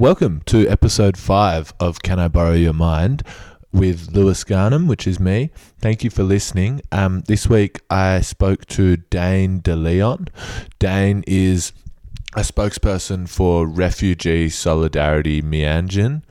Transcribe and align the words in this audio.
welcome 0.00 0.40
to 0.46 0.66
episode 0.66 1.14
five 1.18 1.74
of 1.78 2.00
Can 2.00 2.18
I 2.18 2.26
Borrow 2.26 2.54
Your 2.54 2.72
Mind 2.72 3.22
with 3.70 4.12
Lewis 4.12 4.44
Garnham, 4.44 4.86
which 4.86 5.06
is 5.06 5.20
me. 5.20 5.50
Thank 5.78 6.02
you 6.02 6.08
for 6.08 6.22
listening. 6.22 6.80
Um, 6.90 7.20
this 7.26 7.46
week 7.46 7.82
I 7.90 8.22
spoke 8.22 8.64
to 8.68 8.96
Dane 8.96 9.60
DeLeon. 9.60 10.28
Dane 10.78 11.22
is 11.26 11.74
a 12.34 12.40
spokesperson 12.40 13.28
for 13.28 13.66
Refugee 13.66 14.48
Solidarity 14.48 15.42
Meanjin. 15.42 16.22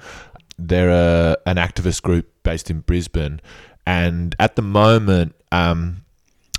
They're 0.58 0.90
a, 0.90 1.38
an 1.46 1.58
activist 1.58 2.02
group 2.02 2.28
based 2.42 2.72
in 2.72 2.80
Brisbane, 2.80 3.40
and 3.86 4.36
at 4.40 4.56
the 4.56 4.64
moment, 4.64 5.36
um, 5.52 6.06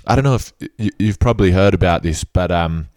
I 0.07 0.15
don't 0.15 0.23
know 0.23 0.35
if 0.35 0.53
you, 0.77 0.91
you've 0.97 1.19
probably 1.19 1.51
heard 1.51 1.73
about 1.73 2.03
this, 2.03 2.23
but 2.23 2.53
um, 2.53 2.87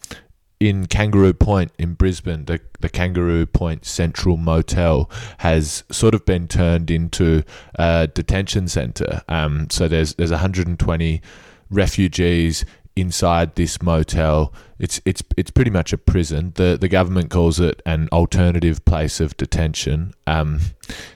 in 0.60 0.86
Kangaroo 0.86 1.32
Point 1.32 1.72
in 1.78 1.94
Brisbane, 1.94 2.44
the, 2.46 2.60
the 2.80 2.88
Kangaroo 2.88 3.46
Point 3.46 3.84
Central 3.84 4.36
Motel 4.36 5.10
has 5.38 5.84
sort 5.90 6.14
of 6.14 6.24
been 6.24 6.48
turned 6.48 6.90
into 6.90 7.42
a 7.74 8.08
detention 8.12 8.68
centre. 8.68 9.22
Um, 9.28 9.68
so 9.70 9.88
there's 9.88 10.14
there's 10.14 10.30
120 10.30 11.22
refugees 11.70 12.64
inside 12.96 13.56
this 13.56 13.82
motel. 13.82 14.52
It's 14.78 15.00
it's 15.04 15.22
it's 15.36 15.50
pretty 15.50 15.70
much 15.70 15.92
a 15.92 15.98
prison. 15.98 16.52
The 16.54 16.78
the 16.80 16.88
government 16.88 17.30
calls 17.30 17.60
it 17.60 17.82
an 17.84 18.08
alternative 18.12 18.84
place 18.84 19.20
of 19.20 19.36
detention. 19.36 20.14
Um, 20.26 20.60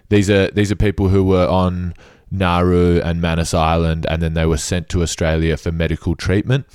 these 0.08 0.28
are 0.28 0.50
these 0.50 0.72
are 0.72 0.76
people 0.76 1.08
who 1.08 1.24
were 1.24 1.46
on 1.46 1.94
Nauru 2.30 3.00
and 3.00 3.20
Manus 3.20 3.54
Island, 3.54 4.06
and 4.08 4.22
then 4.22 4.34
they 4.34 4.46
were 4.46 4.58
sent 4.58 4.88
to 4.90 5.02
Australia 5.02 5.56
for 5.56 5.72
medical 5.72 6.14
treatment. 6.14 6.66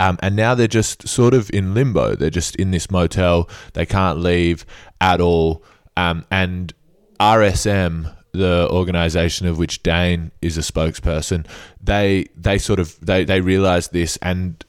Um, 0.00 0.18
and 0.22 0.34
now 0.34 0.54
they're 0.54 0.66
just 0.66 1.06
sort 1.06 1.34
of 1.34 1.50
in 1.50 1.74
limbo. 1.74 2.14
They're 2.16 2.30
just 2.30 2.56
in 2.56 2.70
this 2.70 2.90
motel. 2.90 3.50
They 3.74 3.84
can't 3.84 4.18
leave 4.18 4.64
at 4.98 5.20
all. 5.20 5.62
Um, 5.94 6.24
and 6.30 6.72
RSM, 7.20 8.16
the 8.32 8.66
organization 8.70 9.46
of 9.46 9.58
which 9.58 9.82
Dane 9.82 10.30
is 10.40 10.56
a 10.56 10.62
spokesperson, 10.62 11.46
they 11.82 12.26
they 12.34 12.56
sort 12.56 12.80
of 12.80 12.98
they 13.04 13.24
they 13.24 13.42
realized 13.42 13.92
this 13.92 14.16
and 14.22 14.64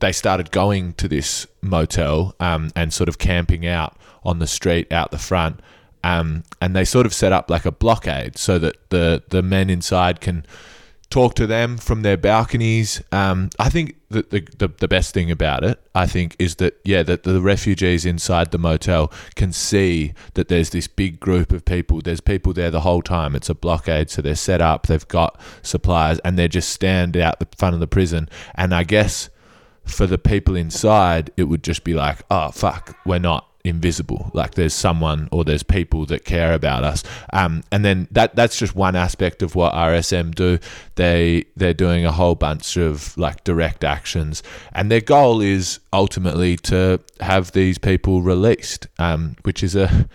they 0.00 0.10
started 0.10 0.50
going 0.50 0.94
to 0.94 1.06
this 1.06 1.46
motel 1.60 2.34
um, 2.40 2.70
and 2.74 2.94
sort 2.94 3.10
of 3.10 3.18
camping 3.18 3.66
out 3.66 3.98
on 4.24 4.38
the 4.38 4.46
street 4.46 4.90
out 4.90 5.10
the 5.10 5.18
front. 5.18 5.60
Um, 6.02 6.44
and 6.62 6.74
they 6.74 6.86
sort 6.86 7.04
of 7.04 7.12
set 7.12 7.30
up 7.30 7.50
like 7.50 7.66
a 7.66 7.72
blockade 7.72 8.38
so 8.38 8.58
that 8.58 8.76
the 8.88 9.22
the 9.28 9.42
men 9.42 9.68
inside 9.68 10.22
can 10.22 10.46
talk 11.10 11.34
to 11.34 11.46
them 11.46 11.76
from 11.76 12.00
their 12.00 12.16
balconies. 12.16 13.02
Um, 13.12 13.50
I 13.58 13.68
think 13.68 13.96
the, 14.12 14.48
the, 14.58 14.68
the 14.68 14.88
best 14.88 15.14
thing 15.14 15.30
about 15.30 15.64
it, 15.64 15.80
I 15.94 16.06
think, 16.06 16.36
is 16.38 16.56
that 16.56 16.80
yeah, 16.84 17.02
that 17.02 17.22
the 17.22 17.40
refugees 17.40 18.04
inside 18.04 18.50
the 18.50 18.58
motel 18.58 19.12
can 19.34 19.52
see 19.52 20.12
that 20.34 20.48
there's 20.48 20.70
this 20.70 20.86
big 20.86 21.20
group 21.20 21.52
of 21.52 21.64
people. 21.64 22.00
There's 22.00 22.20
people 22.20 22.52
there 22.52 22.70
the 22.70 22.80
whole 22.80 23.02
time. 23.02 23.34
It's 23.34 23.50
a 23.50 23.54
blockade, 23.54 24.10
so 24.10 24.22
they're 24.22 24.34
set 24.34 24.60
up. 24.60 24.86
They've 24.86 25.08
got 25.08 25.40
supplies, 25.62 26.18
and 26.20 26.38
they 26.38 26.48
just 26.48 26.70
stand 26.70 27.16
out 27.16 27.40
the 27.40 27.48
front 27.56 27.74
of 27.74 27.80
the 27.80 27.86
prison. 27.86 28.28
And 28.54 28.74
I 28.74 28.84
guess 28.84 29.30
for 29.84 30.06
the 30.06 30.18
people 30.18 30.56
inside, 30.56 31.30
it 31.36 31.44
would 31.44 31.62
just 31.64 31.84
be 31.84 31.94
like, 31.94 32.18
oh 32.30 32.50
fuck, 32.50 32.96
we're 33.04 33.18
not 33.18 33.48
invisible. 33.64 34.30
Like 34.34 34.54
there's 34.54 34.74
someone 34.74 35.28
or 35.30 35.44
there's 35.44 35.62
people 35.62 36.06
that 36.06 36.24
care 36.24 36.52
about 36.54 36.84
us. 36.84 37.02
Um, 37.32 37.62
and 37.70 37.84
then 37.84 38.08
that 38.10 38.34
that's 38.34 38.58
just 38.58 38.74
one 38.74 38.96
aspect 38.96 39.42
of 39.42 39.54
what 39.54 39.74
RSM 39.74 40.34
do. 40.34 40.58
They 40.96 41.44
they're 41.56 41.74
doing 41.74 42.04
a 42.04 42.12
whole 42.12 42.34
bunch 42.34 42.76
of 42.76 43.16
like 43.16 43.44
direct 43.44 43.84
actions, 43.84 44.42
and 44.72 44.90
their 44.90 45.00
goal 45.00 45.40
is 45.40 45.80
ultimately 45.92 46.56
to 46.58 47.00
have 47.20 47.52
these 47.52 47.78
people 47.78 48.22
released, 48.22 48.86
um, 48.98 49.36
which 49.42 49.62
is 49.62 49.76
a 49.76 50.08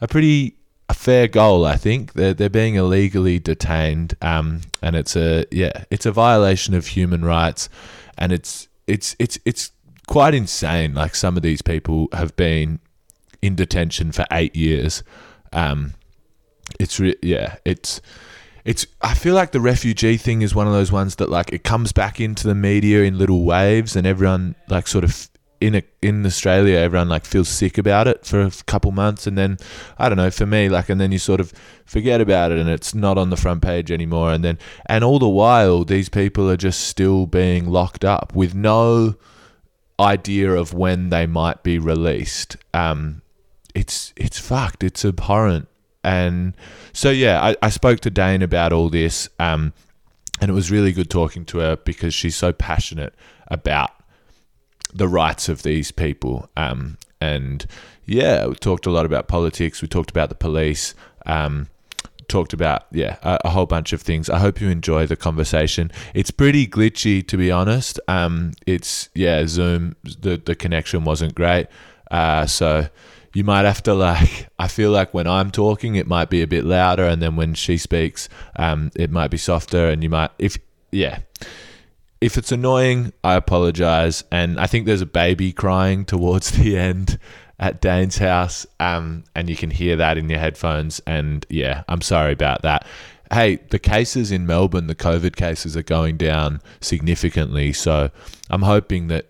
a 0.00 0.08
pretty 0.08 0.54
a 0.88 0.94
fair 0.94 1.28
goal, 1.28 1.64
I 1.66 1.76
think. 1.76 2.14
They're 2.14 2.34
they're 2.34 2.48
being 2.50 2.74
illegally 2.74 3.38
detained, 3.38 4.14
um, 4.22 4.62
and 4.82 4.96
it's 4.96 5.16
a 5.16 5.44
yeah, 5.50 5.84
it's 5.90 6.06
a 6.06 6.12
violation 6.12 6.74
of 6.74 6.88
human 6.88 7.24
rights, 7.24 7.68
and 8.16 8.32
it's 8.32 8.68
it's 8.86 9.14
it's 9.18 9.38
it's 9.44 9.70
quite 10.06 10.34
insane. 10.34 10.94
Like 10.94 11.14
some 11.14 11.36
of 11.36 11.42
these 11.42 11.62
people 11.62 12.08
have 12.12 12.34
been 12.36 12.80
in 13.42 13.54
detention 13.54 14.12
for 14.12 14.24
eight 14.30 14.54
years. 14.56 15.02
Um, 15.52 15.94
it's 16.78 17.00
re- 17.00 17.16
yeah, 17.22 17.56
it's 17.64 18.00
it's. 18.64 18.86
I 19.00 19.14
feel 19.14 19.34
like 19.34 19.52
the 19.52 19.60
refugee 19.60 20.16
thing 20.16 20.42
is 20.42 20.54
one 20.54 20.66
of 20.66 20.72
those 20.72 20.92
ones 20.92 21.16
that 21.16 21.30
like 21.30 21.52
it 21.52 21.64
comes 21.64 21.92
back 21.92 22.20
into 22.20 22.46
the 22.46 22.54
media 22.54 23.02
in 23.02 23.18
little 23.18 23.44
waves, 23.44 23.96
and 23.96 24.06
everyone 24.06 24.54
like 24.68 24.86
sort 24.86 25.04
of 25.04 25.28
in 25.60 25.74
a, 25.74 25.82
in 26.02 26.24
Australia, 26.24 26.76
everyone 26.78 27.08
like 27.08 27.24
feels 27.24 27.48
sick 27.48 27.78
about 27.78 28.06
it 28.06 28.24
for 28.24 28.40
a 28.40 28.50
couple 28.66 28.92
months, 28.92 29.26
and 29.26 29.36
then 29.36 29.58
I 29.98 30.08
don't 30.08 30.18
know. 30.18 30.30
For 30.30 30.46
me, 30.46 30.68
like, 30.68 30.88
and 30.88 31.00
then 31.00 31.12
you 31.12 31.18
sort 31.18 31.40
of 31.40 31.52
forget 31.84 32.20
about 32.20 32.52
it, 32.52 32.58
and 32.58 32.68
it's 32.68 32.94
not 32.94 33.18
on 33.18 33.30
the 33.30 33.36
front 33.36 33.62
page 33.62 33.90
anymore. 33.90 34.32
And 34.32 34.44
then, 34.44 34.58
and 34.86 35.02
all 35.02 35.18
the 35.18 35.28
while, 35.28 35.84
these 35.84 36.08
people 36.08 36.50
are 36.50 36.56
just 36.56 36.80
still 36.80 37.26
being 37.26 37.68
locked 37.68 38.04
up 38.04 38.34
with 38.34 38.54
no 38.54 39.16
idea 39.98 40.52
of 40.52 40.72
when 40.72 41.10
they 41.10 41.26
might 41.26 41.62
be 41.62 41.78
released. 41.78 42.56
Um, 42.72 43.22
it's 43.78 44.12
it's 44.16 44.38
fucked. 44.38 44.82
It's 44.82 45.04
abhorrent. 45.04 45.68
And 46.02 46.56
so 46.92 47.10
yeah, 47.10 47.40
I, 47.40 47.56
I 47.62 47.70
spoke 47.70 48.00
to 48.00 48.10
Dane 48.10 48.42
about 48.42 48.72
all 48.72 48.88
this, 48.88 49.28
um, 49.38 49.72
and 50.40 50.50
it 50.50 50.54
was 50.54 50.70
really 50.70 50.92
good 50.92 51.10
talking 51.10 51.44
to 51.46 51.58
her 51.58 51.76
because 51.76 52.12
she's 52.12 52.36
so 52.36 52.52
passionate 52.52 53.14
about 53.48 53.90
the 54.92 55.06
rights 55.08 55.48
of 55.48 55.62
these 55.62 55.92
people. 55.92 56.48
Um, 56.56 56.98
and 57.20 57.66
yeah, 58.04 58.46
we 58.46 58.54
talked 58.54 58.86
a 58.86 58.90
lot 58.90 59.06
about 59.06 59.28
politics. 59.28 59.80
We 59.80 59.88
talked 59.88 60.10
about 60.10 60.28
the 60.28 60.34
police. 60.34 60.94
Um, 61.26 61.68
talked 62.26 62.52
about 62.52 62.84
yeah 62.90 63.16
a, 63.22 63.38
a, 63.44 63.50
whole 63.50 63.66
bunch 63.66 63.92
of 63.92 64.02
things. 64.02 64.28
I 64.28 64.38
hope 64.38 64.60
you 64.60 64.68
enjoy 64.68 65.06
the 65.06 65.16
conversation. 65.16 65.90
It's 66.14 66.30
pretty 66.30 66.66
glitchy 66.66 67.26
to 67.28 67.36
be 67.36 67.50
honest. 67.50 68.00
Um, 68.08 68.52
it's 68.66 69.08
yeah 69.14 69.46
Zoom 69.46 69.94
the 70.02 70.36
the 70.36 70.56
connection 70.56 71.04
wasn't 71.04 71.34
great. 71.34 71.68
Uh, 72.10 72.46
so 72.46 72.88
you 73.34 73.44
might 73.44 73.64
have 73.64 73.82
to 73.82 73.94
like 73.94 74.48
i 74.58 74.68
feel 74.68 74.90
like 74.90 75.12
when 75.12 75.26
i'm 75.26 75.50
talking 75.50 75.94
it 75.94 76.06
might 76.06 76.30
be 76.30 76.42
a 76.42 76.46
bit 76.46 76.64
louder 76.64 77.04
and 77.04 77.22
then 77.22 77.36
when 77.36 77.54
she 77.54 77.76
speaks 77.76 78.28
um, 78.56 78.90
it 78.94 79.10
might 79.10 79.30
be 79.30 79.36
softer 79.36 79.88
and 79.88 80.02
you 80.02 80.10
might 80.10 80.30
if 80.38 80.58
yeah. 80.90 81.20
If 82.20 82.36
it's 82.36 82.50
annoying 82.50 83.12
i 83.22 83.34
apologize 83.34 84.24
and 84.32 84.58
i 84.58 84.66
think 84.66 84.86
there's 84.86 85.02
a 85.02 85.06
baby 85.06 85.52
crying 85.52 86.04
towards 86.04 86.50
the 86.58 86.76
end 86.76 87.18
at 87.60 87.80
dane's 87.80 88.18
house 88.18 88.66
um, 88.80 89.24
and 89.34 89.48
you 89.48 89.56
can 89.56 89.70
hear 89.70 89.96
that 89.96 90.18
in 90.18 90.28
your 90.28 90.40
headphones 90.40 91.00
and 91.06 91.46
yeah 91.48 91.84
i'm 91.88 92.00
sorry 92.00 92.32
about 92.32 92.62
that. 92.62 92.86
Hey 93.30 93.56
the 93.68 93.78
cases 93.78 94.32
in 94.32 94.46
melbourne 94.46 94.86
the 94.86 94.94
covid 94.94 95.36
cases 95.36 95.76
are 95.76 95.82
going 95.82 96.16
down 96.16 96.60
significantly 96.80 97.72
so 97.72 98.10
i'm 98.50 98.62
hoping 98.62 99.08
that 99.08 99.26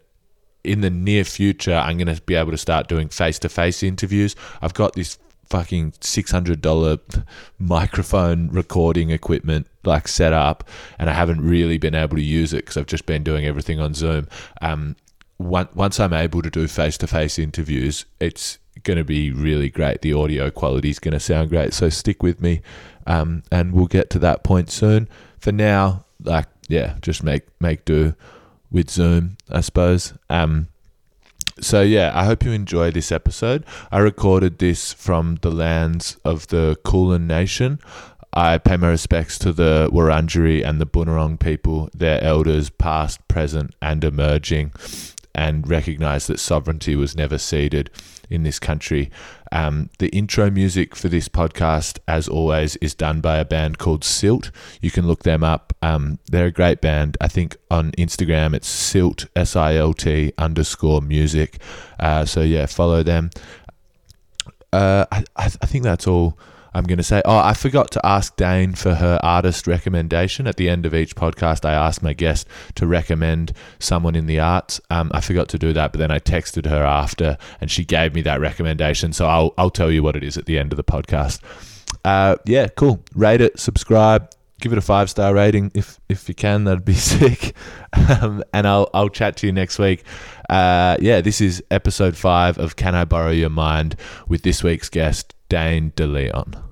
in 0.68 0.82
the 0.82 0.90
near 0.90 1.24
future, 1.24 1.74
I'm 1.74 1.96
going 1.96 2.14
to 2.14 2.22
be 2.22 2.34
able 2.34 2.50
to 2.50 2.58
start 2.58 2.88
doing 2.88 3.08
face 3.08 3.38
to 3.40 3.48
face 3.48 3.82
interviews. 3.82 4.36
I've 4.60 4.74
got 4.74 4.92
this 4.92 5.18
fucking 5.48 5.92
$600 5.92 7.24
microphone 7.58 8.48
recording 8.48 9.08
equipment 9.08 9.66
like 9.82 10.06
set 10.06 10.34
up 10.34 10.68
and 10.98 11.08
I 11.08 11.14
haven't 11.14 11.40
really 11.40 11.78
been 11.78 11.94
able 11.94 12.16
to 12.16 12.22
use 12.22 12.52
it 12.52 12.58
because 12.58 12.76
I've 12.76 12.86
just 12.86 13.06
been 13.06 13.24
doing 13.24 13.46
everything 13.46 13.80
on 13.80 13.94
Zoom. 13.94 14.28
Um, 14.60 14.96
once 15.38 15.98
I'm 15.98 16.12
able 16.12 16.42
to 16.42 16.50
do 16.50 16.68
face 16.68 16.98
to 16.98 17.06
face 17.06 17.38
interviews, 17.38 18.04
it's 18.20 18.58
going 18.82 18.98
to 18.98 19.04
be 19.04 19.32
really 19.32 19.70
great. 19.70 20.02
The 20.02 20.12
audio 20.12 20.50
quality 20.50 20.90
is 20.90 20.98
going 20.98 21.12
to 21.12 21.20
sound 21.20 21.48
great. 21.48 21.72
So 21.72 21.88
stick 21.88 22.22
with 22.22 22.42
me 22.42 22.60
um, 23.06 23.42
and 23.50 23.72
we'll 23.72 23.86
get 23.86 24.10
to 24.10 24.18
that 24.18 24.44
point 24.44 24.70
soon. 24.70 25.08
For 25.38 25.52
now, 25.52 26.04
like, 26.22 26.46
yeah, 26.68 26.96
just 27.00 27.22
make, 27.22 27.44
make 27.58 27.86
do 27.86 28.14
with 28.70 28.90
Zoom, 28.90 29.36
I 29.50 29.60
suppose. 29.60 30.14
Um, 30.28 30.68
so 31.60 31.82
yeah, 31.82 32.12
I 32.14 32.24
hope 32.24 32.44
you 32.44 32.52
enjoy 32.52 32.90
this 32.90 33.10
episode. 33.10 33.64
I 33.90 33.98
recorded 33.98 34.58
this 34.58 34.92
from 34.92 35.38
the 35.42 35.50
lands 35.50 36.16
of 36.24 36.46
the 36.48 36.76
Kulin 36.84 37.26
Nation. 37.26 37.80
I 38.32 38.58
pay 38.58 38.76
my 38.76 38.88
respects 38.88 39.38
to 39.40 39.52
the 39.52 39.88
Wurundjeri 39.92 40.64
and 40.64 40.80
the 40.80 40.86
Bunurong 40.86 41.40
people, 41.40 41.88
their 41.94 42.22
elders, 42.22 42.70
past, 42.70 43.26
present, 43.26 43.74
and 43.82 44.04
emerging, 44.04 44.72
and 45.34 45.68
recognize 45.68 46.26
that 46.26 46.38
sovereignty 46.38 46.94
was 46.94 47.16
never 47.16 47.38
ceded 47.38 47.90
in 48.30 48.42
this 48.42 48.58
country. 48.58 49.10
Um, 49.50 49.90
the 49.98 50.08
intro 50.08 50.50
music 50.50 50.94
for 50.94 51.08
this 51.08 51.28
podcast, 51.28 51.98
as 52.06 52.28
always, 52.28 52.76
is 52.76 52.94
done 52.94 53.20
by 53.20 53.38
a 53.38 53.44
band 53.44 53.78
called 53.78 54.04
Silt. 54.04 54.50
You 54.80 54.90
can 54.90 55.06
look 55.06 55.22
them 55.22 55.42
up. 55.42 55.72
Um, 55.80 56.18
they're 56.26 56.46
a 56.46 56.52
great 56.52 56.80
band. 56.80 57.16
I 57.20 57.28
think 57.28 57.56
on 57.70 57.92
Instagram 57.92 58.54
it's 58.54 58.68
Silt 58.68 59.26
S 59.34 59.56
I 59.56 59.76
L 59.76 59.94
T 59.94 60.32
underscore 60.38 61.00
music. 61.00 61.58
Uh, 61.98 62.24
so 62.24 62.42
yeah, 62.42 62.66
follow 62.66 63.02
them. 63.02 63.30
Uh, 64.72 65.06
I, 65.10 65.24
I 65.36 65.48
think 65.48 65.84
that's 65.84 66.06
all 66.06 66.38
I'm 66.74 66.84
going 66.84 66.98
to 66.98 67.04
say, 67.04 67.22
oh, 67.24 67.38
I 67.38 67.54
forgot 67.54 67.90
to 67.92 68.06
ask 68.06 68.36
Dane 68.36 68.74
for 68.74 68.94
her 68.94 69.18
artist 69.22 69.66
recommendation. 69.66 70.46
At 70.46 70.56
the 70.56 70.68
end 70.68 70.86
of 70.86 70.94
each 70.94 71.16
podcast, 71.16 71.64
I 71.64 71.72
ask 71.72 72.02
my 72.02 72.12
guest 72.12 72.46
to 72.76 72.86
recommend 72.86 73.52
someone 73.78 74.14
in 74.14 74.26
the 74.26 74.40
arts. 74.40 74.80
Um, 74.90 75.10
I 75.14 75.20
forgot 75.20 75.48
to 75.50 75.58
do 75.58 75.72
that, 75.72 75.92
but 75.92 75.98
then 75.98 76.10
I 76.10 76.18
texted 76.18 76.66
her 76.66 76.84
after 76.84 77.38
and 77.60 77.70
she 77.70 77.84
gave 77.84 78.14
me 78.14 78.22
that 78.22 78.40
recommendation. 78.40 79.12
So 79.12 79.26
I'll, 79.26 79.54
I'll 79.58 79.70
tell 79.70 79.90
you 79.90 80.02
what 80.02 80.16
it 80.16 80.22
is 80.22 80.36
at 80.36 80.46
the 80.46 80.58
end 80.58 80.72
of 80.72 80.76
the 80.76 80.84
podcast. 80.84 81.40
Uh, 82.04 82.36
yeah, 82.44 82.68
cool. 82.68 83.02
Rate 83.14 83.40
it, 83.40 83.58
subscribe, 83.58 84.30
give 84.60 84.72
it 84.72 84.78
a 84.78 84.82
five 84.82 85.08
star 85.10 85.34
rating 85.34 85.70
if 85.74 85.98
if 86.08 86.28
you 86.28 86.34
can. 86.34 86.64
That'd 86.64 86.84
be 86.84 86.94
sick. 86.94 87.54
Um, 87.92 88.44
and 88.52 88.66
I'll 88.66 88.90
I'll 88.92 89.08
chat 89.08 89.36
to 89.38 89.46
you 89.46 89.52
next 89.52 89.78
week. 89.78 90.04
Uh, 90.48 90.96
yeah, 91.00 91.20
this 91.20 91.40
is 91.40 91.62
episode 91.70 92.16
five 92.16 92.58
of 92.58 92.76
Can 92.76 92.94
I 92.94 93.04
Borrow 93.04 93.30
Your 93.30 93.50
Mind 93.50 93.96
with 94.28 94.42
this 94.42 94.62
week's 94.62 94.88
guest 94.88 95.34
Dane 95.48 95.92
DeLeon. 95.92 96.62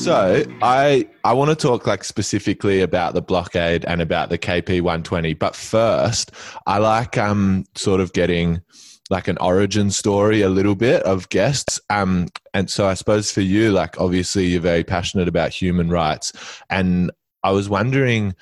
So 0.00 0.44
I 0.62 1.06
I 1.24 1.34
want 1.34 1.50
to 1.50 1.54
talk 1.54 1.86
like 1.86 2.04
specifically 2.04 2.80
about 2.80 3.12
the 3.12 3.20
blockade 3.20 3.84
and 3.84 4.00
about 4.00 4.30
the 4.30 4.38
KP 4.38 4.80
120, 4.80 5.34
but 5.34 5.54
first 5.54 6.32
I 6.66 6.78
like 6.78 7.18
um 7.18 7.66
sort 7.74 8.00
of 8.00 8.14
getting 8.14 8.62
like 9.10 9.28
an 9.28 9.36
origin 9.38 9.90
story 9.90 10.40
a 10.40 10.48
little 10.48 10.74
bit 10.74 11.02
of 11.02 11.28
guests. 11.28 11.80
Um 11.90 12.28
and 12.54 12.70
so 12.70 12.86
I 12.86 12.94
suppose 12.94 13.30
for 13.30 13.42
you, 13.42 13.72
like 13.72 14.00
obviously 14.00 14.46
you're 14.46 14.60
very 14.60 14.84
passionate 14.84 15.28
about 15.28 15.50
human 15.50 15.90
rights, 15.90 16.32
and 16.70 17.10
I 17.42 17.50
was 17.52 17.68
wondering 17.68 18.34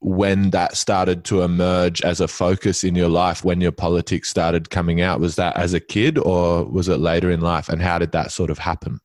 when 0.00 0.50
that 0.50 0.76
started 0.76 1.24
to 1.24 1.40
emerge 1.40 2.02
as 2.02 2.20
a 2.20 2.28
focus 2.28 2.84
in 2.84 2.94
your 2.94 3.08
life 3.08 3.42
when 3.42 3.62
your 3.62 3.72
politics 3.72 4.28
started 4.28 4.68
coming 4.68 5.00
out 5.00 5.18
was 5.18 5.36
that 5.36 5.56
as 5.56 5.72
a 5.72 5.80
kid 5.80 6.18
or 6.18 6.64
was 6.64 6.88
it 6.88 6.98
later 6.98 7.30
in 7.30 7.40
life 7.40 7.70
and 7.70 7.80
how 7.80 7.98
did 7.98 8.12
that 8.12 8.30
sort 8.30 8.50
of 8.50 8.58
happen 8.58 9.00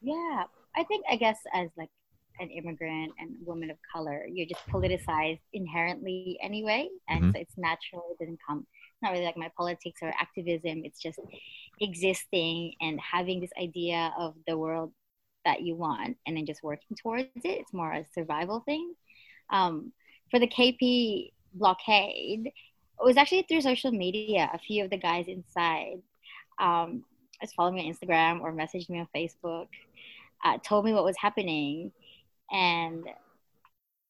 yeah 0.00 0.44
I 0.76 0.84
think 0.84 1.04
I 1.10 1.16
guess 1.16 1.38
as 1.52 1.68
like 1.76 1.90
an 2.40 2.48
immigrant 2.50 3.12
and 3.18 3.30
woman 3.44 3.70
of 3.70 3.76
color, 3.92 4.26
you're 4.26 4.46
just 4.46 4.66
politicized 4.68 5.40
inherently 5.52 6.38
anyway, 6.42 6.88
and 7.08 7.24
mm-hmm. 7.24 7.30
so 7.32 7.38
it's 7.38 7.58
natural. 7.58 8.04
It 8.12 8.24
doesn't 8.24 8.38
come. 8.46 8.66
Not 9.02 9.12
really 9.12 9.24
like 9.24 9.36
my 9.36 9.50
politics 9.56 10.00
or 10.02 10.12
activism. 10.20 10.82
It's 10.84 11.00
just 11.00 11.18
existing 11.80 12.74
and 12.80 13.00
having 13.00 13.40
this 13.40 13.50
idea 13.60 14.12
of 14.18 14.34
the 14.46 14.58
world 14.58 14.92
that 15.44 15.62
you 15.62 15.74
want, 15.74 16.16
and 16.26 16.36
then 16.36 16.46
just 16.46 16.62
working 16.62 16.96
towards 17.00 17.28
it. 17.36 17.60
It's 17.60 17.72
more 17.72 17.92
a 17.92 18.04
survival 18.12 18.60
thing. 18.60 18.94
Um, 19.50 19.92
for 20.30 20.38
the 20.38 20.46
KP 20.46 21.32
blockade, 21.54 22.46
it 22.46 23.04
was 23.04 23.16
actually 23.16 23.46
through 23.48 23.62
social 23.62 23.90
media. 23.90 24.50
A 24.52 24.58
few 24.58 24.84
of 24.84 24.90
the 24.90 24.98
guys 24.98 25.26
inside 25.28 26.02
um, 26.60 27.04
just 27.40 27.54
followed 27.54 27.72
me 27.72 27.88
on 27.88 27.94
Instagram 27.94 28.42
or 28.42 28.52
messaged 28.52 28.90
me 28.90 29.00
on 29.00 29.08
Facebook 29.16 29.68
uh, 30.44 30.58
told 30.64 30.84
me 30.84 30.92
what 30.92 31.04
was 31.04 31.16
happening, 31.18 31.92
and 32.50 33.04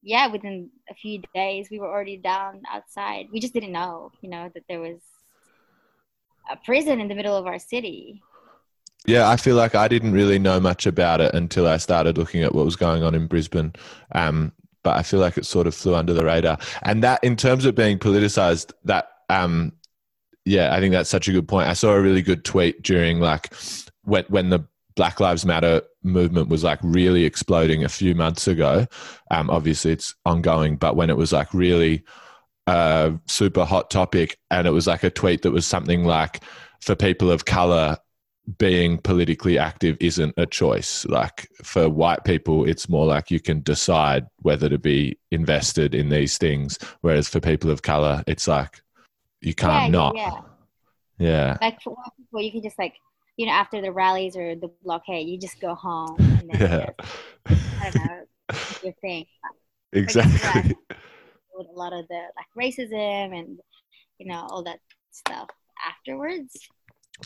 yeah, 0.02 0.26
within 0.28 0.70
a 0.88 0.94
few 0.94 1.22
days 1.34 1.68
we 1.70 1.78
were 1.78 1.88
already 1.88 2.16
down 2.16 2.62
outside. 2.70 3.26
We 3.32 3.40
just 3.40 3.54
didn't 3.54 3.72
know, 3.72 4.12
you 4.22 4.30
know, 4.30 4.50
that 4.54 4.64
there 4.68 4.80
was 4.80 5.00
a 6.50 6.56
prison 6.56 7.00
in 7.00 7.08
the 7.08 7.14
middle 7.14 7.36
of 7.36 7.46
our 7.46 7.58
city. 7.58 8.22
Yeah, 9.06 9.28
I 9.28 9.36
feel 9.36 9.56
like 9.56 9.74
I 9.74 9.88
didn't 9.88 10.12
really 10.12 10.38
know 10.38 10.60
much 10.60 10.86
about 10.86 11.20
it 11.20 11.34
until 11.34 11.66
I 11.66 11.78
started 11.78 12.18
looking 12.18 12.42
at 12.42 12.54
what 12.54 12.64
was 12.64 12.76
going 12.76 13.02
on 13.02 13.14
in 13.14 13.26
Brisbane. 13.26 13.72
Um, 14.12 14.52
but 14.82 14.96
I 14.96 15.02
feel 15.02 15.20
like 15.20 15.36
it 15.38 15.46
sort 15.46 15.66
of 15.66 15.74
flew 15.74 15.94
under 15.94 16.12
the 16.12 16.24
radar. 16.24 16.58
And 16.82 17.02
that, 17.02 17.22
in 17.22 17.36
terms 17.36 17.64
of 17.64 17.74
being 17.74 17.98
politicized, 17.98 18.72
that, 18.84 19.08
um, 19.28 19.72
yeah, 20.44 20.74
I 20.74 20.80
think 20.80 20.92
that's 20.92 21.10
such 21.10 21.28
a 21.28 21.32
good 21.32 21.48
point. 21.48 21.68
I 21.68 21.74
saw 21.74 21.92
a 21.92 22.00
really 22.00 22.22
good 22.22 22.44
tweet 22.44 22.82
during 22.82 23.20
like 23.20 23.52
when 24.04 24.24
when 24.28 24.50
the 24.50 24.66
Black 24.96 25.20
Lives 25.20 25.44
Matter 25.44 25.82
movement 26.02 26.48
was 26.48 26.64
like 26.64 26.78
really 26.82 27.24
exploding 27.24 27.84
a 27.84 27.88
few 27.88 28.14
months 28.14 28.48
ago. 28.48 28.86
Um, 29.30 29.50
obviously, 29.50 29.92
it's 29.92 30.14
ongoing, 30.24 30.76
but 30.76 30.96
when 30.96 31.10
it 31.10 31.16
was 31.16 31.32
like 31.32 31.52
really 31.52 32.04
uh, 32.66 33.12
super 33.26 33.64
hot 33.64 33.90
topic, 33.90 34.38
and 34.50 34.66
it 34.66 34.70
was 34.70 34.86
like 34.86 35.02
a 35.02 35.10
tweet 35.10 35.42
that 35.42 35.50
was 35.50 35.66
something 35.66 36.04
like, 36.04 36.42
"For 36.80 36.94
people 36.94 37.30
of 37.30 37.44
color, 37.44 37.98
being 38.58 38.98
politically 38.98 39.58
active 39.58 39.96
isn't 40.00 40.34
a 40.36 40.46
choice. 40.46 41.04
Like 41.06 41.48
for 41.62 41.88
white 41.88 42.24
people, 42.24 42.64
it's 42.64 42.88
more 42.88 43.06
like 43.06 43.30
you 43.30 43.40
can 43.40 43.60
decide 43.62 44.26
whether 44.42 44.68
to 44.68 44.78
be 44.78 45.18
invested 45.30 45.94
in 45.94 46.08
these 46.08 46.38
things, 46.38 46.78
whereas 47.02 47.28
for 47.28 47.40
people 47.40 47.70
of 47.70 47.82
color, 47.82 48.24
it's 48.26 48.48
like 48.48 48.82
you 49.40 49.54
can't 49.54 49.86
yeah, 49.86 49.98
not." 49.98 50.16
Yeah. 50.16 50.40
Yeah. 51.18 51.58
Like 51.60 51.82
for 51.82 51.90
white 51.90 52.12
people, 52.16 52.40
you 52.40 52.50
can 52.50 52.62
just 52.62 52.78
like 52.78 52.94
you 53.40 53.46
know, 53.46 53.52
after 53.52 53.80
the 53.80 53.90
rallies 53.90 54.36
or 54.36 54.54
the 54.54 54.70
blockade, 54.84 55.26
you 55.26 55.38
just 55.38 55.62
go 55.62 55.74
home 55.74 56.14
and 56.18 56.50
then 56.52 56.60
yeah. 56.60 56.90
just, 57.48 57.80
I 57.80 57.90
don't 57.90 58.04
know, 58.04 58.58
your 58.84 58.92
thing. 59.00 59.24
Exactly. 59.92 60.76
With 61.52 61.66
a 61.66 61.76
lot 61.76 61.92
of 61.92 62.06
the 62.06 62.22
like 62.36 62.46
racism 62.56 63.36
and 63.36 63.58
you 64.18 64.26
know 64.26 64.46
all 64.48 64.62
that 64.62 64.78
stuff 65.10 65.48
afterwards. 65.84 66.56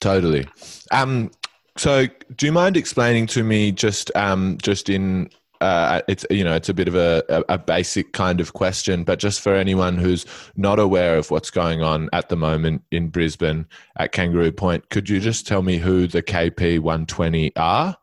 Totally. 0.01 0.49
Um. 0.91 1.31
So, 1.77 2.07
do 2.37 2.47
you 2.47 2.53
mind 2.53 2.79
explaining 2.79 3.27
to 3.27 3.45
me 3.45 3.71
just 3.71 4.11
um 4.17 4.57
just 4.63 4.89
in 4.89 5.29
uh, 5.61 6.03
it's 6.09 6.27
you 6.31 6.45
know 6.45 6.55
it's 6.55 6.69
a 6.69 6.75
bit 6.75 6.89
of 6.89 6.95
a, 6.95 7.45
a, 7.49 7.59
basic 7.59 8.13
kind 8.13 8.41
of 8.41 8.53
question, 8.53 9.05
but 9.05 9.19
just 9.19 9.41
for 9.41 9.55
anyone 9.55 9.97
who's 9.97 10.27
not 10.57 10.79
aware 10.79 11.17
of 11.17 11.31
what's 11.31 11.51
going 11.51 11.83
on 11.83 12.09
at 12.13 12.29
the 12.29 12.37
moment 12.37 12.83
in 12.91 13.09
Brisbane 13.09 13.67
at 13.97 14.13
Kangaroo 14.13 14.53
Point, 14.53 14.89
could 14.91 15.09
you 15.09 15.21
just 15.21 15.47
tell 15.47 15.63
me 15.63 15.79
who 15.79 16.07
the 16.07 16.23
KP 16.23 16.81
120 16.81 17.57
are? 17.57 17.97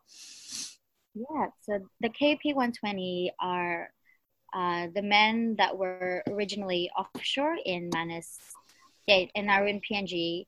Yeah, 1.13 1.48
so 1.62 1.80
the 2.00 2.09
KP 2.09 2.56
120 2.56 3.33
are 3.39 3.89
uh, 4.53 4.88
the 4.94 5.01
men 5.01 5.56
that 5.57 5.77
were 5.77 6.24
originally 6.30 6.89
offshore 6.98 7.57
in 7.65 7.89
Manus, 7.94 8.38
State 9.03 9.31
and 9.36 9.50
are 9.50 9.67
in 9.67 9.81
PNG, 9.81 10.46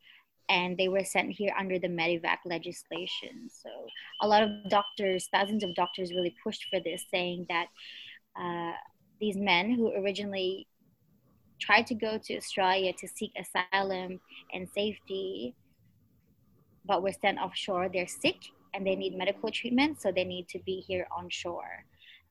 and 0.49 0.77
they 0.77 0.87
were 0.87 1.03
sent 1.03 1.31
here 1.31 1.53
under 1.57 1.79
the 1.79 1.87
Medevac 1.87 2.39
legislation. 2.45 3.49
So 3.49 3.69
a 4.21 4.27
lot 4.27 4.43
of 4.43 4.49
doctors, 4.69 5.27
thousands 5.31 5.63
of 5.63 5.73
doctors, 5.75 6.11
really 6.11 6.35
pushed 6.43 6.65
for 6.69 6.79
this, 6.79 7.05
saying 7.09 7.45
that 7.49 7.67
uh, 8.39 8.73
these 9.19 9.37
men 9.37 9.71
who 9.71 9.93
originally 9.93 10.67
tried 11.59 11.87
to 11.87 11.95
go 11.95 12.17
to 12.17 12.35
Australia 12.35 12.91
to 12.99 13.07
seek 13.07 13.31
asylum 13.37 14.19
and 14.53 14.67
safety, 14.75 15.55
but 16.85 17.01
were 17.01 17.13
sent 17.13 17.39
offshore, 17.39 17.89
they're 17.91 18.07
sick 18.07 18.37
and 18.73 18.85
they 18.85 18.95
need 18.95 19.15
medical 19.15 19.49
treatment, 19.49 20.01
so 20.01 20.11
they 20.11 20.23
need 20.23 20.47
to 20.49 20.59
be 20.65 20.83
here 20.85 21.07
on 21.15 21.29
shore. 21.29 21.85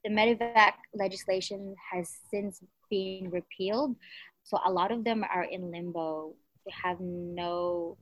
The 0.05 0.11
Medevac 0.11 0.73
legislation 0.95 1.75
has 1.93 2.11
since 2.31 2.61
been 2.91 3.31
repealed, 3.31 3.97
so 4.43 4.59
a 4.65 4.71
lot 4.71 4.91
of 4.91 5.05
them 5.05 5.25
are 5.25 5.45
in 5.45 5.71
limbo 5.71 6.35
they 6.65 6.73
have 6.83 6.99
no 7.01 7.97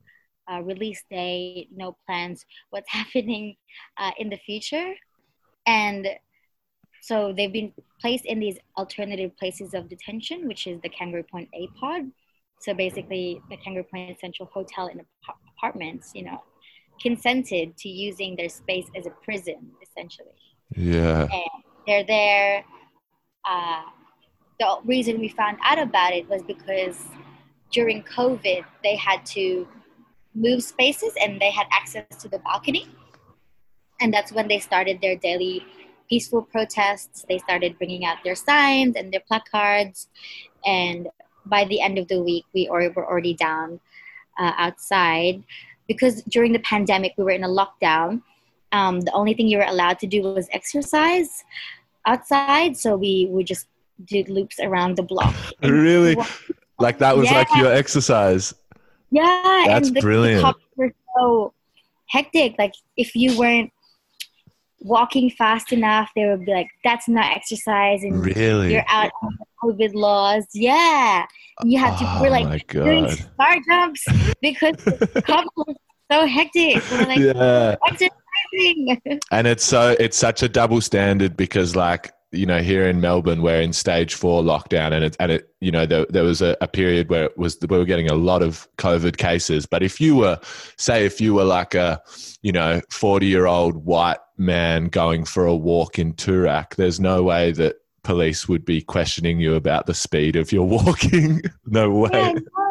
uh, 0.51 0.61
release 0.63 1.03
date, 1.11 1.69
no 1.75 1.97
plans, 2.07 2.45
what's 2.71 2.91
happening 2.93 3.57
uh, 3.97 4.13
in 4.19 4.29
the 4.29 4.39
future. 4.39 4.95
And 5.67 6.09
so 7.03 7.33
they've 7.33 7.53
been 7.53 7.73
placed 8.01 8.27
in 8.27 8.41
these 8.41 8.59
alternative 8.77 9.37
places 9.37 9.75
of 9.75 9.89
detention, 9.89 10.47
which 10.47 10.67
is 10.67 10.81
the 10.83 10.89
Kangaroo 10.89 11.25
Point 11.31 11.49
A 11.55 11.69
pod. 11.79 12.03
So 12.61 12.75
basically, 12.75 13.41
the 13.49 13.57
Kangaroo 13.57 13.85
Point 13.85 14.21
Central 14.21 14.49
Hotel 14.53 14.89
and 14.89 15.01
apartments, 15.57 16.13
you 16.15 16.25
know, 16.25 16.43
consented 17.01 17.77
to 17.79 17.89
using 17.89 18.37
their 18.37 18.51
space 18.51 18.87
as 18.95 19.07
a 19.07 19.11
prison, 19.25 19.71
essentially. 19.83 20.29
Yeah. 20.77 21.23
And 21.23 21.65
they're 21.87 22.05
there. 22.05 22.65
Uh, 23.49 23.83
the 24.59 24.77
reason 24.85 25.19
we 25.19 25.29
found 25.29 25.57
out 25.65 25.79
about 25.79 26.13
it 26.13 26.29
was 26.29 26.43
because 26.43 27.03
during 27.71 28.03
COVID, 28.03 28.65
they 28.83 28.97
had 28.97 29.25
to 29.27 29.67
move 30.35 30.63
spaces 30.63 31.13
and 31.21 31.41
they 31.41 31.51
had 31.51 31.67
access 31.73 32.05
to 32.23 32.29
the 32.29 32.39
balcony. 32.39 32.89
And 34.01 34.13
that's 34.13 34.33
when 34.33 34.49
they 34.49 34.59
started 34.59 35.01
their 35.01 35.17
daily 35.17 35.65
peaceful 36.09 36.43
protests. 36.43 37.25
They 37.29 37.39
started 37.39 37.79
bringing 37.79 38.05
out 38.05 38.19
their 38.25 38.35
signs 38.35 38.97
and 38.97 39.13
their 39.13 39.21
placards. 39.21 40.09
And 40.65 41.09
by 41.47 41.65
the 41.65 41.81
end 41.81 41.99
of 41.99 42.09
the 42.09 42.23
week, 42.23 42.45
we 42.55 42.69
were 42.71 43.07
already 43.07 43.35
down 43.35 43.81
uh, 44.39 44.53
outside. 44.57 45.43
Because 45.87 46.23
during 46.23 46.53
the 46.53 46.61
pandemic, 46.61 47.15
we 47.17 47.25
were 47.25 47.31
in 47.31 47.45
a 47.45 47.49
lockdown. 47.49 48.23
Um, 48.73 49.01
the 49.01 49.13
only 49.13 49.35
thing 49.35 49.49
you 49.49 49.59
were 49.59 49.65
allowed 49.65 49.99
to 50.01 50.07
do 50.07 50.23
was 50.23 50.49
exercise 50.53 51.45
outside. 52.07 52.77
So 52.77 52.97
we 52.97 53.27
would 53.31 53.47
just 53.47 53.67
do 54.05 54.25
loops 54.29 54.59
around 54.61 54.97
the 54.97 55.03
block. 55.03 55.35
really? 55.63 56.17
Like 56.81 56.99
that 56.99 57.17
was 57.17 57.31
yeah. 57.31 57.39
like 57.39 57.49
your 57.57 57.73
exercise. 57.73 58.55
Yeah, 59.11 59.65
that's 59.67 59.89
and 59.89 59.97
the, 59.97 60.01
brilliant. 60.01 60.43
The 60.43 60.55
were 60.77 60.93
so 61.19 61.53
hectic. 62.09 62.55
Like 62.59 62.75
if 62.97 63.15
you 63.15 63.39
weren't 63.39 63.73
walking 64.81 65.31
fast 65.31 65.73
enough, 65.73 66.11
they 66.17 66.27
would 66.27 66.45
be 66.45 66.53
like, 66.53 66.69
"That's 66.85 67.09
not 67.09 67.37
exercise," 67.37 68.03
and 68.03 68.25
Really? 68.25 68.73
you're 68.73 68.85
out 68.89 69.11
on 69.23 69.37
COVID 69.63 69.95
laws. 69.95 70.47
Yeah, 70.55 71.27
you 71.65 71.79
have 71.79 71.99
to. 71.99 72.05
Oh 72.07 72.23
we're 72.23 72.31
like 72.31 72.67
doing 72.69 73.09
star 73.11 73.57
jumps 73.69 74.05
because 74.41 74.77
the 74.77 75.23
cops 75.27 75.49
were 75.57 75.75
so 76.11 76.27
hectic. 76.27 76.83
We're 76.91 77.07
like 77.07 77.19
yeah. 77.19 77.77
exercising. 77.87 78.11
And 79.31 79.47
it's 79.47 79.63
so 79.63 79.95
it's 80.01 80.17
such 80.17 80.43
a 80.43 80.49
double 80.49 80.81
standard 80.81 81.37
because 81.37 81.77
like 81.77 82.11
you 82.33 82.47
know 82.47 82.61
here 82.61 82.89
in 82.89 83.01
Melbourne 83.01 83.43
we're 83.43 83.61
in 83.61 83.73
stage 83.73 84.15
four 84.15 84.43
lockdown 84.43 84.93
and 84.93 85.05
it 85.05 85.17
and 85.19 85.33
it 85.33 85.55
you 85.61 85.71
know 85.71 85.87
there, 85.87 86.07
there 86.11 86.25
was 86.25 86.41
a, 86.41 86.57
a 86.61 86.69
period 86.69 87.09
where 87.09 87.25
it 87.25 87.37
was 87.37 87.59
we 87.69 87.77
were 87.77 87.85
getting 87.85 88.09
a 88.09 88.15
lot 88.15 88.43
of 88.43 88.69
COVID 88.79 89.17
cases. 89.17 89.67
But 89.67 89.83
if 89.83 90.01
you 90.01 90.17
were 90.17 90.39
say 90.77 91.05
if 91.05 91.21
you 91.21 91.35
were 91.35 91.45
like 91.45 91.75
a 91.75 92.01
you 92.43 92.53
know 92.53 92.81
forty 92.91 93.27
year 93.27 93.47
old 93.47 93.85
white 93.85 94.19
man 94.37 94.87
going 94.87 95.25
for 95.25 95.45
a 95.47 95.55
walk 95.55 95.99
in 95.99 96.15
Toorak, 96.15 96.77
there's 96.77 97.01
no 97.01 97.23
way 97.23 97.53
that 97.53 97.77
police 98.03 98.49
would 98.49 98.65
be 98.65 98.81
questioning 98.81 99.41
you 99.41 99.55
about 99.55 99.87
the 99.87 99.95
speed 99.95 100.37
of 100.37 100.53
your 100.53 100.67
walking. 100.69 101.43
no 101.67 101.91
way. 101.91 102.11
yeah, 102.13 102.33
no. 102.33 102.70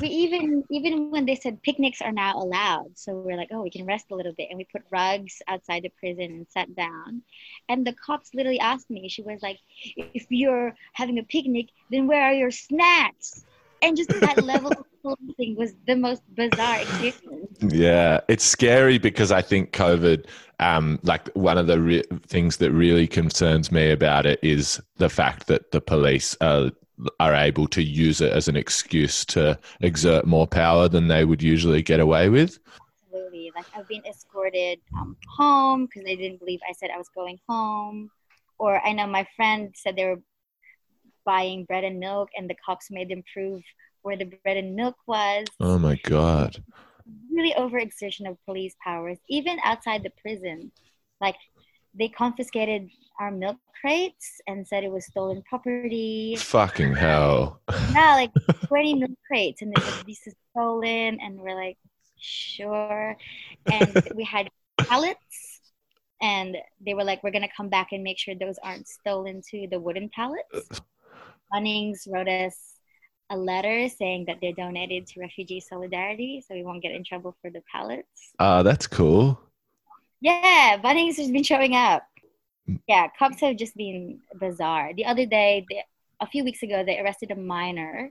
We 0.00 0.08
even 0.08 0.64
even 0.70 1.10
when 1.10 1.26
they 1.26 1.34
said 1.34 1.62
picnics 1.62 2.00
are 2.00 2.12
now 2.12 2.36
allowed, 2.36 2.92
so 2.96 3.14
we're 3.14 3.36
like, 3.36 3.50
oh, 3.52 3.62
we 3.62 3.70
can 3.70 3.86
rest 3.86 4.06
a 4.10 4.14
little 4.14 4.32
bit, 4.36 4.48
and 4.50 4.58
we 4.58 4.64
put 4.64 4.82
rugs 4.90 5.40
outside 5.48 5.82
the 5.82 5.92
prison 5.98 6.24
and 6.24 6.46
sat 6.48 6.74
down. 6.74 7.22
And 7.68 7.86
the 7.86 7.94
cops 7.94 8.30
literally 8.34 8.60
asked 8.60 8.90
me. 8.90 9.08
She 9.08 9.22
was 9.22 9.40
like, 9.42 9.58
if 9.96 10.26
you're 10.30 10.74
having 10.92 11.18
a 11.18 11.22
picnic, 11.24 11.68
then 11.90 12.06
where 12.06 12.22
are 12.22 12.32
your 12.32 12.50
snacks? 12.50 13.44
And 13.82 13.96
just 13.96 14.10
that 14.20 14.38
level 14.42 14.72
of 14.72 14.84
policing 15.02 15.56
was 15.56 15.74
the 15.86 15.96
most 15.96 16.22
bizarre 16.34 16.80
experience. 16.80 17.58
Yeah, 17.60 18.20
it's 18.28 18.44
scary 18.44 18.98
because 18.98 19.32
I 19.32 19.42
think 19.42 19.72
COVID, 19.72 20.26
um, 20.60 20.98
like 21.02 21.28
one 21.34 21.58
of 21.58 21.66
the 21.66 21.80
re- 21.80 22.04
things 22.26 22.56
that 22.58 22.72
really 22.72 23.06
concerns 23.06 23.72
me 23.72 23.90
about 23.90 24.26
it 24.26 24.38
is 24.42 24.80
the 24.96 25.10
fact 25.10 25.46
that 25.48 25.70
the 25.70 25.80
police 25.80 26.36
are, 26.40 26.70
are 27.20 27.34
able 27.34 27.68
to 27.68 27.82
use 27.82 28.20
it 28.20 28.32
as 28.32 28.48
an 28.48 28.56
excuse 28.56 29.24
to 29.26 29.58
exert 29.80 30.26
more 30.26 30.46
power 30.46 30.88
than 30.88 31.08
they 31.08 31.24
would 31.24 31.42
usually 31.42 31.82
get 31.82 32.00
away 32.00 32.28
with. 32.28 32.58
Absolutely. 33.04 33.52
Like 33.54 33.66
I've 33.76 33.88
been 33.88 34.04
escorted 34.06 34.80
um, 34.98 35.16
home 35.36 35.86
because 35.86 36.04
they 36.04 36.16
didn't 36.16 36.40
believe 36.40 36.60
I 36.68 36.72
said 36.72 36.90
I 36.90 36.98
was 36.98 37.08
going 37.14 37.38
home. 37.48 38.10
Or 38.58 38.84
I 38.84 38.92
know 38.92 39.06
my 39.06 39.26
friend 39.36 39.72
said 39.76 39.94
they 39.96 40.06
were 40.06 40.20
buying 41.24 41.64
bread 41.64 41.84
and 41.84 42.00
milk, 42.00 42.30
and 42.36 42.48
the 42.48 42.56
cops 42.64 42.90
made 42.90 43.08
them 43.10 43.22
prove 43.32 43.62
where 44.02 44.16
the 44.16 44.32
bread 44.42 44.56
and 44.56 44.74
milk 44.74 44.96
was. 45.06 45.46
Oh 45.60 45.78
my 45.78 45.96
God. 46.02 46.62
Really 47.30 47.54
overexertion 47.54 48.28
of 48.28 48.36
police 48.44 48.74
powers, 48.82 49.18
even 49.28 49.58
outside 49.62 50.02
the 50.02 50.12
prison. 50.20 50.72
Like 51.20 51.36
they 51.94 52.08
confiscated 52.08 52.88
our 53.18 53.30
milk 53.30 53.56
crates 53.80 54.40
and 54.46 54.66
said 54.66 54.84
it 54.84 54.90
was 54.92 55.06
stolen 55.06 55.42
property. 55.48 56.36
Fucking 56.36 56.94
hell. 56.94 57.60
Yeah, 57.92 58.14
like 58.14 58.30
20 58.66 58.94
milk 58.94 59.10
crates, 59.26 59.62
and 59.62 59.72
they 59.74 59.80
said 59.82 60.04
this 60.06 60.26
is 60.26 60.34
stolen, 60.50 61.18
and 61.20 61.40
we're 61.40 61.54
like, 61.54 61.76
sure. 62.18 63.16
And 63.70 64.02
we 64.14 64.24
had 64.24 64.48
pallets, 64.78 65.60
and 66.20 66.56
they 66.84 66.94
were 66.94 67.04
like, 67.04 67.22
we're 67.22 67.30
gonna 67.30 67.48
come 67.56 67.68
back 67.68 67.88
and 67.92 68.02
make 68.02 68.18
sure 68.18 68.34
those 68.34 68.58
aren't 68.62 68.88
stolen 68.88 69.42
to 69.50 69.68
the 69.70 69.78
wooden 69.78 70.08
pallets. 70.10 70.80
Bunnings 71.52 72.06
wrote 72.10 72.28
us 72.28 72.74
a 73.30 73.36
letter 73.36 73.88
saying 73.88 74.24
that 74.26 74.38
they're 74.40 74.52
donated 74.52 75.06
to 75.08 75.20
Refugee 75.20 75.60
Solidarity, 75.60 76.42
so 76.46 76.54
we 76.54 76.62
won't 76.62 76.82
get 76.82 76.92
in 76.92 77.04
trouble 77.04 77.36
for 77.42 77.50
the 77.50 77.62
pallets. 77.70 78.32
Ah, 78.38 78.62
that's 78.62 78.86
cool. 78.86 79.40
Yeah, 80.20 80.78
Bunnings 80.82 81.16
has 81.16 81.30
been 81.30 81.44
showing 81.44 81.74
up. 81.76 82.02
Yeah, 82.86 83.08
cops 83.18 83.40
have 83.40 83.56
just 83.56 83.76
been 83.76 84.20
bizarre. 84.38 84.92
The 84.94 85.06
other 85.06 85.26
day, 85.26 85.66
they, 85.70 85.84
a 86.20 86.26
few 86.26 86.44
weeks 86.44 86.62
ago, 86.62 86.84
they 86.84 86.98
arrested 87.00 87.30
a 87.30 87.36
minor. 87.36 88.10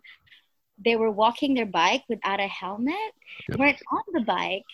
They 0.83 0.95
were 0.95 1.11
walking 1.11 1.53
their 1.53 1.65
bike 1.65 2.03
without 2.09 2.39
a 2.39 2.47
helmet, 2.47 2.95
Yep. 3.49 3.59
weren't 3.59 3.81
on 3.91 4.03
the 4.13 4.21
bike, 4.21 4.65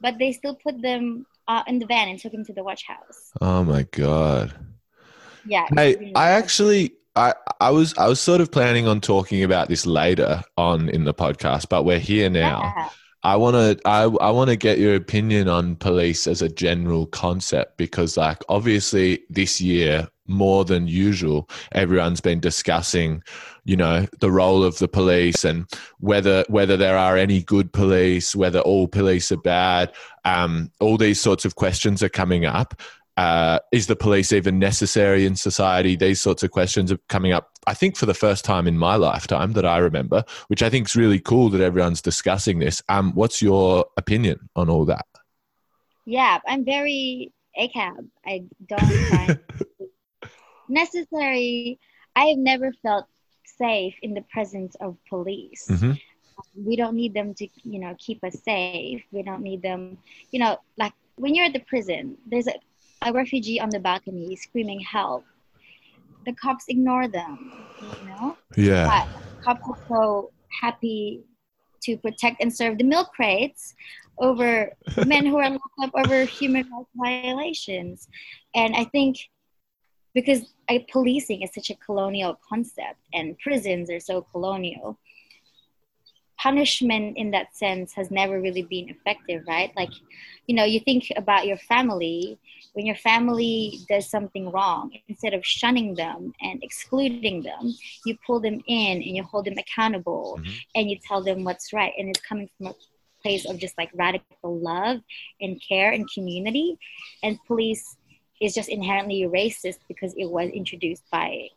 but 0.00 0.18
they 0.18 0.32
still 0.32 0.54
put 0.54 0.80
them 0.82 1.26
uh, 1.48 1.62
in 1.66 1.78
the 1.78 1.86
van 1.86 2.08
and 2.08 2.18
took 2.18 2.32
them 2.32 2.44
to 2.44 2.52
the 2.52 2.62
watch 2.64 2.84
house. 2.86 3.30
Oh 3.40 3.64
my 3.64 3.84
God. 3.90 4.54
Yeah. 5.46 5.66
Hey, 5.74 6.12
I 6.14 6.30
actually, 6.30 6.92
I, 7.14 7.34
I 7.60 7.70
was, 7.70 7.96
I 7.96 8.08
was 8.08 8.20
sort 8.20 8.40
of 8.40 8.50
planning 8.50 8.86
on 8.88 9.00
talking 9.00 9.44
about 9.44 9.68
this 9.68 9.86
later 9.86 10.42
on 10.56 10.88
in 10.88 11.04
the 11.04 11.14
podcast, 11.14 11.68
but 11.68 11.84
we're 11.84 11.98
here 12.00 12.28
now. 12.28 12.72
Yeah. 12.76 12.88
I 13.26 13.34
want 13.34 13.56
to 13.56 13.88
I, 13.88 14.02
I 14.04 14.30
want 14.30 14.50
to 14.50 14.56
get 14.56 14.78
your 14.78 14.94
opinion 14.94 15.48
on 15.48 15.74
police 15.74 16.28
as 16.28 16.42
a 16.42 16.48
general 16.48 17.06
concept 17.06 17.76
because 17.76 18.16
like 18.16 18.38
obviously 18.48 19.24
this 19.28 19.60
year 19.60 20.06
more 20.28 20.64
than 20.64 20.86
usual 20.86 21.50
everyone's 21.72 22.20
been 22.20 22.38
discussing 22.38 23.24
you 23.64 23.76
know 23.76 24.06
the 24.20 24.30
role 24.30 24.62
of 24.62 24.78
the 24.78 24.86
police 24.86 25.44
and 25.44 25.66
whether 25.98 26.44
whether 26.48 26.76
there 26.76 26.96
are 26.96 27.16
any 27.16 27.42
good 27.42 27.72
police 27.72 28.36
whether 28.36 28.60
all 28.60 28.86
police 28.86 29.32
are 29.32 29.38
bad 29.38 29.92
um, 30.24 30.70
all 30.78 30.96
these 30.96 31.20
sorts 31.20 31.44
of 31.44 31.56
questions 31.56 32.04
are 32.04 32.08
coming 32.08 32.44
up 32.44 32.80
uh, 33.16 33.58
is 33.72 33.86
the 33.86 33.96
police 33.96 34.30
even 34.32 34.58
necessary 34.58 35.24
in 35.24 35.36
society? 35.36 35.96
These 35.96 36.20
sorts 36.20 36.42
of 36.42 36.50
questions 36.50 36.92
are 36.92 36.98
coming 37.08 37.32
up, 37.32 37.50
I 37.66 37.74
think, 37.74 37.96
for 37.96 38.06
the 38.06 38.14
first 38.14 38.44
time 38.44 38.66
in 38.66 38.78
my 38.78 38.96
lifetime 38.96 39.52
that 39.52 39.66
I 39.66 39.78
remember, 39.78 40.24
which 40.48 40.62
I 40.62 40.70
think 40.70 40.86
is 40.88 40.96
really 40.96 41.18
cool 41.20 41.48
that 41.50 41.60
everyone's 41.60 42.02
discussing 42.02 42.58
this. 42.58 42.82
Um, 42.88 43.12
what's 43.14 43.42
your 43.42 43.86
opinion 43.96 44.48
on 44.54 44.70
all 44.70 44.84
that? 44.86 45.06
Yeah, 46.04 46.38
I'm 46.46 46.64
very 46.64 47.32
ACAB. 47.58 48.08
I 48.24 48.44
don't 48.68 48.90
find 49.10 49.38
necessary. 50.68 51.78
I 52.14 52.26
have 52.26 52.38
never 52.38 52.72
felt 52.82 53.06
safe 53.44 53.94
in 54.02 54.14
the 54.14 54.22
presence 54.32 54.76
of 54.80 54.96
police. 55.08 55.66
hmm 55.68 55.92
We 56.54 56.76
don't 56.76 56.94
need 56.94 57.14
them 57.14 57.34
to, 57.34 57.48
you 57.64 57.78
know, 57.80 57.96
keep 57.98 58.22
us 58.24 58.36
safe. 58.42 59.02
We 59.10 59.22
don't 59.22 59.42
need 59.42 59.62
them, 59.62 59.98
you 60.30 60.38
know, 60.38 60.58
like 60.76 60.92
when 61.16 61.34
you're 61.34 61.46
at 61.46 61.52
the 61.52 61.60
prison, 61.60 62.16
there's 62.26 62.46
a, 62.46 62.54
a 63.02 63.12
refugee 63.12 63.60
on 63.60 63.70
the 63.70 63.80
balcony 63.80 64.36
screaming 64.36 64.80
help. 64.80 65.24
The 66.26 66.32
cops 66.34 66.64
ignore 66.68 67.08
them, 67.08 67.38
you 67.80 68.08
know? 68.08 68.36
Yeah. 68.56 68.86
But 68.86 69.08
cops 69.44 69.62
are 69.68 69.78
so 69.88 70.30
happy 70.60 71.22
to 71.82 71.96
protect 71.98 72.42
and 72.42 72.54
serve 72.54 72.78
the 72.78 72.84
milk 72.84 73.12
crates 73.14 73.74
over 74.18 74.72
men 75.06 75.26
who 75.26 75.38
are 75.38 75.50
locked 75.50 75.80
up 75.82 75.90
over 75.94 76.24
human 76.24 76.68
rights 76.70 76.90
violations. 76.96 78.08
And 78.54 78.74
I 78.74 78.84
think 78.84 79.16
because 80.14 80.54
I, 80.68 80.84
policing 80.90 81.42
is 81.42 81.50
such 81.54 81.70
a 81.70 81.74
colonial 81.74 82.38
concept 82.48 82.98
and 83.12 83.38
prisons 83.38 83.90
are 83.90 84.00
so 84.00 84.22
colonial, 84.32 84.98
punishment 86.38 87.16
in 87.16 87.30
that 87.32 87.54
sense 87.54 87.92
has 87.92 88.10
never 88.10 88.40
really 88.40 88.62
been 88.62 88.88
effective, 88.88 89.42
right? 89.46 89.72
Like, 89.76 89.90
you 90.46 90.54
know, 90.54 90.64
you 90.64 90.80
think 90.80 91.12
about 91.16 91.46
your 91.46 91.58
family, 91.58 92.38
when 92.76 92.84
your 92.84 92.96
family 92.96 93.80
does 93.88 94.06
something 94.10 94.50
wrong, 94.50 94.92
instead 95.08 95.32
of 95.32 95.42
shunning 95.44 95.94
them 95.94 96.34
and 96.42 96.62
excluding 96.62 97.42
them, 97.42 97.74
you 98.04 98.14
pull 98.26 98.38
them 98.38 98.62
in 98.66 98.94
and 99.02 99.16
you 99.16 99.22
hold 99.22 99.46
them 99.46 99.56
accountable 99.56 100.38
Mhm. 100.38 100.54
and 100.74 100.90
you 100.90 100.98
tell 101.08 101.22
them 101.22 101.42
what's 101.42 101.72
right. 101.72 101.94
And 101.98 102.10
it's 102.10 102.20
coming 102.20 102.50
from 102.58 102.66
a 102.66 102.74
place 103.22 103.46
of 103.46 103.58
just 103.58 103.78
like 103.78 103.88
radical 103.94 104.58
love 104.58 105.00
and 105.40 105.58
care 105.66 105.90
and 105.92 106.06
community. 106.12 106.76
And 107.22 107.38
police 107.46 107.96
is 108.42 108.52
just 108.54 108.68
inherently 108.68 109.22
racist 109.22 109.78
because 109.88 110.12
it 110.18 110.26
was 110.26 110.50
introduced 110.50 111.04
by 111.10 111.48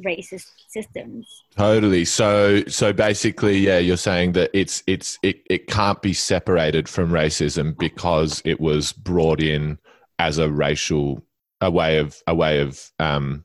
racist 0.00 0.48
systems. 0.68 1.44
Totally. 1.54 2.06
So 2.06 2.64
so 2.68 2.94
basically, 2.94 3.58
yeah, 3.58 3.80
you're 3.80 3.98
saying 3.98 4.32
that 4.32 4.48
it's 4.54 4.82
it's 4.86 5.18
it, 5.22 5.42
it 5.50 5.66
can't 5.66 6.00
be 6.00 6.14
separated 6.14 6.88
from 6.88 7.10
racism 7.10 7.76
because 7.76 8.40
it 8.46 8.58
was 8.60 8.92
brought 8.92 9.42
in 9.42 9.78
as 10.18 10.38
a 10.38 10.50
racial 10.50 11.22
a 11.60 11.70
way 11.70 11.98
of 11.98 12.16
a 12.26 12.34
way 12.34 12.60
of 12.60 12.90
um 12.98 13.44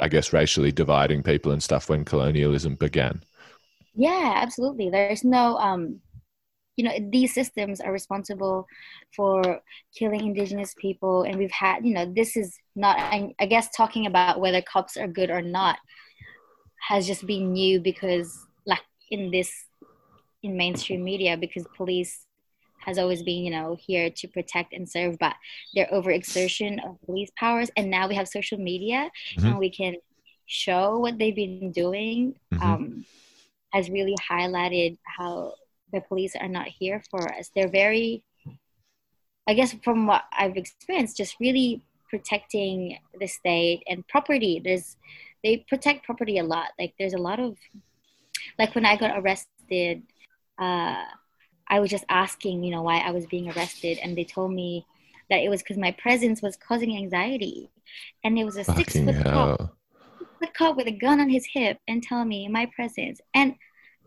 I 0.00 0.08
guess 0.08 0.32
racially 0.32 0.72
dividing 0.72 1.22
people 1.22 1.52
and 1.52 1.62
stuff 1.62 1.88
when 1.88 2.04
colonialism 2.04 2.74
began. 2.74 3.22
Yeah, 3.94 4.32
absolutely. 4.36 4.90
There's 4.90 5.22
no, 5.22 5.56
um, 5.58 6.00
you 6.76 6.84
know, 6.84 6.92
these 7.12 7.32
systems 7.32 7.80
are 7.80 7.92
responsible 7.92 8.66
for 9.14 9.60
killing 9.96 10.26
indigenous 10.26 10.74
people, 10.76 11.22
and 11.22 11.36
we've 11.36 11.52
had, 11.52 11.86
you 11.86 11.94
know, 11.94 12.12
this 12.12 12.36
is 12.36 12.58
not. 12.74 12.98
I, 12.98 13.32
I 13.38 13.46
guess 13.46 13.70
talking 13.70 14.06
about 14.06 14.40
whether 14.40 14.60
cops 14.60 14.96
are 14.96 15.06
good 15.06 15.30
or 15.30 15.42
not 15.42 15.78
has 16.88 17.06
just 17.06 17.24
been 17.24 17.52
new 17.52 17.80
because, 17.80 18.36
like, 18.66 18.82
in 19.10 19.30
this 19.30 19.52
in 20.42 20.56
mainstream 20.56 21.04
media, 21.04 21.36
because 21.36 21.64
police 21.76 22.26
has 22.86 22.98
always 22.98 23.22
been, 23.22 23.44
you 23.44 23.50
know, 23.50 23.76
here 23.80 24.10
to 24.10 24.28
protect 24.28 24.72
and 24.72 24.88
serve, 24.88 25.18
but 25.18 25.34
their 25.74 25.86
overexertion 25.86 26.84
of 26.86 27.00
police 27.06 27.30
powers, 27.36 27.70
and 27.76 27.90
now 27.90 28.08
we 28.08 28.14
have 28.14 28.28
social 28.28 28.58
media, 28.58 29.10
Mhm. 29.36 29.44
and 29.44 29.58
we 29.58 29.70
can 29.70 29.96
show 30.46 30.98
what 30.98 31.18
they've 31.18 31.34
been 31.34 31.72
doing. 31.72 32.38
Mhm. 32.52 32.62
Um, 32.62 33.06
has 33.72 33.90
really 33.90 34.14
highlighted 34.30 34.98
how 35.02 35.54
the 35.92 36.00
police 36.00 36.36
are 36.36 36.48
not 36.48 36.68
here 36.68 37.02
for 37.10 37.32
us. 37.34 37.50
They're 37.54 37.68
very 37.68 38.22
I 39.46 39.52
guess 39.52 39.74
from 39.84 40.06
what 40.06 40.24
I've 40.32 40.56
experienced, 40.56 41.18
just 41.18 41.38
really 41.38 41.82
protecting 42.08 42.98
the 43.20 43.26
state 43.26 43.82
and 43.86 44.06
property. 44.08 44.58
There's 44.58 44.96
they 45.42 45.58
protect 45.58 46.06
property 46.06 46.38
a 46.38 46.42
lot. 46.44 46.70
Like 46.78 46.94
there's 46.98 47.12
a 47.12 47.18
lot 47.18 47.38
of 47.38 47.58
like 48.58 48.74
when 48.74 48.86
I 48.86 48.96
got 48.96 49.18
arrested, 49.18 50.02
uh, 50.58 51.04
I 51.68 51.80
was 51.80 51.90
just 51.90 52.04
asking, 52.08 52.62
you 52.64 52.70
know, 52.70 52.82
why 52.82 52.98
I 52.98 53.10
was 53.10 53.26
being 53.26 53.50
arrested, 53.50 53.98
and 54.02 54.16
they 54.16 54.24
told 54.24 54.52
me 54.52 54.86
that 55.30 55.40
it 55.40 55.48
was 55.48 55.62
because 55.62 55.78
my 55.78 55.92
presence 55.92 56.42
was 56.42 56.56
causing 56.56 56.96
anxiety, 56.96 57.70
and 58.22 58.38
it 58.38 58.44
was 58.44 58.56
a 58.56 58.64
six 58.64 58.94
foot 58.94 59.16
cop, 59.24 59.60
foot 60.40 60.54
cop 60.54 60.76
with 60.76 60.86
a 60.86 60.92
gun 60.92 61.20
on 61.20 61.28
his 61.28 61.46
hip, 61.52 61.78
and 61.88 62.02
telling 62.02 62.28
me 62.28 62.48
my 62.48 62.66
presence, 62.74 63.20
and 63.34 63.54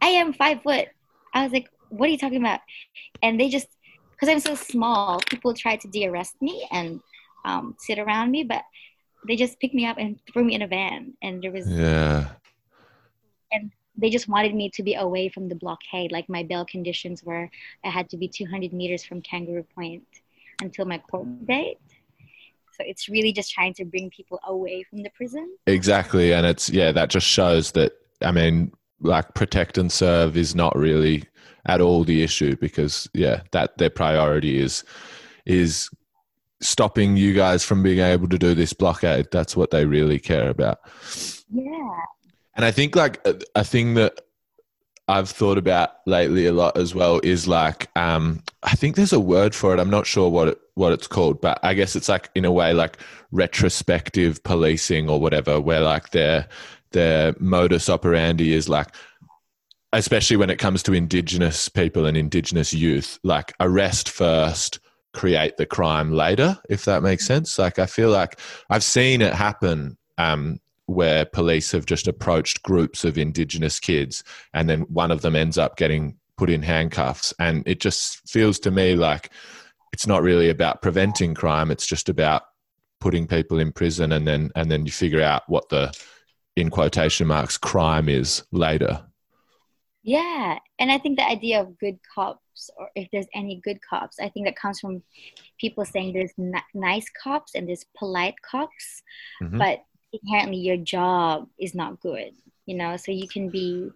I 0.02 0.10
am 0.10 0.34
five 0.34 0.62
foot. 0.62 0.88
I 1.34 1.44
was 1.44 1.52
like, 1.52 1.70
what 1.90 2.08
are 2.08 2.12
you 2.12 2.18
talking 2.18 2.42
about? 2.42 2.60
And 3.22 3.40
they 3.40 3.50
just 3.50 3.68
because 4.12 4.30
I'm 4.30 4.40
so 4.40 4.56
small, 4.56 5.20
people 5.30 5.54
tried 5.54 5.82
to 5.82 5.88
de-arrest 5.88 6.36
me 6.42 6.68
and 6.72 7.00
um, 7.46 7.76
sit 7.80 8.00
around 8.00 8.32
me, 8.32 8.44
but 8.44 8.64
they 9.28 9.36
just 9.36 9.60
picked 9.60 9.76
me 9.76 9.86
up 9.86 9.98
and 10.00 10.20
threw 10.32 10.44
me 10.44 10.56
in 10.56 10.62
a 10.62 10.68
van, 10.68 11.14
and 11.22 11.42
there 11.42 11.52
was 11.52 11.68
yeah, 11.68 12.30
and 13.52 13.72
they 13.98 14.10
just 14.10 14.28
wanted 14.28 14.54
me 14.54 14.70
to 14.70 14.84
be 14.84 14.94
away 14.94 15.30
from 15.30 15.50
the 15.50 15.56
blockade. 15.56 16.12
Like 16.12 16.30
my 16.30 16.44
bail 16.44 16.66
conditions 16.66 17.24
were, 17.24 17.50
I 17.84 17.90
had 17.90 18.10
to 18.12 18.18
be 18.18 18.28
200 18.28 18.72
meters 18.72 19.04
from 19.04 19.22
Kangaroo 19.22 19.66
Point 19.76 20.04
until 20.62 20.86
my 20.86 21.00
court 21.00 21.46
date. 21.46 21.80
So 22.74 22.84
it's 22.86 23.10
really 23.10 23.34
just 23.34 23.52
trying 23.52 23.74
to 23.76 23.86
bring 23.86 24.12
people 24.12 24.40
away 24.46 24.84
from 24.84 25.02
the 25.02 25.10
prison. 25.10 25.58
Exactly, 25.66 26.32
and 26.32 26.46
it's 26.46 26.70
yeah, 26.70 26.92
that 26.92 27.10
just 27.10 27.26
shows 27.26 27.72
that 27.72 27.94
I 28.22 28.32
mean, 28.32 28.72
like 29.02 29.34
protect 29.34 29.80
and 29.80 29.92
serve 29.92 30.38
is 30.38 30.54
not 30.54 30.76
really 30.76 31.24
at 31.66 31.82
all 31.82 32.04
the 32.04 32.22
issue 32.22 32.56
because 32.58 33.10
yeah, 33.14 33.42
that 33.52 33.80
their 33.80 33.90
priority 33.90 34.60
is 34.60 34.84
is 35.46 35.90
stopping 36.60 37.18
you 37.18 37.34
guys 37.34 37.64
from 37.64 37.82
being 37.82 38.00
able 38.00 38.28
to 38.30 38.38
do 38.38 38.54
this 38.54 38.74
blockade. 38.74 39.28
That's 39.32 39.56
what 39.56 39.72
they 39.72 39.86
really 39.86 40.20
care 40.20 40.50
about. 40.50 40.80
Yeah. 41.50 42.02
And 42.58 42.66
I 42.66 42.72
think 42.72 42.96
like 42.96 43.26
a, 43.26 43.40
a 43.56 43.64
thing 43.64 43.94
that 43.94 44.20
I've 45.08 45.30
thought 45.30 45.58
about 45.58 45.92
lately 46.06 46.48
a 46.48 46.54
lot 46.54 46.78
as 46.78 46.94
well 46.94 47.22
is 47.24 47.48
like 47.48 47.90
um, 47.96 48.44
I 48.64 48.76
think 48.76 48.96
there's 48.96 49.14
a 49.14 49.20
word 49.20 49.56
for 49.56 49.74
it. 49.74 49.80
I'm 49.80 49.90
not 49.90 50.06
sure 50.06 50.30
what 50.30 50.50
it, 50.50 50.60
what 50.74 50.92
it's 50.92 51.08
called, 51.08 51.40
but 51.40 51.60
I 51.64 51.76
guess 51.76 51.96
it's 51.96 52.10
like 52.10 52.30
in 52.36 52.44
a 52.44 52.52
way 52.52 52.74
like 52.74 52.98
retrospective 53.32 54.44
policing 54.44 55.10
or 55.10 55.22
whatever, 55.22 55.62
where 55.62 55.82
like 55.82 56.10
their 56.10 56.48
their 56.92 57.36
modus 57.40 57.90
operandi 57.90 58.54
is 58.54 58.68
like 58.68 58.88
especially 59.94 60.36
when 60.36 60.50
it 60.50 60.60
comes 60.60 60.84
to 60.84 60.94
indigenous 60.94 61.70
people 61.70 62.06
and 62.06 62.18
indigenous 62.18 62.74
youth, 62.74 63.20
like 63.24 63.54
arrest 63.62 64.10
first, 64.10 64.80
create 65.14 65.58
the 65.58 65.66
crime 65.66 66.12
later, 66.12 66.58
if 66.70 66.84
that 66.86 67.04
makes 67.04 67.26
sense. 67.26 67.58
Like 67.58 67.80
I 67.80 67.86
feel 67.86 68.10
like 68.10 68.40
I've 68.70 68.84
seen 68.84 69.22
it 69.22 69.34
happen 69.34 69.98
um, 70.18 70.60
where 70.88 71.26
police 71.26 71.72
have 71.72 71.86
just 71.86 72.08
approached 72.08 72.64
groups 72.64 73.04
of 73.06 73.18
indigenous 73.18 73.80
kids 73.80 74.24
and 74.54 74.70
then 74.70 74.82
one 74.82 75.12
of 75.12 75.22
them 75.22 75.36
ends 75.36 75.58
up 75.58 75.78
getting 75.78 76.18
put 76.38 76.50
in 76.50 76.62
handcuffs. 76.62 77.34
And 77.40 77.64
it 77.68 77.80
just 77.80 78.28
feels 78.30 78.60
to 78.60 78.72
me 78.72 78.96
like 78.96 79.32
it's 79.94 80.08
not 80.08 80.24
really 80.24 80.50
about 80.50 80.82
preventing 80.82 81.34
crime, 81.34 81.72
it's 81.72 81.88
just 81.88 82.10
about 82.10 82.44
putting 83.00 83.28
people 83.28 83.60
in 83.60 83.72
prison 83.72 84.12
and 84.12 84.28
then 84.28 84.50
and 84.56 84.72
then 84.72 84.86
you 84.86 84.92
figure 84.92 85.22
out 85.22 85.44
what 85.48 85.70
the 85.70 85.94
in 86.56 86.70
quotation 86.72 87.28
marks 87.28 87.58
crime 87.58 88.10
is 88.10 88.44
later 88.52 89.04
yeah, 90.08 90.60
and 90.80 90.90
I 90.90 91.00
think 91.00 91.18
the 91.18 91.28
idea 91.28 91.60
of 91.60 91.78
good 91.78 92.00
cops, 92.16 92.70
or 92.78 92.90
if 92.96 93.10
there's 93.12 93.28
any 93.36 93.60
good 93.62 93.80
cops, 93.82 94.22
I 94.22 94.30
think 94.30 94.46
that 94.46 94.56
comes 94.56 94.80
from 94.80 95.04
people 95.60 95.84
saying 95.84 96.14
there's 96.14 96.32
n- 96.40 96.54
nice 96.74 97.08
cops 97.22 97.56
and 97.56 97.68
there's 97.68 97.84
polite 97.94 98.36
cops, 98.42 99.04
mm-hmm. 99.44 99.58
but 99.58 99.84
inherently 100.24 100.58
your 100.58 100.78
job 100.78 101.48
is 101.60 101.74
not 101.74 102.00
good, 102.02 102.34
you 102.66 102.76
know. 102.76 102.98
So 102.98 103.12
you 103.12 103.28
can 103.28 103.50
be, 103.50 103.92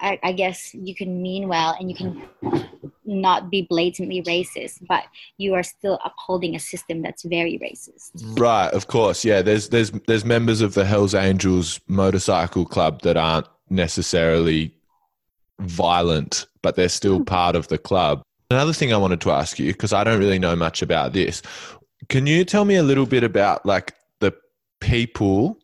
I, 0.00 0.18
I 0.22 0.32
guess, 0.32 0.74
you 0.74 0.94
can 0.94 1.22
mean 1.22 1.48
well 1.48 1.76
and 1.78 1.90
you 1.90 1.96
can 1.96 2.22
not 3.04 3.50
be 3.50 3.62
blatantly 3.62 4.22
racist, 4.22 4.86
but 4.86 5.04
you 5.38 5.54
are 5.54 5.62
still 5.62 5.98
upholding 6.04 6.54
a 6.54 6.60
system 6.60 7.02
that's 7.02 7.22
very 7.24 7.58
racist. 7.58 8.10
Right, 8.38 8.68
of 8.68 8.86
course. 8.86 9.24
Yeah, 9.24 9.42
there's 9.42 9.68
there's 9.68 9.90
there's 10.06 10.24
members 10.24 10.60
of 10.60 10.74
the 10.74 10.84
Hells 10.84 11.14
Angels 11.14 11.80
motorcycle 11.88 12.64
club 12.64 13.02
that 13.02 13.16
aren't 13.16 13.46
necessarily 13.70 14.74
violent, 15.60 16.46
but 16.62 16.76
they're 16.76 16.88
still 16.88 17.18
hmm. 17.18 17.24
part 17.24 17.56
of 17.56 17.68
the 17.68 17.78
club. 17.78 18.22
Another 18.50 18.72
thing 18.72 18.92
I 18.92 18.98
wanted 18.98 19.20
to 19.22 19.30
ask 19.30 19.58
you, 19.58 19.72
because 19.72 19.92
I 19.92 20.04
don't 20.04 20.18
really 20.18 20.38
know 20.38 20.54
much 20.54 20.82
about 20.82 21.14
this, 21.14 21.40
can 22.08 22.26
you 22.26 22.44
tell 22.44 22.64
me 22.64 22.76
a 22.76 22.82
little 22.82 23.06
bit 23.06 23.24
about 23.24 23.64
like 23.64 23.94
people, 24.82 25.58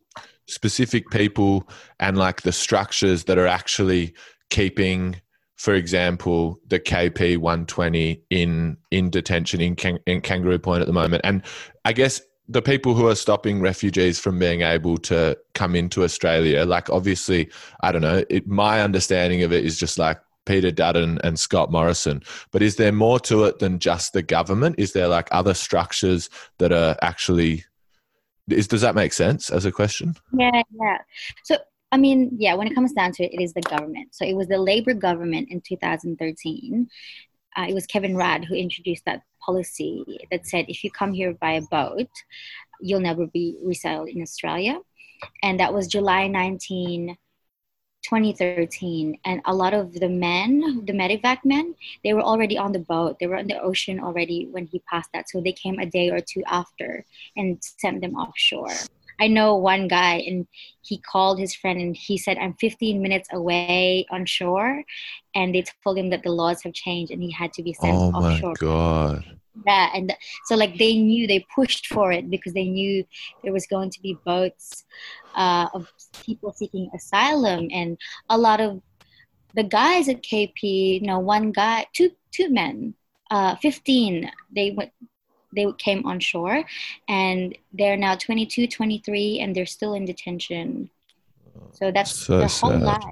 specific 0.47 1.09
people, 1.11 1.69
and 1.99 2.17
like 2.17 2.41
the 2.41 2.51
structures 2.51 3.25
that 3.25 3.37
are 3.37 3.47
actually 3.47 4.13
keeping, 4.49 5.21
for 5.57 5.75
example, 5.75 6.59
the 6.67 6.79
KP 6.79 7.37
120 7.37 8.23
in 8.29 8.77
in 8.89 9.09
detention 9.09 9.61
in, 9.61 9.75
in 10.07 10.21
Kangaroo 10.21 10.57
Point 10.57 10.81
at 10.81 10.87
the 10.87 10.93
moment? 10.93 11.21
And 11.23 11.43
I 11.85 11.93
guess 11.93 12.21
the 12.47 12.61
people 12.63 12.95
who 12.95 13.07
are 13.07 13.15
stopping 13.15 13.61
refugees 13.61 14.19
from 14.19 14.39
being 14.39 14.61
able 14.61 14.97
to 14.97 15.37
come 15.53 15.75
into 15.75 16.03
Australia, 16.03 16.65
like 16.65 16.89
obviously, 16.89 17.49
I 17.81 17.91
don't 17.91 18.01
know, 18.01 18.23
it, 18.29 18.47
my 18.47 18.81
understanding 18.81 19.43
of 19.43 19.53
it 19.53 19.63
is 19.63 19.77
just 19.77 19.99
like 19.99 20.19
Peter 20.47 20.71
Dutton 20.71 21.19
and 21.23 21.37
Scott 21.37 21.71
Morrison. 21.71 22.23
But 22.51 22.63
is 22.63 22.77
there 22.77 22.91
more 22.91 23.19
to 23.21 23.43
it 23.43 23.59
than 23.59 23.77
just 23.77 24.13
the 24.13 24.23
government? 24.23 24.77
Is 24.79 24.93
there 24.93 25.07
like 25.07 25.27
other 25.31 25.53
structures 25.53 26.27
that 26.57 26.71
are 26.71 26.97
actually 27.03 27.65
is 28.51 28.67
does 28.67 28.81
that 28.81 28.95
make 28.95 29.13
sense 29.13 29.49
as 29.49 29.65
a 29.65 29.71
question? 29.71 30.15
Yeah, 30.33 30.61
yeah. 30.71 30.97
So 31.43 31.57
I 31.91 31.97
mean, 31.97 32.29
yeah, 32.37 32.53
when 32.53 32.67
it 32.67 32.75
comes 32.75 32.93
down 32.93 33.13
to 33.13 33.23
it, 33.23 33.33
it 33.33 33.41
is 33.41 33.53
the 33.53 33.61
government. 33.61 34.09
So 34.13 34.25
it 34.25 34.35
was 34.35 34.47
the 34.47 34.59
Labor 34.59 34.93
government 34.93 35.49
in 35.49 35.61
2013 35.61 36.87
uh, 37.57 37.65
it 37.67 37.73
was 37.73 37.85
Kevin 37.85 38.15
Rudd 38.15 38.45
who 38.45 38.55
introduced 38.55 39.05
that 39.05 39.23
policy 39.39 40.03
that 40.31 40.45
said 40.45 40.65
if 40.67 40.83
you 40.83 40.91
come 40.91 41.13
here 41.13 41.33
by 41.33 41.53
a 41.53 41.61
boat, 41.61 42.09
you'll 42.81 42.99
never 42.99 43.27
be 43.27 43.57
resettled 43.63 44.09
in 44.09 44.21
Australia. 44.21 44.79
And 45.43 45.59
that 45.59 45.73
was 45.73 45.87
July 45.87 46.27
19, 46.27 47.17
2013. 48.03 49.19
And 49.25 49.41
a 49.45 49.53
lot 49.53 49.73
of 49.73 49.93
the 49.93 50.09
men, 50.09 50.85
the 50.85 50.93
medevac 50.93 51.39
men, 51.43 51.75
they 52.03 52.13
were 52.13 52.21
already 52.21 52.57
on 52.57 52.71
the 52.71 52.79
boat. 52.79 53.17
They 53.19 53.27
were 53.27 53.37
in 53.37 53.47
the 53.47 53.59
ocean 53.61 53.99
already 53.99 54.47
when 54.51 54.67
he 54.67 54.79
passed 54.89 55.09
that. 55.13 55.29
So 55.29 55.41
they 55.41 55.53
came 55.53 55.79
a 55.79 55.85
day 55.85 56.09
or 56.09 56.19
two 56.19 56.43
after 56.47 57.05
and 57.35 57.57
sent 57.61 58.01
them 58.01 58.15
offshore. 58.15 58.73
I 59.21 59.27
know 59.27 59.55
one 59.55 59.87
guy 59.87 60.23
and 60.25 60.47
he 60.81 60.97
called 60.97 61.39
his 61.39 61.53
friend 61.53 61.79
and 61.79 61.95
he 61.95 62.17
said, 62.17 62.37
I'm 62.37 62.53
15 62.53 63.01
minutes 63.01 63.27
away 63.33 64.05
on 64.09 64.25
shore. 64.25 64.83
And 65.35 65.53
they 65.53 65.65
told 65.83 65.97
him 65.97 66.09
that 66.11 66.23
the 66.23 66.31
laws 66.31 66.63
have 66.63 66.73
changed 66.73 67.11
and 67.11 67.21
he 67.21 67.31
had 67.31 67.51
to 67.53 67.63
be 67.63 67.73
sent 67.73 67.95
oh 67.95 68.11
offshore. 68.13 68.55
Oh 68.61 68.65
my 68.65 69.21
God. 69.21 69.38
Yeah. 69.65 69.89
And 69.93 70.15
so, 70.45 70.55
like, 70.55 70.77
they 70.77 70.97
knew, 70.97 71.27
they 71.27 71.45
pushed 71.53 71.87
for 71.87 72.11
it 72.11 72.29
because 72.29 72.53
they 72.53 72.65
knew 72.65 73.03
there 73.43 73.53
was 73.53 73.67
going 73.67 73.89
to 73.91 74.01
be 74.01 74.17
boats 74.25 74.85
uh, 75.35 75.67
of 75.73 75.91
people 76.23 76.53
seeking 76.53 76.89
asylum. 76.95 77.67
And 77.71 77.97
a 78.29 78.37
lot 78.37 78.61
of 78.61 78.81
the 79.55 79.63
guys 79.63 80.07
at 80.07 80.23
KP, 80.23 81.01
you 81.01 81.07
know, 81.07 81.19
one 81.19 81.51
guy, 81.51 81.85
two, 81.93 82.11
two 82.31 82.49
men, 82.49 82.93
uh, 83.31 83.55
15, 83.57 84.31
they 84.55 84.71
went 84.71 84.91
they 85.55 85.65
came 85.77 86.05
on 86.05 86.19
shore 86.19 86.63
and 87.07 87.57
they're 87.73 87.97
now 87.97 88.15
22 88.15 88.67
23 88.67 89.39
and 89.39 89.55
they're 89.55 89.65
still 89.65 89.93
in 89.93 90.05
detention 90.05 90.89
so 91.71 91.91
that's 91.91 92.11
so 92.11 92.39
the 92.39 92.47
whole 92.47 92.77
life 92.77 93.03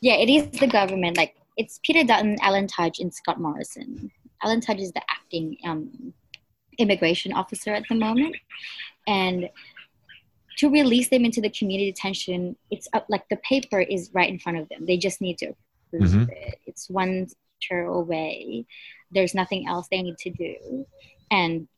yeah 0.00 0.14
it 0.14 0.28
is 0.28 0.48
the 0.60 0.66
government 0.66 1.16
like 1.16 1.34
it's 1.56 1.78
peter 1.84 2.04
dutton 2.04 2.36
alan 2.42 2.66
tudge 2.66 3.00
and 3.00 3.12
scott 3.12 3.40
morrison 3.40 4.10
alan 4.42 4.60
tudge 4.60 4.80
is 4.80 4.92
the 4.92 5.02
acting 5.10 5.56
um, 5.64 6.12
immigration 6.78 7.32
officer 7.32 7.72
at 7.72 7.84
the 7.88 7.94
moment. 7.94 8.36
And 9.06 9.48
to 10.58 10.70
release 10.70 11.08
them 11.08 11.24
into 11.24 11.40
the 11.40 11.50
community 11.50 11.90
detention 11.90 12.56
it's 12.70 12.88
up 12.92 13.06
like 13.08 13.28
the 13.28 13.36
paper 13.36 13.80
is 13.80 14.10
right 14.12 14.28
in 14.28 14.38
front 14.38 14.58
of 14.58 14.68
them. 14.68 14.86
They 14.86 14.96
just 14.96 15.20
need 15.20 15.38
to 15.38 15.54
approve 15.92 16.10
mm-hmm. 16.10 16.30
it. 16.30 16.58
It's 16.66 16.90
one 16.90 17.28
signature 17.28 17.86
away. 17.86 18.66
There's 19.10 19.34
nothing 19.34 19.66
else 19.68 19.88
they 19.90 20.02
need 20.02 20.18
to 20.18 20.30
do. 20.30 20.86
And 21.30 21.68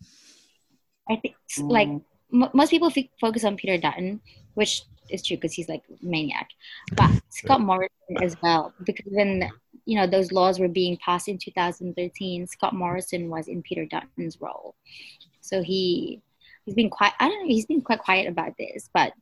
i 1.10 1.16
think 1.16 1.34
mm. 1.58 1.68
like 1.68 1.88
m- 1.88 2.50
most 2.54 2.70
people 2.70 2.90
f- 2.96 3.04
focus 3.20 3.42
on 3.42 3.56
peter 3.56 3.76
dutton 3.76 4.20
which 4.54 4.82
is 5.10 5.20
true 5.20 5.36
because 5.36 5.52
he's 5.52 5.68
like 5.68 5.82
maniac. 6.00 6.48
But 6.96 7.10
scott 7.28 7.60
morrison 7.60 8.22
as 8.22 8.36
well 8.42 8.72
because 8.84 9.06
when 9.06 9.50
you 9.84 9.98
know 9.98 10.06
those 10.06 10.32
laws 10.32 10.58
were 10.58 10.68
being 10.68 10.96
passed 10.98 11.28
in 11.28 11.38
2013 11.38 12.46
scott 12.46 12.74
morrison 12.74 13.28
was 13.28 13.48
in 13.48 13.62
peter 13.62 13.84
dutton's 13.86 14.40
role 14.40 14.74
so 15.40 15.62
he 15.62 16.20
he's 16.64 16.74
been 16.74 16.90
quite 16.90 17.12
i 17.20 17.28
don't 17.28 17.40
know 17.40 17.48
he's 17.48 17.66
been 17.66 17.80
quite 17.80 17.98
quiet 17.98 18.28
about 18.28 18.52
this 18.58 18.88
but 18.94 19.12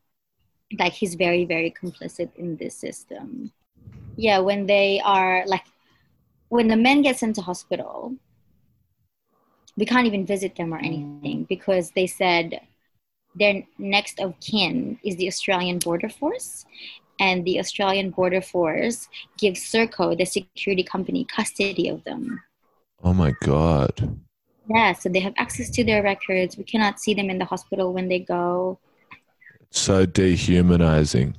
like 0.78 0.92
he's 0.92 1.14
very 1.14 1.44
very 1.44 1.72
complicit 1.82 2.30
in 2.36 2.56
this 2.56 2.76
system 2.76 3.50
yeah 4.16 4.38
when 4.38 4.66
they 4.66 5.00
are 5.04 5.44
like 5.46 5.64
when 6.48 6.68
the 6.68 6.76
men 6.76 7.02
get 7.02 7.18
sent 7.18 7.34
to 7.34 7.42
hospital 7.42 8.14
we 9.76 9.86
can't 9.86 10.06
even 10.06 10.26
visit 10.26 10.56
them 10.56 10.74
or 10.74 10.78
anything 10.78 11.44
mm. 11.44 11.48
because 11.48 11.90
they 11.92 12.06
said 12.06 12.60
their 13.34 13.62
next 13.78 14.20
of 14.20 14.38
kin 14.40 14.98
is 15.04 15.16
the 15.16 15.28
Australian 15.28 15.78
Border 15.78 16.08
Force. 16.08 16.64
And 17.20 17.44
the 17.44 17.60
Australian 17.60 18.10
Border 18.10 18.40
Force 18.40 19.08
gives 19.38 19.60
Serco, 19.60 20.16
the 20.16 20.24
security 20.24 20.82
company, 20.82 21.24
custody 21.24 21.88
of 21.88 22.02
them. 22.04 22.42
Oh 23.04 23.12
my 23.12 23.32
God. 23.42 24.18
Yeah, 24.68 24.92
so 24.94 25.08
they 25.08 25.20
have 25.20 25.34
access 25.36 25.68
to 25.70 25.84
their 25.84 26.02
records. 26.02 26.56
We 26.56 26.64
cannot 26.64 26.98
see 26.98 27.14
them 27.14 27.28
in 27.30 27.38
the 27.38 27.44
hospital 27.44 27.92
when 27.92 28.08
they 28.08 28.20
go. 28.20 28.78
So 29.70 30.06
dehumanizing. 30.06 31.36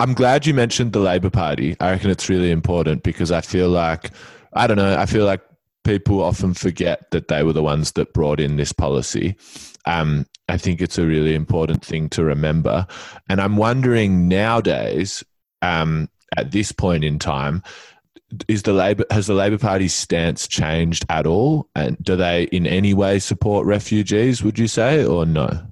I'm 0.00 0.14
glad 0.14 0.46
you 0.46 0.54
mentioned 0.54 0.92
the 0.92 1.00
Labor 1.00 1.30
Party. 1.30 1.76
I 1.80 1.90
reckon 1.90 2.10
it's 2.10 2.28
really 2.28 2.50
important 2.50 3.02
because 3.02 3.32
I 3.32 3.40
feel 3.40 3.68
like, 3.68 4.10
I 4.52 4.66
don't 4.66 4.76
know, 4.76 4.96
I 4.96 5.06
feel 5.06 5.24
like 5.24 5.42
people 5.84 6.22
often 6.22 6.54
forget 6.54 7.10
that 7.10 7.28
they 7.28 7.42
were 7.42 7.52
the 7.52 7.62
ones 7.62 7.92
that 7.92 8.12
brought 8.12 8.40
in 8.40 8.56
this 8.56 8.72
policy. 8.72 9.36
Um, 9.86 10.26
I 10.48 10.56
think 10.56 10.80
it's 10.80 10.98
a 10.98 11.06
really 11.06 11.34
important 11.34 11.84
thing 11.84 12.08
to 12.10 12.24
remember. 12.24 12.86
And 13.28 13.40
I'm 13.40 13.56
wondering 13.56 14.28
nowadays, 14.28 15.22
um, 15.62 16.08
at 16.36 16.52
this 16.52 16.72
point 16.72 17.04
in 17.04 17.18
time, 17.18 17.62
is 18.46 18.62
the 18.62 18.72
labor 18.72 19.04
has 19.10 19.26
the 19.26 19.34
Labor 19.34 19.58
Party's 19.58 19.94
stance 19.94 20.46
changed 20.46 21.04
at 21.08 21.26
all? 21.26 21.68
And 21.74 21.96
do 22.02 22.16
they 22.16 22.44
in 22.44 22.66
any 22.66 22.92
way 22.92 23.18
support 23.18 23.66
refugees? 23.66 24.42
Would 24.42 24.58
you 24.58 24.68
say 24.68 25.04
or 25.04 25.24
no? 25.24 25.66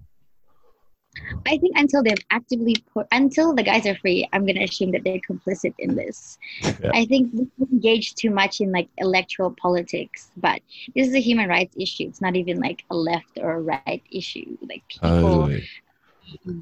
I 1.47 1.59
think 1.59 1.77
until 1.77 2.03
they've 2.03 2.25
actively 2.31 2.77
put, 2.93 3.07
until 3.13 3.55
the 3.55 3.63
guys 3.63 3.87
are 3.87 3.95
free, 3.97 4.29
I'm 4.33 4.45
going 4.45 4.57
to 4.57 4.65
assume 4.65 4.91
that 4.93 5.05
they're 5.05 5.21
complicit 5.29 5.75
in 5.79 5.95
this. 5.95 6.39
Yeah. 6.63 6.91
I 6.93 7.07
think 7.07 7.33
we 7.33 7.49
engage 7.73 8.15
too 8.15 8.31
much 8.31 8.61
in 8.61 8.73
like 8.73 8.89
electoral 8.99 9.55
politics, 9.61 10.31
but 10.37 10.61
this 10.95 11.09
is 11.09 11.15
a 11.15 11.21
human 11.21 11.49
rights 11.49 11.77
issue. 11.79 12.05
It's 12.05 12.21
not 12.21 12.37
even 12.37 12.61
like 12.61 12.85
a 12.91 12.97
left 12.97 13.39
or 13.39 13.53
a 13.53 13.61
right 13.61 14.03
issue. 14.11 14.57
Like 14.61 14.83
people 14.89 15.49
totally. 15.49 15.69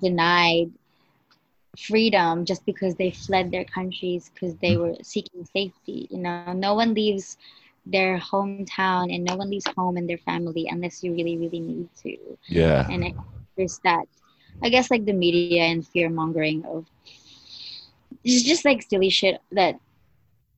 denied 0.00 0.72
freedom 1.78 2.44
just 2.44 2.64
because 2.66 2.94
they 2.94 3.10
fled 3.10 3.50
their 3.50 3.64
countries 3.64 4.30
because 4.32 4.54
they 4.56 4.76
mm. 4.76 4.80
were 4.80 4.96
seeking 5.02 5.44
safety. 5.44 6.06
You 6.10 6.18
know, 6.18 6.52
no 6.52 6.74
one 6.74 6.94
leaves 6.94 7.36
their 7.86 8.18
hometown 8.18 9.14
and 9.14 9.24
no 9.24 9.36
one 9.36 9.50
leaves 9.50 9.66
home 9.76 9.96
and 9.96 10.08
their 10.08 10.18
family 10.18 10.68
unless 10.70 11.02
you 11.02 11.12
really, 11.12 11.36
really 11.36 11.60
need 11.60 11.88
to. 12.02 12.16
Yeah. 12.46 12.86
And 12.90 13.04
it, 13.04 13.14
there's 13.56 13.78
that 13.84 14.06
I 14.62 14.68
guess 14.68 14.90
like 14.90 15.04
the 15.04 15.12
media 15.12 15.62
and 15.62 15.86
fear 15.86 16.08
mongering 16.08 16.64
of 16.64 16.86
it's 18.24 18.42
just 18.42 18.64
like 18.64 18.82
silly 18.82 19.10
shit 19.10 19.40
that 19.52 19.78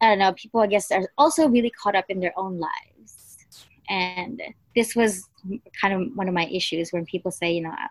I 0.00 0.08
don't 0.08 0.18
know, 0.18 0.32
people 0.32 0.60
I 0.60 0.66
guess 0.66 0.90
are 0.90 1.08
also 1.18 1.48
really 1.48 1.70
caught 1.70 1.96
up 1.96 2.06
in 2.08 2.20
their 2.20 2.38
own 2.38 2.58
lives. 2.58 3.38
And 3.88 4.42
this 4.74 4.94
was 4.94 5.28
kind 5.80 5.94
of 5.94 6.16
one 6.16 6.28
of 6.28 6.34
my 6.34 6.46
issues 6.46 6.90
when 6.90 7.06
people 7.06 7.30
say, 7.30 7.52
you 7.52 7.62
know, 7.62 7.70
uh, 7.70 7.88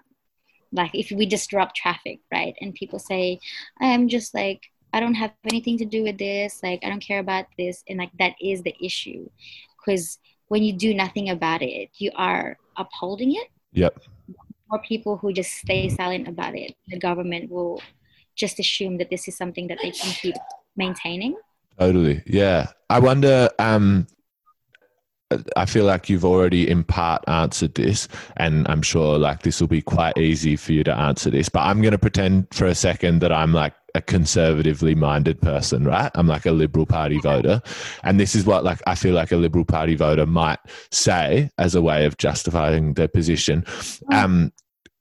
like 0.71 0.91
if 0.93 1.11
we 1.11 1.25
disrupt 1.25 1.75
traffic, 1.75 2.19
right? 2.31 2.55
And 2.61 2.73
people 2.75 2.99
say, 2.99 3.39
I'm 3.81 4.07
just 4.07 4.33
like, 4.33 4.61
I 4.93 4.99
don't 4.99 5.15
have 5.15 5.31
anything 5.45 5.77
to 5.79 5.85
do 5.85 6.03
with 6.03 6.17
this, 6.17 6.61
like 6.63 6.79
I 6.83 6.89
don't 6.89 6.99
care 6.99 7.19
about 7.19 7.45
this. 7.57 7.83
And 7.89 7.97
like 7.97 8.11
that 8.19 8.35
is 8.41 8.61
the 8.61 8.75
issue. 8.81 9.27
Because 9.77 10.19
when 10.47 10.63
you 10.63 10.73
do 10.73 10.93
nothing 10.93 11.29
about 11.29 11.61
it, 11.61 11.89
you 11.97 12.11
are 12.15 12.57
upholding 12.77 13.35
it. 13.35 13.47
Yep 13.73 13.99
more 14.69 14.81
people 14.81 15.17
who 15.17 15.33
just 15.33 15.51
stay 15.51 15.89
silent 15.89 16.27
about 16.27 16.55
it, 16.55 16.75
the 16.87 16.99
government 16.99 17.51
will 17.51 17.81
just 18.35 18.59
assume 18.59 18.97
that 18.97 19.09
this 19.09 19.27
is 19.27 19.37
something 19.37 19.67
that 19.67 19.79
they 19.81 19.91
can 19.91 20.11
keep 20.11 20.35
maintaining. 20.75 21.35
Totally. 21.79 22.23
Yeah. 22.25 22.67
I 22.89 22.99
wonder, 22.99 23.49
um, 23.59 24.07
I 25.55 25.65
feel 25.65 25.85
like 25.85 26.09
you've 26.09 26.25
already 26.25 26.69
in 26.69 26.83
part 26.83 27.23
answered 27.27 27.75
this, 27.75 28.07
and 28.37 28.67
I'm 28.67 28.81
sure 28.81 29.17
like 29.17 29.43
this 29.43 29.59
will 29.59 29.67
be 29.67 29.81
quite 29.81 30.17
easy 30.17 30.55
for 30.55 30.73
you 30.73 30.83
to 30.83 30.95
answer 30.95 31.29
this. 31.29 31.49
But 31.49 31.61
I'm 31.61 31.81
going 31.81 31.91
to 31.91 31.97
pretend 31.97 32.47
for 32.51 32.65
a 32.65 32.75
second 32.75 33.19
that 33.19 33.31
I'm 33.31 33.53
like 33.53 33.73
a 33.95 34.01
conservatively 34.01 34.93
minded 34.93 35.41
person, 35.41 35.85
right? 35.85 36.11
I'm 36.15 36.27
like 36.27 36.45
a 36.45 36.51
Liberal 36.51 36.85
Party 36.85 37.19
voter. 37.19 37.61
And 38.03 38.19
this 38.19 38.35
is 38.35 38.45
what 38.45 38.63
like 38.63 38.81
I 38.85 38.95
feel 38.95 39.13
like 39.13 39.31
a 39.31 39.37
Liberal 39.37 39.65
Party 39.65 39.95
voter 39.95 40.25
might 40.25 40.59
say 40.91 41.49
as 41.57 41.75
a 41.75 41.81
way 41.81 42.05
of 42.05 42.17
justifying 42.17 42.93
their 42.93 43.07
position. 43.07 43.65
Um, 44.11 44.51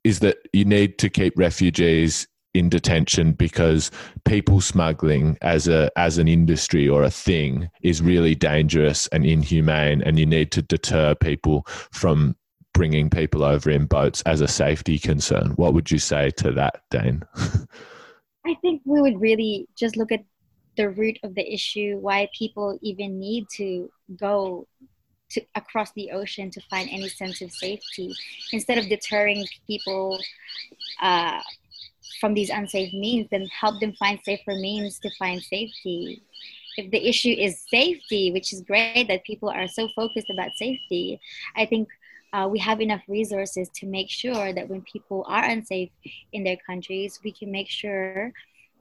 is 0.05 0.21
that 0.21 0.37
you 0.53 0.65
need 0.65 0.99
to 0.99 1.09
keep 1.09 1.33
refugees 1.37 2.29
in 2.55 2.69
detention 2.69 3.33
because 3.33 3.91
people 4.25 4.61
smuggling 4.61 5.37
as 5.43 5.69
a 5.69 5.91
as 5.97 6.19
an 6.19 6.29
industry 6.29 6.89
or 6.89 7.03
a 7.03 7.11
thing 7.11 7.69
is 7.83 8.01
really 8.01 8.35
dangerous 8.35 9.09
and 9.09 9.27
inhumane 9.27 10.01
and 10.03 10.19
you 10.19 10.25
need 10.25 10.51
to 10.53 10.63
deter 10.63 11.15
people 11.17 11.67
from 11.93 12.37
bringing 12.73 13.11
people 13.11 13.45
over 13.45 13.71
in 13.71 13.87
boats 13.87 14.23
as 14.23 14.41
a 14.41 14.49
safety 14.49 14.99
concern. 14.99 15.53
What 15.57 15.75
would 15.75 15.91
you 15.91 15.99
say 15.99 16.31
to 16.39 16.53
that 16.53 16.83
dane? 16.91 17.23
I 18.47 18.55
think 18.61 18.83
we 18.85 19.01
would 19.01 19.21
really 19.21 19.69
just 19.77 19.97
look 19.97 20.13
at 20.13 20.25
the 20.77 20.91
root 20.91 21.19
of 21.23 21.35
the 21.35 21.53
issue 21.53 21.99
why 21.99 22.29
people 22.37 22.79
even 22.83 23.19
need 23.19 23.47
to 23.57 23.89
go 24.17 24.67
to 25.31 25.41
across 25.55 25.93
the 25.93 26.11
ocean 26.11 26.51
to 26.51 26.61
find 26.69 26.89
any 26.91 27.09
sense 27.09 27.41
of 27.41 27.51
safety. 27.53 28.13
Instead 28.53 28.79
of 28.79 28.89
deterring 28.89 29.47
people 29.67 30.19
uh, 31.01 31.41
from 32.21 32.35
these 32.35 32.51
unsafe 32.51 32.93
means 32.93 33.27
then 33.31 33.47
help 33.47 33.81
them 33.81 33.93
find 33.95 34.19
safer 34.25 34.55
means 34.55 34.99
to 34.99 35.11
find 35.19 35.43
safety 35.43 36.23
if 36.77 36.91
the 36.91 37.09
issue 37.09 37.31
is 37.31 37.65
safety 37.69 38.33
which 38.33 38.53
is 38.53 38.63
great 38.63 39.07
that 39.09 39.25
people 39.25 39.49
are 39.49 39.69
so 39.69 39.89
focused 39.95 40.31
about 40.31 40.51
safety 40.57 41.21
i 41.57 41.65
think 41.65 41.89
uh, 42.33 42.49
we 42.49 42.59
have 42.59 42.81
enough 42.81 43.03
resources 43.07 43.69
to 43.69 43.87
make 43.87 44.11
sure 44.11 44.53
that 44.53 44.69
when 44.69 44.83
people 44.83 45.25
are 45.29 45.45
unsafe 45.45 45.91
in 46.33 46.43
their 46.43 46.57
countries 46.67 47.21
we 47.25 47.33
can 47.33 47.51
make 47.51 47.69
sure 47.69 48.33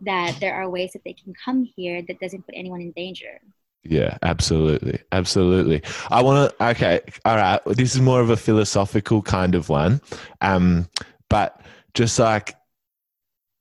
that 0.02 0.36
there 0.40 0.56
are 0.56 0.70
ways 0.70 0.92
that 0.94 1.04
they 1.06 1.14
can 1.14 1.34
come 1.46 1.64
here 1.76 2.02
that 2.08 2.20
doesn't 2.20 2.46
put 2.46 2.56
anyone 2.58 2.82
in 2.82 2.92
danger 2.92 3.40
yeah, 3.86 4.18
absolutely. 4.22 5.02
Absolutely. 5.12 5.84
I 6.10 6.24
want 6.24 6.58
to, 6.58 6.66
okay. 6.70 7.02
All 7.26 7.36
right. 7.36 7.60
This 7.66 7.96
is 7.96 8.02
more 8.02 8.22
of 8.22 8.30
a 8.30 8.38
philosophical 8.38 9.22
kind 9.22 9.56
of 9.56 9.68
one. 9.68 10.02
Um, 10.40 10.88
but 11.30 11.62
just 11.94 12.18
like, 12.18 12.56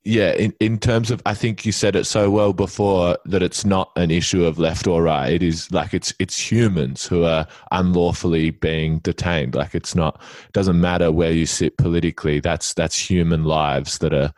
yeah, 0.05 0.33
in, 0.33 0.53
in 0.59 0.79
terms 0.79 1.13
of, 1.13 1.23
I 1.27 1.35
think 1.35 1.65
you 1.65 1.71
said 1.71 1.95
it 1.95 2.07
so 2.07 2.29
well 2.29 2.53
before 2.53 3.19
that 3.25 3.43
it's 3.43 3.65
not 3.65 3.93
an 3.95 4.11
issue 4.11 4.45
of 4.45 4.59
left 4.59 4.89
or 4.89 5.03
right. 5.05 5.33
It 5.33 5.43
is 5.45 5.71
like 5.71 5.95
it's, 5.95 6.13
it's 6.19 6.39
humans 6.39 7.07
who 7.07 7.25
are 7.25 7.47
unlawfully 7.71 8.51
being 8.51 8.99
detained. 8.99 9.55
Like 9.55 9.77
it's 9.77 9.95
not, 9.95 10.21
doesn't 10.53 10.81
matter 10.81 11.13
where 11.13 11.31
you 11.31 11.47
sit 11.47 11.77
politically. 11.77 12.41
That's, 12.41 12.75
that's 12.75 12.99
human 12.99 13.45
lives 13.45 13.99
that 13.99 14.13
are 14.13 14.33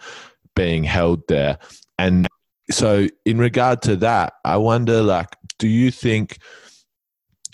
being 0.54 0.84
held 0.84 1.26
there. 1.28 1.58
And 1.98 2.28
so 2.70 3.08
in 3.24 3.38
regard 3.38 3.80
to 3.82 3.96
that, 3.96 4.34
I 4.44 4.58
wonder 4.58 5.02
like, 5.02 5.34
do 5.58 5.68
you 5.68 5.90
think 5.90 6.38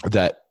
that 0.04 0.42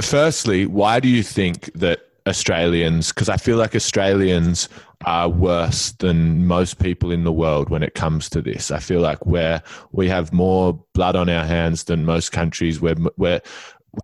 firstly, 0.00 0.66
why 0.66 1.00
do 1.00 1.08
you 1.08 1.24
think 1.24 1.72
that 1.74 2.00
Australians, 2.26 3.12
because 3.12 3.28
I 3.28 3.36
feel 3.36 3.56
like 3.56 3.74
Australians 3.74 4.68
are 5.06 5.28
worse 5.28 5.92
than 5.92 6.46
most 6.46 6.78
people 6.78 7.10
in 7.10 7.24
the 7.24 7.32
world 7.32 7.68
when 7.68 7.82
it 7.82 7.94
comes 7.94 8.28
to 8.30 8.42
this. 8.42 8.70
I 8.70 8.78
feel 8.78 9.00
like 9.00 9.24
where 9.26 9.62
we 9.92 10.08
have 10.08 10.32
more 10.32 10.84
blood 10.94 11.16
on 11.16 11.28
our 11.28 11.44
hands 11.44 11.84
than 11.84 12.04
most 12.04 12.32
countries 12.32 12.80
where 12.80 12.94
where 13.16 13.40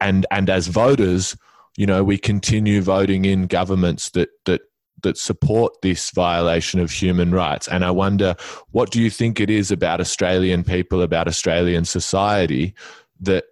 and 0.01 0.27
and 0.31 0.49
as 0.49 0.69
voters, 0.69 1.37
you 1.77 1.87
know, 1.87 2.05
we 2.05 2.19
continue 2.19 2.81
voting 2.81 3.25
in 3.25 3.47
governments 3.47 4.11
that 4.11 4.31
that 4.47 4.63
that 5.03 5.17
support 5.17 5.73
this 5.83 6.11
violation 6.11 6.81
of 6.81 6.91
human 6.91 7.33
rights. 7.33 7.69
And 7.69 7.85
I 7.85 7.91
wonder, 7.91 8.37
what 8.71 8.91
do 8.91 9.01
you 9.01 9.11
think 9.11 9.41
it 9.41 9.49
is 9.51 9.71
about 9.71 10.01
Australian 10.01 10.63
people, 10.63 11.01
about 11.03 11.27
Australian 11.27 11.85
society, 11.85 12.75
that 13.21 13.45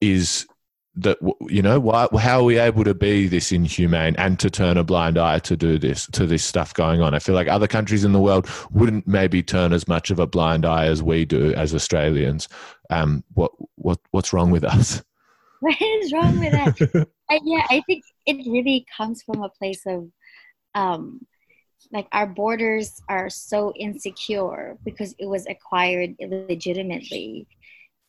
is 0.00 0.46
that 1.02 1.18
you 1.48 1.62
know 1.62 1.78
why 1.80 2.08
how 2.18 2.40
are 2.40 2.44
we 2.44 2.58
able 2.58 2.84
to 2.84 2.94
be 2.94 3.26
this 3.26 3.52
inhumane 3.52 4.16
and 4.16 4.38
to 4.38 4.50
turn 4.50 4.76
a 4.76 4.84
blind 4.84 5.18
eye 5.18 5.38
to 5.40 5.56
do 5.56 5.78
this 5.78 6.06
to 6.08 6.26
this 6.26 6.44
stuff 6.44 6.74
going 6.74 7.00
on? 7.00 7.14
I 7.14 7.18
feel 7.18 7.34
like 7.34 7.48
other 7.48 7.66
countries 7.66 8.04
in 8.04 8.12
the 8.12 8.20
world 8.20 8.48
wouldn't 8.70 9.06
maybe 9.06 9.42
turn 9.42 9.72
as 9.72 9.86
much 9.88 10.10
of 10.10 10.18
a 10.18 10.26
blind 10.26 10.64
eye 10.64 10.86
as 10.86 11.02
we 11.02 11.24
do 11.24 11.52
as 11.54 11.74
australians. 11.74 12.48
Um 12.90 13.24
what 13.34 13.52
what 13.76 13.98
what's 14.10 14.32
wrong 14.32 14.50
with 14.50 14.64
us? 14.64 15.02
What 15.60 15.76
is 15.78 16.10
wrong 16.10 16.40
with 16.40 16.54
us? 16.54 17.06
Yeah 17.44 17.64
i 17.70 17.80
think 17.86 18.02
it 18.26 18.38
really 18.50 18.84
comes 18.96 19.22
from 19.22 19.42
a 19.42 19.48
place 19.50 19.82
of 19.86 20.10
um, 20.74 21.20
like 21.92 22.06
our 22.12 22.26
borders 22.26 23.00
are 23.08 23.30
so 23.30 23.72
insecure 23.76 24.76
because 24.84 25.14
it 25.18 25.26
was 25.26 25.46
acquired 25.46 26.14
illegitimately 26.20 27.46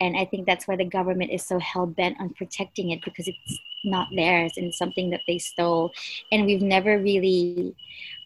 and 0.02 0.18
i 0.18 0.26
think 0.26 0.46
that's 0.46 0.68
why 0.68 0.76
the 0.76 0.84
government 0.98 1.32
is 1.32 1.46
so 1.46 1.58
hell-bent 1.60 2.20
on 2.20 2.30
protecting 2.34 2.92
it 2.92 3.02
because 3.06 3.28
it's 3.28 3.60
not 3.86 4.08
theirs 4.16 4.54
and 4.58 4.74
something 4.74 5.10
that 5.10 5.22
they 5.28 5.38
stole 5.38 5.92
and 6.32 6.46
we've 6.46 6.62
never 6.62 6.98
really 7.00 7.76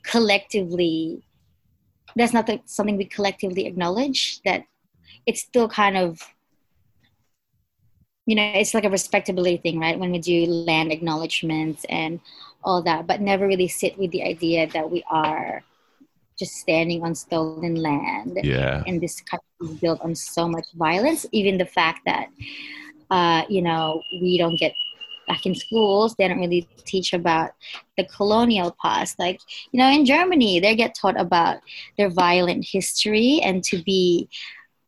collectively 0.03 1.21
that's 2.15 2.33
not 2.33 2.47
the, 2.47 2.59
something 2.65 2.97
we 2.97 3.05
collectively 3.05 3.67
acknowledge 3.67 4.41
that 4.43 4.65
it's 5.27 5.41
still 5.41 5.67
kind 5.67 5.97
of 5.97 6.19
you 8.27 8.35
know, 8.35 8.51
it's 8.55 8.73
like 8.73 8.85
a 8.85 8.89
respectability 8.89 9.57
thing, 9.57 9.79
right? 9.79 9.99
When 9.99 10.11
we 10.11 10.19
do 10.19 10.45
land 10.47 10.91
acknowledgements 10.91 11.85
and 11.89 12.19
all 12.63 12.81
that, 12.81 13.05
but 13.05 13.21
never 13.21 13.45
really 13.45 13.67
sit 13.67 13.97
with 13.99 14.09
the 14.09 14.23
idea 14.23 14.67
that 14.71 14.89
we 14.89 15.03
are 15.09 15.63
just 16.37 16.55
standing 16.55 17.03
on 17.03 17.15
stolen 17.15 17.75
land. 17.75 18.39
Yeah. 18.43 18.83
And 18.87 19.01
this 19.01 19.21
country 19.21 19.47
is 19.61 19.79
built 19.79 20.01
on 20.01 20.15
so 20.15 20.47
much 20.47 20.65
violence. 20.73 21.25
Even 21.31 21.57
the 21.57 21.65
fact 21.65 22.01
that, 22.05 22.27
uh, 23.09 23.43
you 23.49 23.61
know, 23.61 24.03
we 24.11 24.37
don't 24.37 24.59
get 24.59 24.73
back 25.27 25.45
in 25.45 25.55
schools, 25.55 26.15
they 26.15 26.27
don't 26.27 26.39
really 26.39 26.67
teach 26.85 27.13
about 27.13 27.51
the 27.97 28.05
colonial 28.05 28.75
past. 28.81 29.17
Like, 29.17 29.39
you 29.71 29.79
know, 29.79 29.89
in 29.89 30.05
Germany, 30.05 30.59
they 30.59 30.75
get 30.75 30.95
taught 30.95 31.19
about 31.19 31.61
their 31.97 32.09
violent 32.09 32.65
history 32.69 33.39
and 33.43 33.63
to 33.63 33.81
be, 33.83 34.29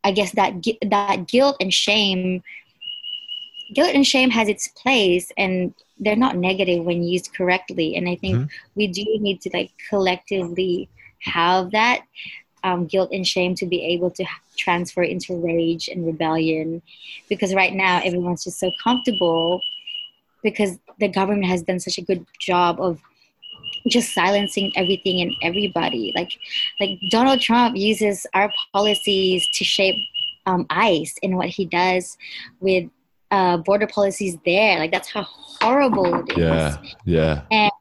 I 0.03 0.12
guess, 0.12 0.31
that 0.33 0.53
that 0.89 1.27
guilt 1.27 1.57
and 1.60 1.73
shame. 1.73 2.43
Guilt 3.73 3.93
and 3.93 4.07
shame 4.07 4.29
has 4.29 4.47
its 4.47 4.69
place, 4.69 5.29
and 5.38 5.73
they're 5.99 6.15
not 6.15 6.38
negative 6.38 6.86
when 6.86 7.03
used 7.03 7.33
correctly. 7.33 7.97
And 7.97 8.07
I 8.07 8.15
think 8.15 8.36
mm-hmm. 8.36 8.47
we 8.75 8.88
do 8.88 9.03
need 9.19 9.41
to 9.41 9.49
like 9.53 9.71
collectively 9.89 10.88
have 11.19 11.71
that 11.71 12.01
um, 12.63 12.86
guilt 12.86 13.10
and 13.12 13.25
shame 13.25 13.56
to 13.56 13.65
be 13.65 13.84
able 13.86 14.12
to 14.12 14.25
transfer 14.58 15.03
into 15.03 15.36
rage 15.36 15.88
and 15.88 16.06
rebellion. 16.06 16.82
Because 17.30 17.53
right 17.53 17.73
now 17.73 18.01
everyone's 18.03 18.43
just 18.43 18.60
so 18.60 18.71
comfortable 18.84 19.62
because 20.43 20.77
the 20.99 21.08
government 21.08 21.45
has 21.47 21.62
done 21.62 21.80
such 21.80 21.97
a 21.97 22.01
good 22.01 22.25
job 22.39 22.80
of 22.80 22.99
just 23.88 24.13
silencing 24.13 24.71
everything 24.75 25.21
and 25.21 25.32
everybody. 25.41 26.12
Like 26.15 26.32
like 26.80 26.99
donald 27.10 27.41
trump 27.41 27.77
uses 27.77 28.25
our 28.34 28.51
policies 28.73 29.47
to 29.53 29.63
shape 29.63 29.95
um, 30.45 30.65
ice 30.69 31.15
and 31.23 31.36
what 31.36 31.49
he 31.49 31.65
does 31.65 32.17
with 32.60 32.89
uh, 33.32 33.58
border 33.58 33.88
policies 33.88 34.38
there. 34.45 34.80
Like 34.80 34.91
that's 34.91 35.10
how 35.10 35.23
horrible 35.23 36.21
it 36.21 36.32
is. 36.32 36.38
Yeah 36.38 36.77
yeah. 37.06 37.41
And 37.51 37.71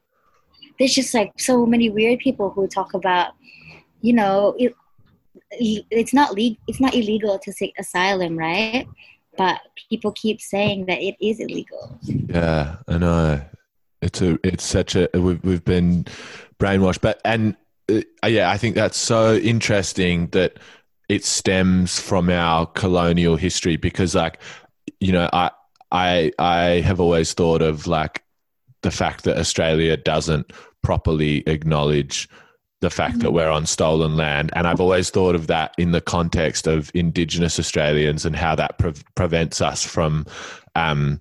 there's 0.79 0.95
just 0.95 1.15
like 1.15 1.33
so 1.39 1.67
many 1.67 1.91
weird 1.91 2.19
people 2.21 2.51
who 2.51 2.67
talk 2.67 2.95
about 2.95 3.33
you 4.01 4.13
know 4.13 4.55
it, 4.59 4.75
it's 5.91 6.13
not 6.13 6.35
legal 6.35 6.59
it's 6.67 6.81
not 6.81 6.95
illegal 6.95 7.39
to 7.39 7.53
seek 7.53 7.75
asylum 7.79 8.39
right? 8.39 8.87
But 9.39 9.61
people 9.91 10.13
keep 10.13 10.41
saying 10.41 10.87
that 10.87 11.03
it 11.03 11.15
is 11.21 11.41
illegal. 11.41 11.99
Yeah 12.03 12.77
i 12.89 12.99
know. 12.99 13.43
It's 14.03 14.23
a 14.23 14.39
it's 14.45 14.65
such 14.65 14.97
a 14.97 15.09
we've, 15.15 15.43
we've 15.45 15.65
been 15.65 16.07
brainwashed. 16.59 17.01
But 17.01 17.21
and 17.25 17.57
uh, 17.91 18.27
yeah 18.27 18.51
i 18.51 18.57
think 18.57 18.75
that's 18.75 18.99
so 18.99 19.37
interesting 19.37 20.27
that 20.29 20.59
it 21.09 21.25
stems 21.25 22.01
from 22.01 22.31
our 22.31 22.67
colonial 22.67 23.37
history 23.37 23.77
because 23.77 24.15
like 24.15 24.41
you 24.99 25.13
know 25.13 25.29
i 25.33 25.51
i 25.93 26.33
i 26.39 26.63
have 26.81 27.01
always 27.01 27.33
thought 27.33 27.63
of 27.63 27.87
like 27.87 28.23
the 28.83 28.91
fact 28.91 29.25
that 29.25 29.39
australia 29.39 29.97
doesn't 29.97 30.53
properly 30.83 31.43
acknowledge 31.47 32.29
the 32.81 32.91
fact 32.91 33.21
that 33.21 33.33
we're 33.33 33.51
on 33.51 33.67
stolen 33.67 34.17
land. 34.17 34.51
And 34.55 34.67
I've 34.67 34.81
always 34.81 35.11
thought 35.11 35.35
of 35.35 35.47
that 35.47 35.75
in 35.79 35.93
the 35.93 36.01
context 36.01 36.67
of 36.67 36.91
Indigenous 36.95 37.59
Australians 37.59 38.27
and 38.27 38.37
how 38.37 38.55
that 38.55 38.79
pre- 38.79 38.93
prevents 39.15 39.61
us 39.61 39.85
from, 39.85 40.27
um, 40.75 41.21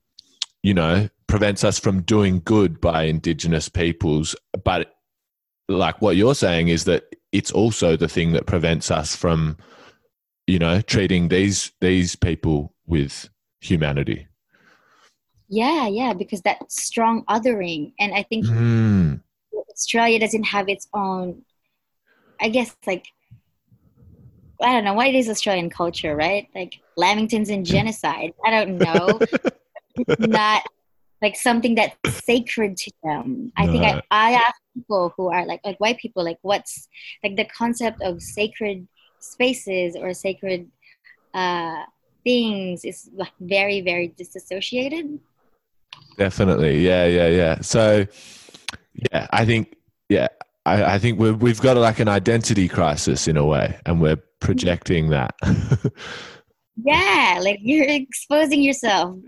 you 0.63 0.74
know, 0.74 1.10
prevents 1.28 1.63
us 1.63 1.80
from 1.80 2.02
doing 2.02 2.41
good 2.44 2.82
by 2.82 3.04
Indigenous 3.04 3.70
peoples. 3.70 4.36
But 4.63 4.94
like 5.70 6.02
what 6.02 6.18
you're 6.18 6.36
saying 6.36 6.68
is 6.68 6.84
that 6.84 7.15
it's 7.32 7.52
also 7.52 7.96
the 7.96 8.10
thing 8.10 8.34
that 8.34 8.46
prevents 8.46 8.91
us 8.91 9.15
from, 9.15 9.58
you 10.48 10.60
know, 10.60 10.82
treating 10.82 11.30
these 11.30 11.72
these 11.82 12.15
people 12.15 12.74
with 12.86 13.30
humanity. 13.62 14.28
Yeah, 15.47 15.88
yeah, 15.88 16.13
because 16.13 16.41
that 16.41 16.71
strong 16.71 17.23
othering, 17.25 17.93
and 17.99 18.13
I 18.13 18.23
think 18.23 18.45
mm. 18.45 19.21
Australia 19.71 20.19
doesn't 20.19 20.43
have 20.43 20.69
its 20.69 20.88
own, 20.93 21.43
I 22.41 22.49
guess, 22.49 22.75
like, 22.88 23.05
I 24.62 24.73
don't 24.73 24.86
know 24.86 24.93
what 24.93 25.08
it 25.08 25.15
is 25.15 25.29
Australian 25.29 25.69
culture, 25.69 26.15
right? 26.15 26.47
Like 26.55 26.79
Lamingtons 26.97 27.53
and 27.53 27.65
genocide. 27.65 28.34
I 28.45 28.51
don't 28.51 28.77
know. 28.77 29.19
not 30.19 30.63
like 31.21 31.36
something 31.36 31.75
that's 31.75 31.95
sacred 32.23 32.77
to 32.77 32.91
them. 33.03 33.51
I 33.58 33.67
think 33.67 33.84
I, 33.84 34.01
I 34.12 34.34
ask 34.34 34.55
people 34.73 35.13
who 35.17 35.27
are 35.31 35.45
like 35.45 35.62
like 35.63 35.77
white 35.79 35.97
people, 35.97 36.23
like 36.23 36.39
what's 36.41 36.88
like 37.23 37.36
the 37.36 37.45
concept 37.45 38.01
of 38.01 38.21
sacred 38.21 38.88
spaces 39.19 39.95
or 39.95 40.13
sacred 40.13 40.69
uh, 41.34 41.84
things 42.23 42.86
is 42.86 43.10
like 43.15 43.34
very 43.39 43.81
very 43.81 44.10
disassociated. 44.10 45.19
Definitely, 46.17 46.86
yeah, 46.86 47.05
yeah, 47.05 47.27
yeah. 47.27 47.62
So 47.62 48.05
yeah, 49.12 49.27
I 49.31 49.45
think 49.45 49.75
yeah, 50.10 50.27
I, 50.65 50.95
I 50.95 50.99
think 50.99 51.19
we 51.19 51.31
we've 51.31 51.62
got 51.62 51.77
like 51.77 51.99
an 51.99 52.08
identity 52.08 52.67
crisis 52.67 53.27
in 53.27 53.38
a 53.38 53.45
way, 53.45 53.77
and 53.86 54.01
we're 54.01 54.21
projecting 54.39 55.10
that. 55.10 55.36
yeah, 56.84 57.39
like 57.41 57.60
you're 57.62 57.86
exposing 57.88 58.62
yourself. 58.62 59.17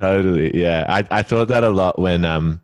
totally. 0.00 0.56
Yeah, 0.58 0.84
I 0.88 1.04
I 1.10 1.22
thought 1.22 1.48
that 1.48 1.64
a 1.64 1.70
lot 1.70 1.98
when 1.98 2.24
um, 2.24 2.60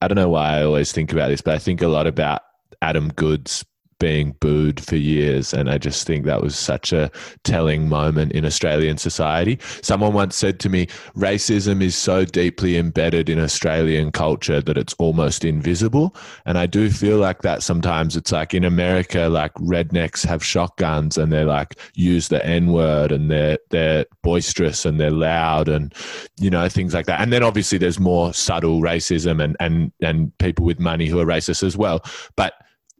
I 0.00 0.08
don't 0.08 0.16
know 0.16 0.28
why 0.28 0.58
I 0.58 0.64
always 0.64 0.92
think 0.92 1.12
about 1.12 1.28
this, 1.28 1.40
but 1.40 1.54
I 1.54 1.58
think 1.58 1.82
a 1.82 1.88
lot 1.88 2.06
about 2.06 2.42
Adam 2.82 3.08
Goodes 3.08 3.64
being 3.98 4.32
booed 4.40 4.80
for 4.80 4.96
years. 4.96 5.52
And 5.52 5.70
I 5.70 5.78
just 5.78 6.06
think 6.06 6.24
that 6.24 6.42
was 6.42 6.56
such 6.56 6.92
a 6.92 7.10
telling 7.42 7.88
moment 7.88 8.32
in 8.32 8.44
Australian 8.44 8.98
society. 8.98 9.58
Someone 9.82 10.12
once 10.12 10.36
said 10.36 10.60
to 10.60 10.68
me, 10.68 10.86
racism 11.16 11.82
is 11.82 11.96
so 11.96 12.24
deeply 12.24 12.76
embedded 12.76 13.28
in 13.28 13.38
Australian 13.38 14.12
culture 14.12 14.60
that 14.60 14.78
it's 14.78 14.94
almost 14.94 15.44
invisible. 15.44 16.14
And 16.46 16.58
I 16.58 16.66
do 16.66 16.90
feel 16.90 17.18
like 17.18 17.42
that 17.42 17.62
sometimes. 17.62 18.16
It's 18.16 18.32
like 18.32 18.54
in 18.54 18.64
America, 18.64 19.28
like 19.28 19.54
rednecks 19.54 20.24
have 20.26 20.44
shotguns 20.44 21.18
and 21.18 21.32
they're 21.32 21.44
like 21.44 21.74
use 21.94 22.28
the 22.28 22.44
N 22.44 22.72
word 22.72 23.12
and 23.12 23.30
they're, 23.30 23.58
they're 23.70 24.06
boisterous 24.22 24.84
and 24.84 25.00
they're 25.00 25.10
loud 25.10 25.68
and, 25.68 25.94
you 26.38 26.50
know, 26.50 26.68
things 26.68 26.94
like 26.94 27.06
that. 27.06 27.20
And 27.20 27.32
then 27.32 27.42
obviously 27.42 27.78
there's 27.78 28.00
more 28.00 28.32
subtle 28.32 28.80
racism 28.80 29.42
and, 29.42 29.56
and, 29.60 29.92
and 30.00 30.36
people 30.38 30.64
with 30.64 30.78
money 30.80 31.06
who 31.06 31.18
are 31.20 31.26
racist 31.26 31.62
as 31.62 31.76
well. 31.76 32.02
But 32.36 32.54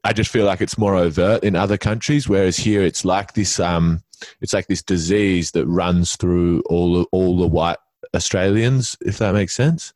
I 0.05 0.13
just 0.13 0.31
feel 0.31 0.45
like 0.45 0.61
it's 0.61 0.77
more 0.77 0.95
overt 0.95 1.43
in 1.45 1.57
other 1.57 1.79
countries, 1.79 2.29
whereas 2.29 2.57
here 2.57 2.83
it's 2.83 3.05
like 3.05 3.33
this 3.33 3.59
um, 3.59 4.03
it's 4.41 4.53
like 4.53 4.67
this 4.67 4.83
disease 4.83 5.51
that 5.53 5.67
runs 5.67 6.17
through 6.17 6.63
all 6.67 7.05
all 7.05 7.39
the 7.39 7.49
white 7.49 7.79
Australians, 8.15 8.97
if 9.01 9.19
that 9.19 9.33
makes 9.35 9.55
sense. 9.55 9.95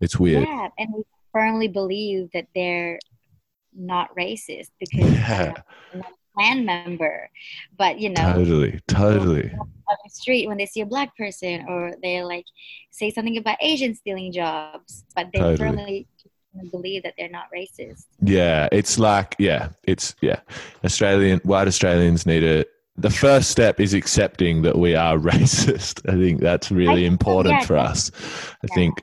It's 0.00 0.18
weird. 0.18 0.46
Yeah, 0.46 0.68
and 0.78 0.94
we 0.94 1.02
firmly 1.32 1.68
believe 1.68 2.28
that 2.34 2.46
they're 2.54 2.98
not 3.74 4.14
racist 4.16 4.70
because 4.78 5.12
yeah. 5.12 5.54
they're 5.92 6.00
a 6.00 6.04
Klan 6.34 6.64
member. 6.64 7.30
But 7.76 7.98
you 7.98 8.10
know, 8.10 8.34
totally, 8.34 8.80
totally. 8.86 9.50
On 9.50 9.96
the 10.04 10.10
street, 10.10 10.46
when 10.46 10.58
they 10.58 10.66
see 10.66 10.82
a 10.82 10.86
black 10.86 11.16
person, 11.16 11.64
or 11.68 11.94
they 12.02 12.22
like 12.22 12.44
say 12.90 13.10
something 13.10 13.36
about 13.38 13.56
Asians 13.60 13.98
stealing 13.98 14.32
jobs, 14.32 15.04
but 15.16 15.28
they 15.32 15.38
totally. 15.38 15.56
firmly 15.56 16.06
believe 16.70 17.02
that 17.04 17.14
they're 17.16 17.28
not 17.28 17.46
racist. 17.54 18.06
Yeah, 18.20 18.68
it's 18.72 18.98
like 18.98 19.36
yeah, 19.38 19.70
it's 19.84 20.14
yeah. 20.20 20.40
Australian 20.84 21.40
white 21.40 21.68
Australians 21.68 22.26
need 22.26 22.40
to. 22.40 22.64
The 22.96 23.10
first 23.10 23.50
step 23.50 23.78
is 23.78 23.94
accepting 23.94 24.62
that 24.62 24.76
we 24.76 24.96
are 24.96 25.16
racist. 25.18 26.08
I 26.08 26.16
think 26.16 26.40
that's 26.40 26.70
really 26.70 27.06
important 27.06 27.54
yeah, 27.60 27.66
for 27.66 27.76
us. 27.76 28.10
I 28.62 28.66
yeah. 28.68 28.74
think 28.74 29.02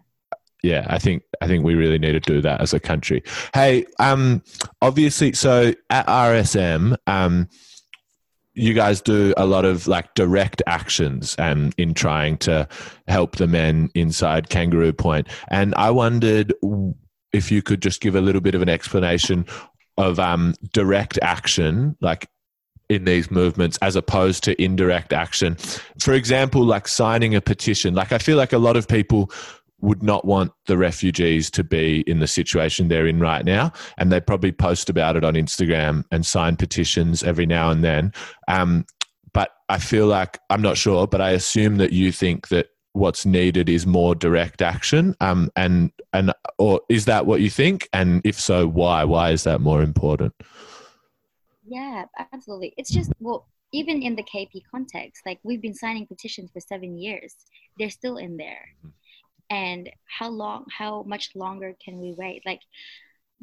yeah, 0.65 0.85
I 0.89 0.97
think 0.97 1.23
I 1.41 1.47
think 1.47 1.63
we 1.63 1.75
really 1.75 1.99
need 1.99 2.13
to 2.13 2.19
do 2.19 2.41
that 2.41 2.59
as 2.59 2.73
a 2.73 2.79
country. 2.79 3.23
Hey, 3.53 3.85
um, 3.99 4.41
obviously, 4.81 5.33
so 5.33 5.73
at 5.91 6.07
RSM, 6.07 6.97
um, 7.05 7.47
you 8.55 8.73
guys 8.73 9.01
do 9.01 9.33
a 9.37 9.45
lot 9.45 9.63
of 9.63 9.87
like 9.87 10.13
direct 10.15 10.63
actions 10.65 11.35
and 11.37 11.67
um, 11.67 11.71
in 11.77 11.93
trying 11.93 12.37
to 12.39 12.67
help 13.07 13.35
the 13.35 13.47
men 13.47 13.89
inside 13.93 14.49
Kangaroo 14.49 14.93
Point, 14.93 15.27
and 15.49 15.75
I 15.75 15.91
wondered 15.91 16.53
if 17.35 17.51
you 17.51 17.61
could 17.61 17.81
just 17.81 18.01
give 18.01 18.15
a 18.15 18.21
little 18.21 18.41
bit 18.41 18.55
of 18.55 18.61
an 18.61 18.69
explanation 18.69 19.45
of 19.97 20.19
um, 20.19 20.53
direct 20.73 21.19
action, 21.21 21.97
like 21.99 22.27
in 22.89 23.03
these 23.03 23.29
movements, 23.29 23.77
as 23.81 23.95
opposed 23.95 24.43
to 24.43 24.61
indirect 24.61 25.11
action. 25.11 25.55
For 25.99 26.13
example, 26.13 26.63
like 26.63 26.87
signing 26.87 27.35
a 27.35 27.41
petition. 27.41 27.93
Like, 27.93 28.11
I 28.11 28.19
feel 28.19 28.37
like 28.37 28.53
a 28.53 28.57
lot 28.57 28.77
of 28.77 28.87
people 28.87 29.31
would 29.81 30.01
not 30.01 30.23
want 30.23 30.51
the 30.67 30.77
refugees 30.77 31.51
to 31.51 31.63
be 31.63 32.01
in 32.07 32.19
the 32.19 32.27
situation 32.27 32.87
they're 32.87 33.07
in 33.07 33.19
right 33.19 33.43
now. 33.43 33.73
And 33.97 34.11
they 34.11 34.21
probably 34.21 34.51
post 34.51 34.89
about 34.89 35.15
it 35.15 35.25
on 35.25 35.33
Instagram 35.33 36.05
and 36.11 36.25
sign 36.25 36.55
petitions 36.55 37.23
every 37.23 37.45
now 37.45 37.69
and 37.69 37.83
then. 37.83 38.13
Um, 38.47 38.85
but 39.33 39.51
I 39.67 39.79
feel 39.79 40.07
like, 40.07 40.39
I'm 40.49 40.61
not 40.61 40.77
sure, 40.77 41.07
but 41.07 41.21
I 41.21 41.31
assume 41.31 41.77
that 41.77 41.91
you 41.91 42.11
think 42.11 42.47
that 42.47 42.67
what's 42.95 43.25
needed 43.25 43.69
is 43.69 43.85
more 43.85 44.15
direct 44.15 44.61
action 44.61 45.15
um, 45.21 45.49
and 45.55 45.91
and 46.13 46.33
or 46.57 46.81
is 46.89 47.05
that 47.05 47.25
what 47.25 47.41
you 47.41 47.49
think 47.49 47.87
and 47.93 48.21
if 48.23 48.39
so 48.39 48.67
why 48.67 49.03
why 49.03 49.31
is 49.31 49.43
that 49.43 49.61
more 49.61 49.81
important 49.81 50.33
yeah 51.65 52.05
absolutely 52.33 52.73
it's 52.77 52.91
just 52.91 53.11
well 53.19 53.47
even 53.75 54.01
in 54.01 54.15
the 54.15 54.23
KP 54.23 54.61
context, 54.71 55.23
like 55.25 55.39
we've 55.43 55.61
been 55.61 55.73
signing 55.73 56.07
petitions 56.07 56.49
for 56.51 56.61
seven 56.61 56.97
years, 56.97 57.35
they're 57.77 57.89
still 57.89 58.17
in 58.17 58.37
there. 58.37 58.69
Mm-hmm. 58.79 58.89
And 59.49 59.89
how 60.05 60.29
long, 60.29 60.65
how 60.75 61.03
much 61.03 61.35
longer 61.35 61.75
can 61.83 61.99
we 61.99 62.15
wait? 62.17 62.41
Like, 62.45 62.61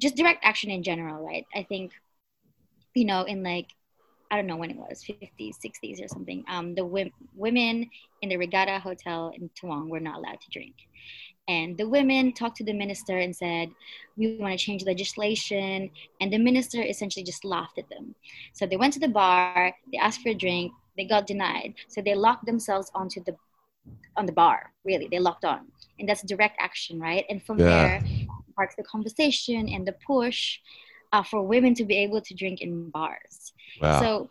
just 0.00 0.16
direct 0.16 0.44
action 0.44 0.70
in 0.70 0.82
general, 0.82 1.24
right? 1.24 1.44
I 1.54 1.62
think, 1.64 1.92
you 2.94 3.04
know, 3.04 3.22
in 3.24 3.42
like 3.42 3.68
I 4.32 4.36
don't 4.36 4.46
know 4.46 4.56
when 4.56 4.70
it 4.70 4.78
was, 4.78 5.04
50s, 5.04 5.56
60s 5.62 6.02
or 6.02 6.08
something. 6.08 6.42
Um, 6.48 6.74
the 6.74 6.80
w- 6.80 7.10
women 7.36 7.90
in 8.22 8.30
the 8.30 8.38
Regatta 8.38 8.78
Hotel 8.78 9.30
in 9.36 9.50
Toowong 9.50 9.88
were 9.88 10.00
not 10.00 10.16
allowed 10.16 10.40
to 10.40 10.50
drink. 10.50 10.74
And 11.48 11.76
the 11.76 11.86
women 11.86 12.32
talked 12.32 12.56
to 12.56 12.64
the 12.64 12.72
minister 12.72 13.18
and 13.18 13.36
said, 13.36 13.68
We 14.16 14.38
want 14.38 14.58
to 14.58 14.64
change 14.64 14.86
legislation. 14.86 15.90
And 16.22 16.32
the 16.32 16.38
minister 16.38 16.82
essentially 16.82 17.24
just 17.24 17.44
laughed 17.44 17.76
at 17.76 17.90
them. 17.90 18.14
So 18.54 18.66
they 18.66 18.78
went 18.78 18.94
to 18.94 19.00
the 19.00 19.08
bar, 19.08 19.74
they 19.92 19.98
asked 19.98 20.22
for 20.22 20.30
a 20.30 20.34
drink, 20.34 20.72
they 20.96 21.04
got 21.04 21.26
denied. 21.26 21.74
So 21.88 22.00
they 22.00 22.14
locked 22.14 22.46
themselves 22.46 22.90
onto 22.94 23.22
the 23.24 23.36
on 24.16 24.24
the 24.24 24.32
bar, 24.32 24.72
really. 24.84 25.08
They 25.10 25.18
locked 25.18 25.44
on. 25.44 25.66
And 25.98 26.08
that's 26.08 26.22
direct 26.22 26.56
action, 26.58 26.98
right? 26.98 27.26
And 27.28 27.42
from 27.42 27.58
yeah. 27.58 27.66
there 27.66 28.02
sparks 28.50 28.76
the 28.76 28.84
conversation 28.84 29.68
and 29.68 29.86
the 29.86 29.94
push 30.06 30.58
uh, 31.12 31.22
for 31.22 31.42
women 31.42 31.74
to 31.74 31.84
be 31.84 31.96
able 31.96 32.20
to 32.20 32.34
drink 32.34 32.60
in 32.60 32.90
bars. 32.90 33.52
Wow. 33.80 34.00
So 34.00 34.30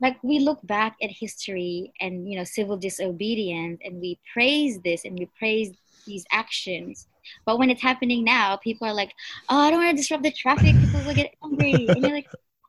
like 0.00 0.16
we 0.22 0.40
look 0.40 0.64
back 0.66 0.96
at 1.02 1.10
history 1.10 1.92
and 2.00 2.28
you 2.28 2.36
know 2.36 2.44
civil 2.44 2.76
disobedience 2.76 3.80
and 3.84 4.00
we 4.00 4.18
praise 4.32 4.80
this 4.80 5.04
and 5.04 5.18
we 5.18 5.28
praise 5.38 5.72
these 6.06 6.24
actions. 6.32 7.06
But 7.44 7.58
when 7.58 7.70
it's 7.70 7.82
happening 7.82 8.24
now 8.24 8.56
people 8.56 8.86
are 8.86 8.94
like 8.94 9.12
oh 9.48 9.58
i 9.58 9.70
don't 9.70 9.82
want 9.82 9.96
to 9.96 9.96
disrupt 9.96 10.22
the 10.22 10.32
traffic. 10.32 10.74
People 10.78 11.00
will 11.06 11.14
get 11.14 11.34
angry. 11.44 11.86
And 11.88 12.02
you're 12.02 12.12
like 12.12 12.28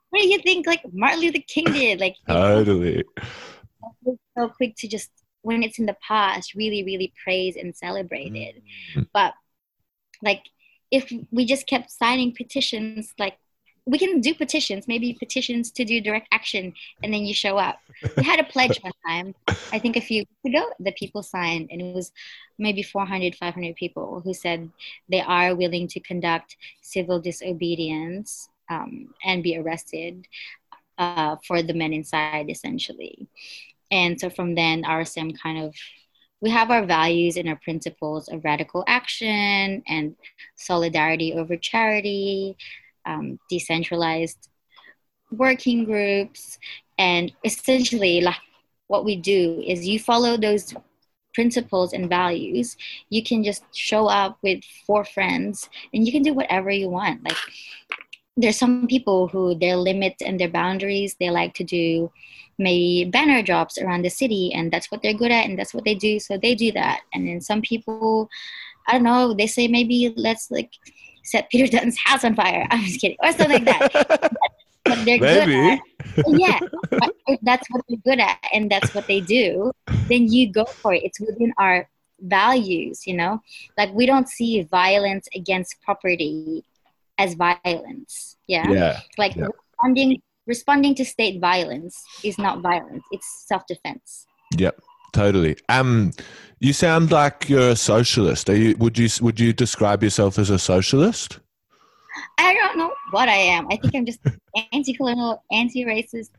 what 0.09 0.21
do 0.21 0.27
you 0.27 0.39
think 0.39 0.65
like 0.65 0.81
martin 0.93 1.21
luther 1.21 1.43
king 1.47 1.65
did? 1.65 1.99
Like 1.99 2.15
totally. 2.27 3.03
So 4.37 4.49
quick 4.49 4.75
to 4.77 4.87
just 4.87 5.11
when 5.41 5.63
it's 5.63 5.79
in 5.79 5.85
the 5.85 5.97
past 6.05 6.53
really 6.53 6.83
really 6.83 7.13
praise 7.23 7.55
and 7.55 7.75
celebrate 7.75 8.35
it. 8.35 8.55
Mm-hmm. 8.91 9.03
but 9.13 9.33
like 10.23 10.43
if 10.91 11.11
we 11.31 11.45
just 11.45 11.67
kept 11.67 11.91
signing 11.91 12.33
petitions 12.33 13.13
like 13.19 13.37
we 13.87 13.97
can 13.97 14.19
do 14.19 14.35
petitions, 14.35 14.85
maybe 14.85 15.13
petitions 15.13 15.71
to 15.71 15.85
do 15.85 16.01
direct 16.01 16.27
action, 16.33 16.73
and 17.01 17.13
then 17.13 17.23
you 17.23 17.33
show 17.33 17.57
up. 17.57 17.79
We 18.17 18.23
had 18.23 18.39
a 18.39 18.43
pledge 18.43 18.77
one 18.81 18.91
time, 19.07 19.33
I 19.71 19.79
think 19.79 19.95
a 19.95 20.01
few 20.01 20.21
weeks 20.21 20.45
ago, 20.45 20.69
that 20.81 20.97
people 20.97 21.23
signed, 21.23 21.69
and 21.71 21.81
it 21.81 21.95
was 21.95 22.11
maybe 22.59 22.83
400, 22.83 23.35
500 23.35 23.75
people 23.77 24.19
who 24.23 24.33
said 24.33 24.69
they 25.07 25.21
are 25.21 25.55
willing 25.55 25.87
to 25.87 26.01
conduct 26.01 26.57
civil 26.81 27.21
disobedience 27.21 28.49
um, 28.69 29.13
and 29.23 29.41
be 29.41 29.57
arrested 29.57 30.27
uh, 30.97 31.37
for 31.47 31.63
the 31.63 31.73
men 31.73 31.93
inside, 31.93 32.49
essentially. 32.49 33.27
And 33.89 34.19
so 34.19 34.29
from 34.29 34.55
then, 34.55 34.83
RSM 34.83 35.39
kind 35.39 35.63
of 35.63 35.73
we 36.41 36.49
have 36.49 36.69
our 36.71 36.85
values 36.85 37.37
and 37.37 37.49
our 37.49 37.59
principles 37.63 38.27
of 38.29 38.43
radical 38.43 38.83
action 38.87 39.83
and 39.87 40.15
solidarity 40.55 41.33
over 41.33 41.57
charity 41.57 42.55
um, 43.05 43.39
decentralized 43.49 44.49
working 45.31 45.83
groups 45.85 46.57
and 46.97 47.33
essentially 47.43 48.21
like 48.21 48.35
what 48.87 49.03
we 49.03 49.15
do 49.15 49.61
is 49.65 49.87
you 49.87 49.99
follow 49.99 50.37
those 50.37 50.73
principles 51.33 51.93
and 51.93 52.09
values 52.09 52.77
you 53.09 53.21
can 53.21 53.43
just 53.43 53.63
show 53.75 54.07
up 54.07 54.37
with 54.41 54.63
four 54.85 55.05
friends 55.05 55.69
and 55.93 56.05
you 56.05 56.11
can 56.11 56.23
do 56.23 56.33
whatever 56.33 56.69
you 56.69 56.89
want. 56.89 57.23
Like 57.23 57.37
there's 58.37 58.57
some 58.57 58.87
people 58.87 59.27
who 59.27 59.55
their 59.55 59.75
limits 59.75 60.21
and 60.21 60.39
their 60.39 60.49
boundaries 60.49 61.15
they 61.19 61.29
like 61.29 61.53
to 61.53 61.63
do 61.63 62.11
maybe 62.59 63.09
banner 63.09 63.41
drops 63.41 63.77
around 63.77 64.03
the 64.03 64.09
city 64.09 64.53
and 64.53 64.71
that's 64.71 64.89
what 64.91 65.01
they're 65.01 65.13
good 65.13 65.31
at 65.31 65.45
and 65.45 65.59
that's 65.59 65.73
what 65.73 65.83
they 65.83 65.95
do 65.95 66.19
so 66.19 66.37
they 66.37 66.55
do 66.55 66.71
that 66.71 67.01
and 67.13 67.27
then 67.27 67.41
some 67.41 67.61
people 67.61 68.29
i 68.87 68.93
don't 68.93 69.03
know 69.03 69.33
they 69.33 69.47
say 69.47 69.67
maybe 69.67 70.13
let's 70.15 70.49
like 70.49 70.71
set 71.27 71.49
Peter 71.49 71.67
Dutton's 71.71 71.97
house 71.97 72.23
on 72.23 72.35
fire. 72.35 72.65
I'm 72.71 72.83
just 72.83 72.99
kidding, 72.99 73.17
or 73.21 73.31
something 73.31 73.63
like 73.65 73.91
that. 73.91 74.31
but 74.85 75.05
they're 75.05 75.19
Maybe. 75.19 75.19
good 75.19 75.43
at. 75.45 75.79
Yeah, 76.27 76.59
that's 77.43 77.67
what 77.69 77.83
they're 77.87 77.99
good 78.05 78.19
at, 78.19 78.39
and 78.53 78.71
that's 78.71 78.95
what 78.95 79.05
they 79.07 79.19
do. 79.19 79.71
Then 80.07 80.31
you 80.31 80.51
go 80.51 80.65
for 80.65 80.93
it. 80.93 81.03
It's 81.03 81.19
within 81.19 81.53
our 81.57 81.87
values, 82.21 83.05
you 83.05 83.15
know. 83.15 83.41
Like 83.77 83.93
we 83.93 84.05
don't 84.05 84.29
see 84.29 84.63
violence 84.63 85.27
against 85.35 85.81
property 85.81 86.63
as 87.17 87.33
violence. 87.33 88.37
Yeah. 88.47 88.69
Yeah. 88.69 88.99
Like 89.17 89.35
yeah. 89.35 89.47
responding 89.47 90.21
responding 90.45 90.95
to 90.95 91.05
state 91.05 91.39
violence 91.41 92.01
is 92.23 92.37
not 92.37 92.61
violence. 92.61 93.03
It's 93.11 93.45
self 93.47 93.65
defense. 93.67 94.25
Yep. 94.57 94.79
Totally. 95.13 95.57
Um, 95.69 96.11
you 96.59 96.73
sound 96.73 97.11
like 97.11 97.49
you're 97.49 97.69
a 97.69 97.75
socialist. 97.75 98.49
Are 98.49 98.55
you? 98.55 98.75
Would 98.77 98.97
you? 98.97 99.09
Would 99.21 99.39
you 99.39 99.53
describe 99.53 100.03
yourself 100.03 100.37
as 100.37 100.49
a 100.49 100.59
socialist? 100.59 101.39
I 102.37 102.53
don't 102.53 102.77
know 102.77 102.93
what 103.11 103.29
I 103.29 103.35
am. 103.35 103.67
I 103.71 103.77
think 103.77 103.95
I'm 103.95 104.05
just 104.05 104.19
anti-colonial, 104.73 105.43
anti-racist, 105.51 106.29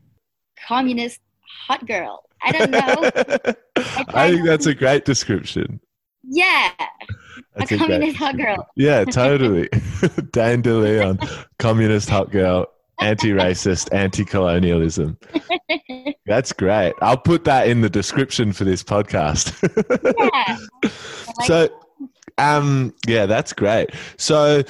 communist, 0.67 1.19
hot 1.67 1.85
girl. 1.87 2.23
I 2.41 2.51
don't 2.51 2.71
know. 2.71 2.77
I, 2.77 3.55
I 4.13 4.31
think 4.31 4.45
that's 4.45 4.65
a 4.65 4.73
great 4.73 5.05
description. 5.05 5.79
Yeah. 6.29 6.71
That's 7.55 7.71
a, 7.71 7.75
a 7.75 7.77
communist 7.77 8.17
hot 8.17 8.37
girl. 8.37 8.69
Yeah, 8.75 9.03
totally. 9.03 9.67
Dane 10.31 10.61
DeLeon, 10.61 11.45
communist 11.57 12.09
hot 12.09 12.31
girl, 12.31 12.67
anti-racist, 13.01 13.93
anti-colonialism. 13.93 15.17
That's 16.25 16.53
great. 16.53 16.93
I'll 17.01 17.17
put 17.17 17.43
that 17.45 17.67
in 17.67 17.81
the 17.81 17.89
description 17.89 18.53
for 18.53 18.63
this 18.63 18.83
podcast. 18.83 19.53
yeah. 20.21 20.57
Like 20.83 21.47
so, 21.47 21.69
um, 22.37 22.93
yeah, 23.07 23.25
that's 23.25 23.51
great. 23.51 23.89
So, 24.17 24.63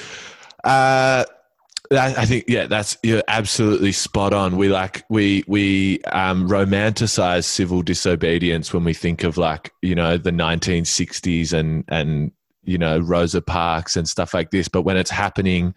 uh, 0.63 1.26
I 1.91 2.25
think 2.25 2.45
yeah, 2.47 2.67
that's 2.67 2.97
you're 3.02 3.23
absolutely 3.28 3.91
spot 3.93 4.32
on. 4.32 4.58
We 4.58 4.69
like 4.69 5.04
we 5.10 5.43
we 5.47 6.02
um, 6.04 6.47
romanticize 6.47 7.45
civil 7.45 7.82
disobedience 7.82 8.71
when 8.71 8.84
we 8.84 8.93
think 8.93 9.23
of 9.23 9.38
like 9.38 9.73
you 9.82 9.95
know 9.95 10.17
the 10.17 10.32
1960s 10.32 11.52
and 11.52 11.84
and 11.88 12.32
you 12.63 12.78
know 12.78 12.99
Rosa 12.99 13.41
Parks 13.41 13.95
and 13.95 14.08
stuff 14.08 14.36
like 14.36 14.52
this. 14.52 14.67
But 14.67 14.84
when 14.84 14.97
it's 14.97 15.10
happening 15.10 15.73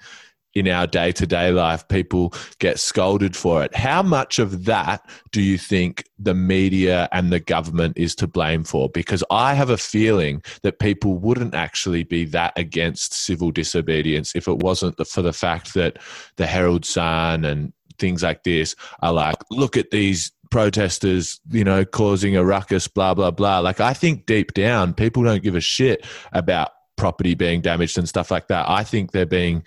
in 0.55 0.69
our 0.69 0.87
day 0.87 1.13
to 1.13 1.27
day 1.27 1.51
life, 1.51 1.87
people 1.89 2.33
get 2.59 2.79
scolded 2.79 3.37
for 3.37 3.63
it. 3.63 3.75
How 3.75 4.03
much 4.03 4.39
of 4.39 4.65
that 4.65 5.09
do 5.31 5.41
you 5.41 5.59
think 5.59 6.05
the 6.19 6.35
media 6.35 7.09
and 7.13 7.33
the 7.33 7.41
government 7.41 7.97
is 7.97 8.15
to 8.17 8.27
blame 8.27 8.65
for? 8.65 8.89
Because 8.89 9.25
I 9.31 9.55
have 9.55 9.71
a 9.71 9.77
feeling 9.77 10.43
that 10.63 10.79
people 10.79 11.17
wouldn't 11.19 11.55
actually 11.55 12.05
be 12.05 12.25
that 12.27 12.53
against 12.57 13.15
civil 13.15 13.51
disobedience 13.51 14.35
if 14.35 14.49
it 14.49 14.59
wasn't 14.59 15.07
for 15.07 15.23
the 15.23 15.33
fact 15.33 15.75
that 15.75 15.99
the 16.37 16.47
Herald 16.47 16.85
Sun 16.85 17.45
and 17.45 17.73
things 17.99 18.23
like 18.23 18.43
this 18.45 18.75
are 19.01 19.13
like, 19.13 19.37
look 19.51 19.77
at 19.77 19.91
these 19.91 20.33
protesters, 20.51 21.41
you 21.51 21.65
know, 21.65 21.85
causing 21.85 22.37
a 22.37 22.45
ruckus, 22.45 22.87
blah, 22.87 23.15
blah, 23.15 23.31
blah. 23.31 23.61
Like, 23.61 23.81
I 23.81 23.95
think 23.95 24.27
deep 24.27 24.53
down, 24.53 24.93
people 24.93 25.23
don't 25.23 25.43
give 25.43 25.57
a 25.57 25.61
shit 25.61 26.05
about 26.33 26.73
property 26.97 27.35
being 27.35 27.61
damaged 27.61 27.97
and 27.99 28.09
stuff 28.09 28.31
like 28.31 28.49
that. 28.49 28.69
I 28.69 28.85
think 28.85 29.13
they're 29.13 29.27
being 29.27 29.65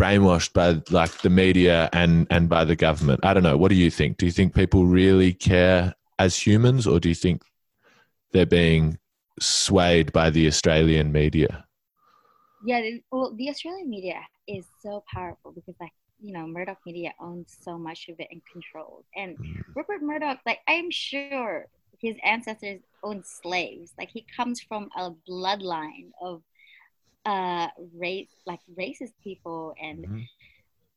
brainwashed 0.00 0.52
by 0.54 0.80
like 0.90 1.12
the 1.18 1.30
media 1.30 1.90
and 1.92 2.26
and 2.30 2.48
by 2.48 2.64
the 2.64 2.76
government. 2.76 3.20
I 3.22 3.34
don't 3.34 3.42
know. 3.42 3.56
What 3.56 3.68
do 3.68 3.74
you 3.74 3.90
think? 3.90 4.16
Do 4.16 4.26
you 4.26 4.32
think 4.32 4.54
people 4.54 4.86
really 4.86 5.32
care 5.32 5.94
as 6.18 6.36
humans, 6.36 6.86
or 6.86 7.00
do 7.00 7.08
you 7.08 7.14
think 7.14 7.42
they're 8.32 8.46
being 8.46 8.98
swayed 9.40 10.12
by 10.12 10.30
the 10.30 10.46
Australian 10.46 11.12
media? 11.12 11.64
Yeah, 12.64 12.82
well, 13.10 13.34
the 13.34 13.48
Australian 13.48 13.88
media 13.88 14.20
is 14.46 14.66
so 14.82 15.02
powerful 15.12 15.52
because, 15.52 15.74
like, 15.80 15.92
you 16.20 16.32
know, 16.32 16.46
Murdoch 16.46 16.78
Media 16.84 17.12
owns 17.18 17.56
so 17.62 17.78
much 17.78 18.08
of 18.10 18.20
it 18.20 18.28
and 18.30 18.42
controls. 18.52 19.04
And 19.16 19.38
mm. 19.38 19.62
Rupert 19.74 20.02
Murdoch, 20.02 20.38
like, 20.44 20.60
I'm 20.68 20.90
sure 20.90 21.66
his 21.98 22.16
ancestors 22.22 22.80
owned 23.02 23.24
slaves. 23.24 23.92
Like, 23.96 24.10
he 24.10 24.26
comes 24.36 24.60
from 24.60 24.90
a 24.94 25.10
bloodline 25.26 26.10
of 26.20 26.42
uh 27.26 27.68
race 27.96 28.30
like 28.46 28.60
racist 28.78 29.12
people 29.22 29.74
and 29.80 30.04
mm-hmm. 30.04 30.20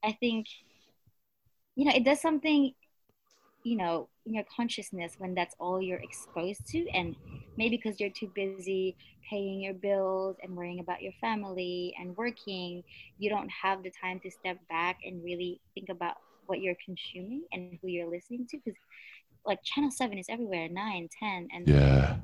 i 0.04 0.12
think 0.20 0.48
you 1.76 1.86
know 1.86 1.92
it 1.94 2.06
does 2.06 2.22
something 2.22 2.74
you 3.64 3.76
know 3.76 4.08
in 4.26 4.34
your 4.34 4.44
consciousness 4.56 5.16
when 5.18 5.34
that's 5.34 5.56
all 5.60 5.82
you're 5.82 6.00
exposed 6.00 6.66
to 6.68 6.88
and 6.92 7.16
maybe 7.58 7.76
because 7.76 8.00
you're 8.00 8.10
too 8.10 8.32
busy 8.36 8.96
paying 9.30 9.62
your 9.62 9.74
bills 9.74 10.38
and 10.44 10.56
worrying 10.56 10.80
about 10.80 11.02
your 11.02 11.14
family 11.20 11.94
and 12.00 12.16
working 12.16 12.84
you 13.18 13.30
don't 13.30 13.50
have 13.50 13.84
the 13.84 13.92
time 14.02 14.20
to 14.20 14.30
step 14.30 14.58
back 14.70 15.00
and 15.06 15.24
really 15.24 15.60
think 15.74 15.90
about 15.90 16.16
what 16.46 16.62
you're 16.62 16.76
consuming 16.86 17.44
and 17.52 17.78
who 17.82 17.88
you're 17.88 18.10
listening 18.10 18.46
to 18.50 18.58
because 18.58 18.78
like 19.46 19.60
channel 19.64 19.92
7 19.92 20.18
is 20.18 20.28
everywhere 20.30 20.70
9 20.70 21.10
10 21.20 21.48
and 21.54 21.68
yeah 21.68 22.16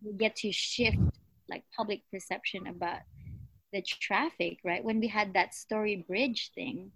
you 0.00 0.12
get 0.12 0.36
to 0.36 0.52
shift 0.52 0.98
like 1.48 1.64
public 1.76 2.02
perception 2.12 2.66
about 2.66 2.98
the 3.72 3.82
traffic, 3.82 4.58
right? 4.64 4.82
When 4.84 5.00
we 5.00 5.08
had 5.08 5.34
that 5.34 5.54
story 5.54 6.04
bridge 6.08 6.50
thing. 6.54 6.90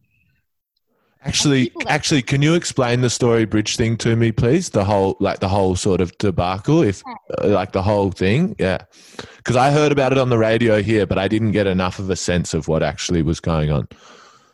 Actually, 1.23 1.71
actually, 1.87 2.23
can 2.23 2.41
you 2.41 2.55
explain 2.55 3.03
the 3.03 3.11
story 3.11 3.45
bridge 3.45 3.77
thing 3.77 3.99
to 3.99 4.16
me, 4.16 4.33
please? 4.33 4.71
The 4.71 4.85
whole, 4.85 5.18
like 5.21 5.41
the 5.41 5.49
whole 5.49 5.77
sort 5.77 6.01
of 6.01 6.16
debacle, 6.16 6.83
if 6.83 7.03
uh, 7.07 7.49
like 7.49 7.73
the 7.73 7.83
whole 7.83 8.11
thing, 8.11 8.57
yeah. 8.59 8.79
Because 9.37 9.57
I 9.57 9.71
heard 9.71 9.93
about 9.93 10.12
it 10.12 10.18
on 10.18 10.31
the 10.31 10.39
radio 10.39 10.81
here, 10.81 11.05
but 11.05 11.18
I 11.18 11.29
didn't 11.29 11.53
get 11.53 11.66
enough 11.66 11.99
of 11.99 12.09
a 12.09 12.16
sense 12.16 12.55
of 12.55 12.68
what 12.68 12.83
actually 12.83 13.21
was 13.21 13.39
going 13.39 13.71
on. 13.71 13.87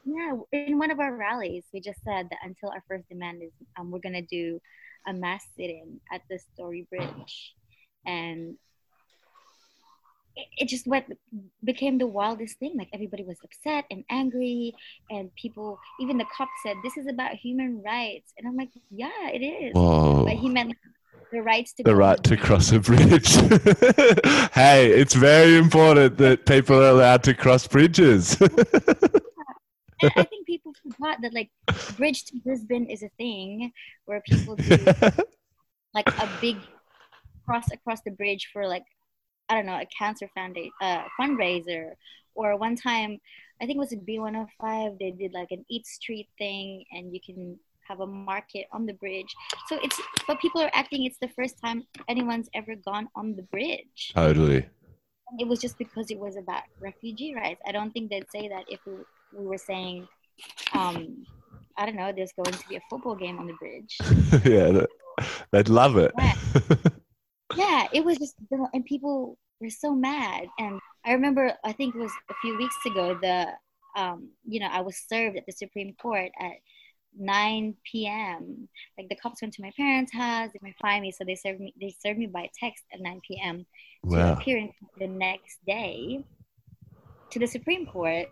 Yeah, 0.05 0.39
in 0.53 0.79
one 0.79 0.91
of 0.91 0.99
our 0.99 1.15
rallies, 1.15 1.65
we 1.73 1.81
just 1.81 2.03
said 2.03 2.27
that 2.31 2.39
until 2.43 2.71
our 2.71 2.83
first 2.89 3.09
demand 3.09 3.43
is, 3.45 3.53
um, 3.79 3.93
we're 3.93 4.01
gonna 4.01 4.23
do 4.23 4.61
a 5.07 5.13
mass 5.13 5.45
sit-in 5.57 6.01
at 6.13 6.23
the 6.29 6.41
Story 6.53 6.89
Bridge, 6.91 7.55
and 8.07 8.57
it, 10.37 10.69
just 10.69 10.87
went 10.87 11.07
became 11.65 11.99
the 11.99 12.07
wildest 12.07 12.59
thing. 12.59 12.75
Like 12.77 12.89
everybody 12.93 13.25
was 13.25 13.39
upset 13.45 13.85
and 13.91 14.05
angry, 14.11 14.75
and 15.11 15.35
people, 15.35 15.79
even 16.01 16.19
the 16.19 16.27
cop 16.37 16.49
said, 16.63 16.77
"This 16.83 16.97
is 16.97 17.07
about 17.07 17.35
human 17.35 17.83
rights," 17.83 18.33
and 18.39 18.47
I'm 18.47 18.57
like, 18.57 18.71
"Yeah, 18.91 19.29
it 19.33 19.43
is." 19.43 19.75
Whoa. 19.75 20.25
But 20.25 20.35
he 20.35 20.49
meant 20.49 20.75
the 21.33 21.43
rights 21.43 21.73
to 21.75 21.83
The 21.83 21.97
right 21.97 22.23
to 22.25 22.37
cross 22.37 22.73
a 22.73 22.81
bridge. 22.81 23.35
hey, 24.53 24.91
it's 24.93 25.15
very 25.15 25.57
important 25.57 26.19
that 26.19 26.47
people 26.47 26.77
are 26.77 26.91
allowed 26.91 27.23
to 27.25 27.35
cross 27.35 27.67
bridges. 27.67 28.37
And 30.03 30.13
I 30.17 30.25
think 30.25 30.47
people 30.47 30.75
forgot 30.75 31.23
that 31.23 31.33
like 31.33 31.51
bridge 31.97 32.25
to 32.27 32.37
Brisbane 32.45 32.87
is 32.87 33.03
a 33.03 33.09
thing 33.17 33.73
where 34.05 34.21
people 34.27 34.57
do 34.57 34.69
like 35.95 36.07
a 36.07 36.29
big 36.41 36.59
cross 37.47 37.71
across 37.73 38.03
the 38.03 38.11
bridge 38.11 38.51
for 38.53 38.69
like 38.69 38.85
I 39.49 39.55
don't 39.55 39.67
know 39.67 39.81
a 39.81 39.87
cancer 39.87 40.29
foundation 40.35 40.73
uh, 40.81 41.05
fundraiser 41.19 41.93
or 42.35 42.57
one 42.57 42.77
time 42.77 43.19
I 43.61 43.67
think 43.67 43.77
it 43.77 43.79
was 43.79 43.93
a 43.93 43.97
B105 43.97 44.99
they 44.99 45.11
did 45.11 45.33
like 45.33 45.51
an 45.51 45.65
eat 45.71 45.87
street 45.87 46.29
thing 46.39 46.85
and 46.93 47.13
you 47.13 47.21
can 47.25 47.59
have 47.89 48.01
a 48.01 48.07
market 48.07 48.67
on 48.73 48.85
the 48.85 48.95
bridge 48.95 49.35
so 49.69 49.79
it's 49.83 50.01
but 50.27 50.41
people 50.41 50.61
are 50.61 50.71
acting 50.75 51.05
it's 51.05 51.19
the 51.19 51.29
first 51.29 51.57
time 51.63 51.85
anyone's 52.09 52.49
ever 52.55 52.75
gone 52.75 53.09
on 53.15 53.37
the 53.37 53.43
bridge 53.43 54.13
totally. 54.13 54.67
it 55.39 55.47
was 55.47 55.61
just 55.61 55.79
because 55.79 56.11
it 56.11 56.19
was 56.19 56.37
about 56.37 56.63
refugee 56.81 57.35
rights 57.35 57.61
I 57.67 57.73
don't 57.73 57.93
think 57.93 58.11
they'd 58.11 58.31
say 58.31 58.49
that 58.49 58.65
if 58.69 58.81
we, 58.87 58.95
we 59.39 59.47
were 59.47 59.59
saying 59.59 60.09
um 60.73 61.25
I 61.79 61.87
don't 61.87 61.97
know 61.97 62.13
there's 62.15 62.33
going 62.33 62.53
to 62.53 62.69
be 62.69 62.77
a 62.77 62.81
football 62.91 63.15
game 63.15 63.39
on 63.39 63.47
the 63.47 63.55
bridge 63.55 63.99
yeah, 64.45 64.85
they'd 65.53 65.69
love 65.69 65.97
it. 65.97 66.13
Yeah. 66.19 66.35
yeah, 67.57 67.87
it 67.93 68.05
was 68.05 68.19
just, 68.19 68.37
and 68.73 68.85
people 68.85 69.39
were 69.61 69.71
so 69.71 69.95
mad. 69.95 70.47
And 70.59 70.81
I 71.05 71.13
remember, 71.13 71.53
I 71.65 71.73
think 71.73 71.95
it 71.95 71.99
was 71.99 72.13
a 72.31 72.35
few 72.43 72.57
weeks 72.57 72.77
ago, 72.87 73.19
the, 73.21 73.49
um, 73.97 74.31
you 74.47 74.61
know, 74.61 74.69
I 74.71 74.81
was 74.83 74.97
served 75.09 75.37
at 75.37 75.47
the 75.47 75.53
Supreme 75.53 75.95
Court 76.01 76.31
at 76.39 76.53
9 77.19 77.75
p.m. 77.91 78.69
Like 78.99 79.09
the 79.09 79.17
cops 79.17 79.41
went 79.41 79.55
to 79.55 79.63
my 79.63 79.73
parents' 79.77 80.13
house, 80.13 80.51
they 80.53 80.61
might 80.63 80.77
find 80.81 81.03
me, 81.03 81.13
so 81.13 81.25
they 81.25 81.35
served 81.35 81.61
me. 81.61 81.73
They 81.81 81.95
served 82.05 82.19
me 82.19 82.27
by 82.27 82.51
text 82.59 82.85
at 82.93 83.01
9 83.01 83.21
p.m. 83.27 83.67
to 84.11 84.17
wow. 84.17 84.33
appear 84.35 84.59
in 84.59 84.71
the 84.99 85.07
next 85.07 85.59
day 85.67 86.25
to 87.31 87.39
the 87.39 87.47
Supreme 87.47 87.87
Court, 87.87 88.29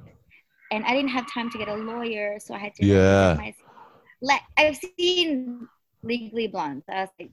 and 0.70 0.84
I 0.84 0.92
didn't 0.94 1.10
have 1.10 1.30
time 1.32 1.50
to 1.50 1.58
get 1.58 1.68
a 1.68 1.74
lawyer, 1.74 2.38
so 2.38 2.54
I 2.54 2.58
had 2.58 2.74
to. 2.74 2.86
Yeah. 2.86 3.38
Like 4.20 4.42
I've 4.56 4.76
seen 4.76 5.68
Legally 6.02 6.48
Blonde, 6.48 6.82
so 6.86 6.94
I 6.94 7.00
was 7.00 7.10
like. 7.18 7.30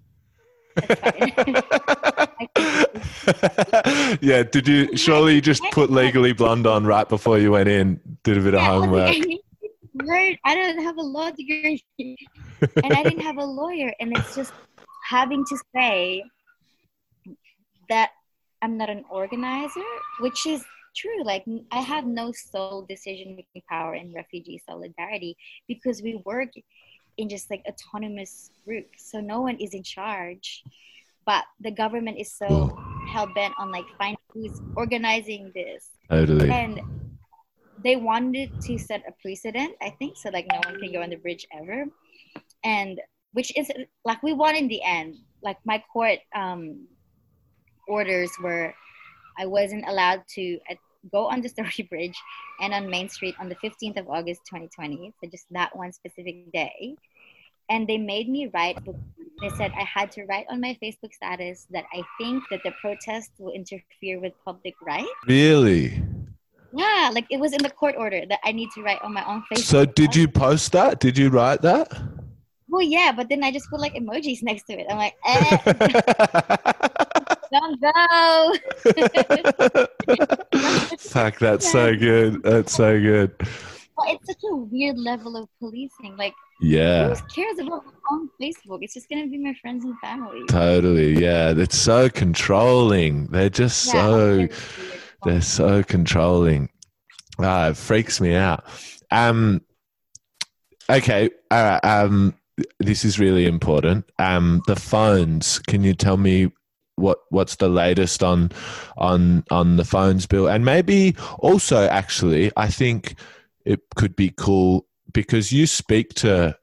yeah, 4.22 4.44
did 4.44 4.68
you 4.68 4.96
surely 4.98 5.36
you 5.36 5.42
just 5.42 5.64
put 5.72 5.90
legally 5.90 6.34
blonde 6.34 6.68
on 6.68 6.86
right 6.86 7.08
before 7.08 7.38
you 7.38 7.52
went 7.52 7.70
in, 7.70 8.00
did 8.24 8.38
a 8.38 8.42
bit 8.42 8.54
of 8.54 8.62
Yeah, 8.62 8.72
I 8.72 8.78
was 8.78 8.82
like, 8.82 8.90
homework? 8.90 9.10
I 9.10 9.20
need 9.20 9.42
to 9.60 10.06
learn. 10.06 10.38
I 10.46 10.56
don't 10.56 10.84
have 10.84 10.98
a 10.98 11.02
law 11.02 11.32
degree, 11.32 11.84
and 12.00 12.94
I 12.94 13.04
didn't 13.04 13.22
have 13.22 13.38
a 13.38 13.46
lawyer, 13.46 13.94
and 14.00 14.16
it's 14.18 14.36
just 14.36 14.54
having 15.10 15.44
to 15.46 15.58
say 15.76 16.24
that 17.90 18.12
I'm 18.62 18.78
not 18.78 18.90
an 18.90 19.04
organizer, 19.10 19.82
which 20.20 20.46
is 20.46 20.64
true. 20.96 21.24
Like 21.24 21.44
I 21.72 21.80
have 21.80 22.06
no 22.06 22.32
sole 22.32 22.86
decision 22.88 23.36
making 23.36 23.64
power 23.70 23.96
in 23.96 24.14
refugee 24.14 24.62
solidarity 24.68 25.36
because 25.68 26.02
we 26.02 26.22
work 26.26 26.50
in 27.22 27.30
just 27.30 27.50
like 27.50 27.64
autonomous 27.68 28.50
groups, 28.66 29.10
so 29.12 29.22
no 29.22 29.42
one 29.42 29.56
is 29.58 29.74
in 29.74 29.84
charge. 29.84 30.64
But 31.26 31.44
the 31.62 31.72
government 31.72 32.18
is 32.20 32.34
so 32.34 32.48
Cool. 32.48 32.80
hell 33.14 33.30
bent 33.36 33.54
on 33.60 33.72
like 33.72 33.86
finding 33.98 34.18
who's 34.34 34.60
organizing 34.76 35.52
this 35.54 35.90
Totally. 36.10 36.50
and 36.50 36.82
they 37.84 37.96
wanted 37.96 38.50
to 38.62 38.78
set 38.78 39.02
a 39.08 39.14
precedent 39.22 39.74
i 39.82 39.90
think 40.00 40.16
so 40.16 40.30
like 40.30 40.46
no 40.52 40.60
one 40.66 40.80
can 40.80 40.92
go 40.94 41.02
on 41.02 41.10
the 41.10 41.18
bridge 41.18 41.46
ever 41.52 41.86
and 42.64 43.02
which 43.34 43.52
is 43.58 43.70
like 44.06 44.22
we 44.24 44.34
won 44.34 44.56
in 44.56 44.68
the 44.68 44.82
end 44.84 45.16
like 45.44 45.58
my 45.66 45.84
court 45.92 46.20
um 46.36 46.88
orders 47.88 48.32
were 48.44 48.74
i 49.38 49.46
wasn't 49.46 49.84
allowed 49.88 50.22
to 50.28 50.60
uh, 50.70 50.76
go 51.12 51.26
on 51.28 51.42
the 51.42 51.50
story 51.56 51.84
bridge 51.90 52.18
and 52.62 52.74
on 52.74 52.90
main 52.90 53.10
street 53.10 53.36
on 53.40 53.50
the 53.50 53.56
15th 53.64 53.98
of 53.98 54.08
august 54.10 54.42
2020 54.46 55.12
so 55.20 55.30
just 55.30 55.46
that 55.52 55.76
one 55.76 55.92
specific 55.92 56.52
day 56.54 56.96
and 57.70 57.88
they 57.88 57.98
made 57.98 58.28
me 58.30 58.50
write 58.54 58.78
they 59.42 59.50
said 59.58 59.72
i 59.78 59.84
had 59.84 60.12
to 60.12 60.24
write 60.26 60.46
on 60.50 60.60
my 60.62 60.78
facebook 60.82 61.14
status 61.14 61.68
that 61.72 61.86
i 61.94 62.02
think 62.20 62.44
that 62.52 62.60
the 62.64 62.72
protest 62.82 63.32
will 63.40 63.52
interfere 63.54 64.20
with 64.20 64.34
public 64.46 64.76
rights 64.82 65.10
Really? 65.28 66.02
yeah, 66.74 67.12
like 67.14 67.26
it 67.30 67.38
was 67.40 67.52
in 67.54 67.62
the 67.62 67.70
court 67.70 67.96
order 67.98 68.22
that 68.30 68.40
I 68.46 68.54
need 68.54 68.70
to 68.76 68.82
write 68.82 69.02
on 69.02 69.14
my 69.14 69.26
own 69.28 69.44
Facebook. 69.52 69.64
So 69.64 69.86
did 69.86 70.16
you 70.16 70.28
post 70.30 70.72
that? 70.72 71.02
Did 71.02 71.18
you 71.18 71.30
write 71.30 71.62
that? 71.64 71.92
Well, 72.70 72.82
yeah, 72.82 73.12
but 73.12 73.28
then 73.28 73.44
I 73.44 73.52
just 73.52 73.70
put 73.70 73.82
like 73.82 73.94
emojis 73.94 74.42
next 74.42 74.64
to 74.68 74.80
it. 74.80 74.88
I'm 74.90 74.98
like, 74.98 75.16
eh, 75.26 75.58
don't 77.52 77.82
go. 77.82 78.54
Fuck, 80.98 81.40
that's 81.40 81.70
so 81.70 81.94
good. 82.08 82.42
That's 82.44 82.74
so 82.74 82.98
good. 83.02 83.36
But 84.06 84.16
it's 84.16 84.28
such 84.28 84.44
a 84.52 84.56
weird 84.56 84.98
level 84.98 85.36
of 85.38 85.48
policing. 85.60 86.16
Like, 86.18 86.34
Yeah. 86.62 87.10
who 87.14 87.16
cares 87.34 87.60
about 87.60 87.84
own 88.12 88.30
Facebook? 88.42 88.80
It's 88.82 88.94
just 88.94 89.10
gonna 89.10 89.28
be 89.28 89.38
my 89.38 89.54
friends 89.62 89.84
and 89.86 89.98
family. 90.00 90.42
Totally. 90.48 91.20
Yeah. 91.22 91.54
It's 91.56 91.78
so 91.78 92.10
controlling. 92.10 93.28
They're 93.28 93.50
just 93.50 93.86
Yeah, 93.88 93.92
so 93.92 94.48
they're 95.26 95.42
so 95.42 95.84
controlling. 95.84 96.70
Ah, 97.40 97.70
it 97.70 97.78
freaks 97.78 98.20
me 98.22 98.36
out. 98.36 98.64
Um 99.12 99.62
okay, 100.90 101.30
all 101.50 101.64
right. 101.64 101.84
Um 101.86 102.36
this 102.80 103.06
is 103.06 103.20
really 103.20 103.46
important. 103.46 104.06
Um 104.20 104.62
the 104.68 104.76
phones. 104.76 105.60
Can 105.60 105.84
you 105.84 105.94
tell 105.94 106.18
me 106.18 106.52
what 106.96 107.20
what's 107.30 107.56
the 107.56 107.70
latest 107.70 108.22
on 108.22 108.52
on 108.98 109.44
on 109.50 109.78
the 109.78 109.86
phones 109.86 110.28
bill? 110.28 110.48
And 110.48 110.64
maybe 110.66 111.16
also 111.40 111.88
actually 111.88 112.52
I 112.58 112.68
think 112.68 113.16
it 113.66 113.82
could 113.96 114.16
be 114.16 114.34
cool 114.36 114.88
because 115.14 115.52
you 115.52 115.68
speak 115.68 116.14
to 116.16 116.58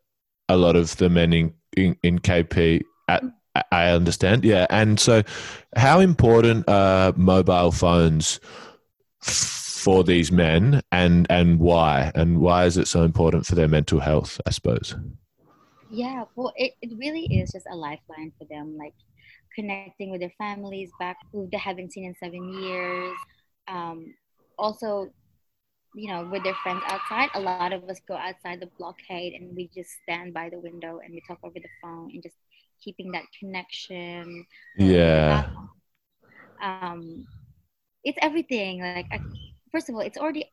a 0.48 0.56
lot 0.56 0.76
of 0.76 0.96
the 0.96 1.08
men 1.08 1.32
in 1.32 1.54
in, 1.76 1.96
in 2.02 2.18
KP 2.18 2.82
at 3.08 3.22
I 3.72 3.88
understand. 3.90 4.44
Yeah. 4.44 4.66
And 4.70 4.98
so 5.00 5.22
how 5.76 6.00
important 6.00 6.68
are 6.68 7.12
mobile 7.16 7.72
phones 7.72 8.40
for 9.20 10.04
these 10.04 10.30
men 10.30 10.82
and 10.92 11.26
and 11.30 11.58
why? 11.58 12.12
And 12.14 12.40
why 12.40 12.64
is 12.64 12.76
it 12.76 12.88
so 12.88 13.02
important 13.02 13.46
for 13.46 13.54
their 13.54 13.68
mental 13.68 14.00
health, 14.00 14.40
I 14.46 14.50
suppose? 14.50 14.94
Yeah, 15.90 16.24
well, 16.36 16.52
it, 16.56 16.74
it 16.82 16.90
really 16.98 17.24
is 17.24 17.52
just 17.52 17.66
a 17.70 17.74
lifeline 17.74 18.32
for 18.38 18.46
them, 18.50 18.76
like 18.76 18.92
connecting 19.54 20.10
with 20.10 20.20
their 20.20 20.32
families 20.36 20.90
back 21.00 21.16
who 21.32 21.48
they 21.50 21.56
haven't 21.56 21.92
seen 21.92 22.04
in 22.04 22.14
seven 22.22 22.52
years. 22.62 23.16
Um, 23.68 24.14
also, 24.58 25.10
you 25.94 26.12
know, 26.12 26.28
with 26.30 26.44
their 26.44 26.56
friends 26.62 26.82
outside. 26.86 27.30
A 27.34 27.40
lot 27.40 27.72
of 27.72 27.84
us 27.88 28.00
go 28.06 28.14
outside 28.14 28.60
the 28.60 28.68
blockade 28.78 29.34
and 29.34 29.54
we 29.56 29.68
just 29.74 29.90
stand 30.02 30.34
by 30.34 30.48
the 30.50 30.58
window 30.60 31.00
and 31.04 31.12
we 31.12 31.22
talk 31.26 31.38
over 31.42 31.54
the 31.54 31.68
phone 31.82 32.10
and 32.12 32.22
just 32.22 32.36
keeping 32.82 33.10
that 33.12 33.24
connection. 33.38 34.46
Yeah. 34.76 35.48
Um, 36.62 37.26
it's 38.04 38.18
everything. 38.22 38.80
Like, 38.80 39.06
I, 39.10 39.20
first 39.72 39.88
of 39.88 39.94
all, 39.94 40.00
it's 40.00 40.18
already 40.18 40.50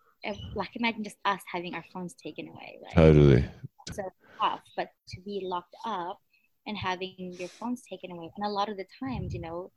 like 0.56 0.70
imagine 0.76 1.04
just 1.04 1.18
us 1.26 1.42
having 1.52 1.76
our 1.76 1.86
phones 1.94 2.16
taken 2.16 2.48
away, 2.48 2.80
right? 2.84 2.96
Totally. 2.96 3.46
so 3.92 4.04
tough, 4.42 4.62
but 4.76 4.90
to 5.10 5.22
be 5.22 5.42
locked 5.44 5.76
up 5.86 6.20
and 6.68 6.76
having 6.78 7.36
your 7.40 7.50
phones 7.60 7.84
taken 7.88 8.12
away, 8.12 8.32
and 8.36 8.46
a 8.46 8.50
lot 8.50 8.70
of 8.70 8.78
the 8.78 8.86
times, 9.00 9.34
you 9.34 9.42
know, 9.42 9.72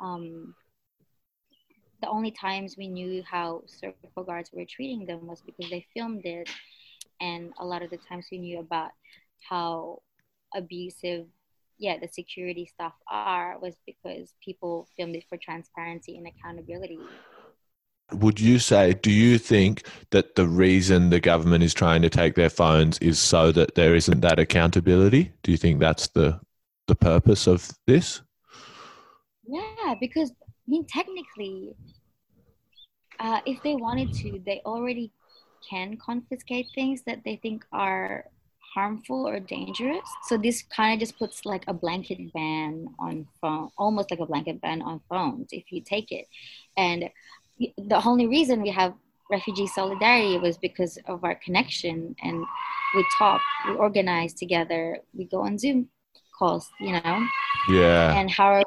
um, 0.00 0.54
the 2.02 2.08
only 2.08 2.32
times 2.32 2.76
we 2.76 2.88
knew 2.88 3.22
how 3.22 3.62
Serco 3.66 4.26
guards 4.26 4.50
were 4.52 4.66
treating 4.68 5.06
them 5.06 5.26
was 5.26 5.40
because 5.40 5.70
they 5.70 5.86
filmed 5.94 6.26
it, 6.26 6.50
and 7.20 7.52
a 7.58 7.64
lot 7.64 7.82
of 7.82 7.90
the 7.90 7.98
times 8.08 8.26
we 8.30 8.38
knew 8.38 8.58
about 8.58 8.90
how 9.48 10.02
abusive, 10.54 11.26
yeah, 11.78 11.98
the 11.98 12.08
security 12.08 12.66
staff 12.66 12.92
are 13.10 13.58
was 13.60 13.76
because 13.86 14.34
people 14.44 14.88
filmed 14.96 15.16
it 15.16 15.24
for 15.28 15.38
transparency 15.38 16.16
and 16.16 16.26
accountability. 16.26 16.98
would 18.12 18.40
you 18.40 18.58
say, 18.58 18.92
do 18.94 19.10
you 19.10 19.38
think 19.38 19.86
that 20.10 20.34
the 20.34 20.46
reason 20.46 21.10
the 21.10 21.20
government 21.20 21.64
is 21.64 21.72
trying 21.74 22.02
to 22.02 22.10
take 22.10 22.34
their 22.34 22.50
phones 22.50 22.98
is 22.98 23.18
so 23.18 23.52
that 23.52 23.74
there 23.74 23.94
isn't 23.94 24.20
that 24.20 24.38
accountability? 24.38 25.32
Do 25.42 25.50
you 25.50 25.56
think 25.56 25.80
that's 25.80 26.08
the 26.08 26.40
the 26.88 26.94
purpose 26.96 27.46
of 27.46 27.70
this? 27.86 28.22
Yeah, 29.44 29.94
because 30.00 30.32
I 30.66 30.70
mean, 30.70 30.84
technically, 30.84 31.74
uh, 33.18 33.40
if 33.46 33.62
they 33.62 33.74
wanted 33.74 34.12
to, 34.14 34.40
they 34.44 34.60
already 34.64 35.12
can 35.68 35.96
confiscate 35.96 36.66
things 36.74 37.02
that 37.06 37.20
they 37.24 37.36
think 37.36 37.64
are 37.72 38.24
harmful 38.74 39.28
or 39.28 39.38
dangerous. 39.38 40.08
So 40.24 40.36
this 40.36 40.62
kind 40.74 40.94
of 40.94 41.00
just 41.00 41.18
puts 41.18 41.44
like 41.44 41.64
a 41.68 41.74
blanket 41.74 42.32
ban 42.32 42.86
on 42.98 43.26
phone, 43.40 43.70
almost 43.76 44.10
like 44.10 44.20
a 44.20 44.26
blanket 44.26 44.60
ban 44.60 44.82
on 44.82 45.00
phones 45.08 45.48
if 45.52 45.70
you 45.70 45.82
take 45.82 46.10
it. 46.10 46.26
And 46.76 47.10
the 47.58 48.02
only 48.04 48.26
reason 48.26 48.62
we 48.62 48.70
have 48.70 48.94
refugee 49.30 49.66
solidarity 49.66 50.38
was 50.38 50.56
because 50.58 50.98
of 51.06 51.24
our 51.24 51.34
connection 51.36 52.14
and 52.22 52.44
we 52.94 53.06
talk, 53.18 53.40
we 53.66 53.74
organize 53.74 54.34
together, 54.34 54.98
we 55.14 55.24
go 55.24 55.42
on 55.42 55.58
Zoom 55.58 55.88
calls, 56.38 56.70
you 56.80 56.92
know. 56.92 57.26
Yeah. 57.68 58.18
And 58.18 58.30
how 58.30 58.62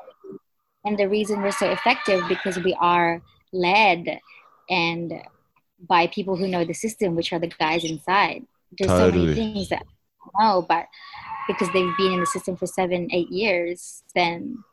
and 0.86 0.98
the 0.98 1.10
reason 1.10 1.42
we're 1.42 1.52
so 1.52 1.70
effective 1.70 2.22
because 2.30 2.58
we 2.60 2.76
are 2.80 3.22
led 3.52 4.20
and 4.70 5.14
by 5.88 6.08
people 6.08 6.36
who 6.36 6.48
know 6.48 6.64
the 6.64 6.74
system, 6.74 7.16
which 7.16 7.34
are 7.34 7.40
the 7.40 7.52
guys 7.60 7.84
inside. 7.84 8.46
There's 8.78 8.90
totally. 8.90 9.12
so 9.12 9.18
many 9.18 9.34
things 9.36 9.70
that 9.70 9.84
I 10.36 10.44
know, 10.44 10.62
but 10.62 10.86
because 11.48 11.68
they've 11.74 11.98
been 11.98 12.14
in 12.14 12.20
the 12.20 12.26
system 12.26 12.56
for 12.56 12.66
seven, 12.66 13.10
eight 13.12 13.30
years, 13.30 14.04
then 14.16 14.64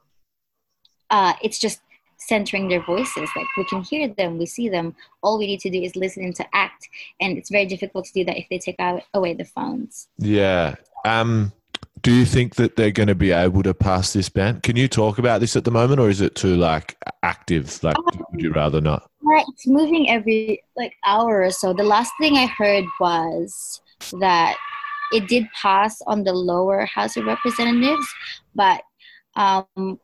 uh, 1.10 1.34
it's 1.42 1.58
just 1.58 1.80
centering 2.18 2.68
their 2.68 2.82
voices. 2.82 3.28
Like 3.36 3.46
we 3.56 3.64
can 3.64 3.82
hear 3.82 4.08
them, 4.08 4.38
we 4.38 4.46
see 4.46 4.68
them. 4.68 4.94
All 5.22 5.38
we 5.38 5.46
need 5.46 5.60
to 5.60 5.70
do 5.70 5.80
is 5.80 5.96
listen 5.96 6.24
and 6.24 6.36
to 6.36 6.46
act, 6.54 6.88
and 7.20 7.36
it's 7.36 7.50
very 7.50 7.66
difficult 7.66 8.06
to 8.06 8.12
do 8.12 8.24
that 8.24 8.38
if 8.38 8.46
they 8.48 8.58
take 8.58 8.76
out, 8.78 9.02
away 9.14 9.34
the 9.34 9.44
phones. 9.44 10.08
Yeah. 10.18 10.76
Um, 11.04 11.52
do 12.02 12.12
you 12.12 12.24
think 12.24 12.56
that 12.56 12.76
they're 12.76 12.90
going 12.90 13.08
to 13.08 13.14
be 13.14 13.30
able 13.30 13.62
to 13.62 13.72
pass 13.72 14.12
this 14.12 14.28
ban? 14.28 14.60
Can 14.60 14.76
you 14.76 14.88
talk 14.88 15.18
about 15.18 15.40
this 15.40 15.54
at 15.54 15.64
the 15.64 15.70
moment, 15.70 16.00
or 16.00 16.10
is 16.10 16.20
it 16.20 16.34
too 16.34 16.56
like 16.56 16.96
active? 17.22 17.82
Like, 17.82 17.96
um, 17.96 18.24
would 18.32 18.42
you 18.42 18.52
rather 18.52 18.80
not? 18.80 19.08
It's 19.22 19.66
moving 19.66 20.10
every 20.10 20.62
like 20.76 20.94
hour 21.06 21.42
or 21.42 21.50
so. 21.50 21.72
The 21.72 21.84
last 21.84 22.12
thing 22.20 22.36
I 22.36 22.46
heard 22.46 22.84
was 23.00 23.80
that 24.20 24.56
it 25.12 25.28
did 25.28 25.46
pass 25.60 26.00
on 26.06 26.24
the 26.24 26.32
lower 26.32 26.84
House 26.86 27.16
of 27.16 27.24
Representatives, 27.24 28.06
but 28.54 28.82
um, 29.36 30.00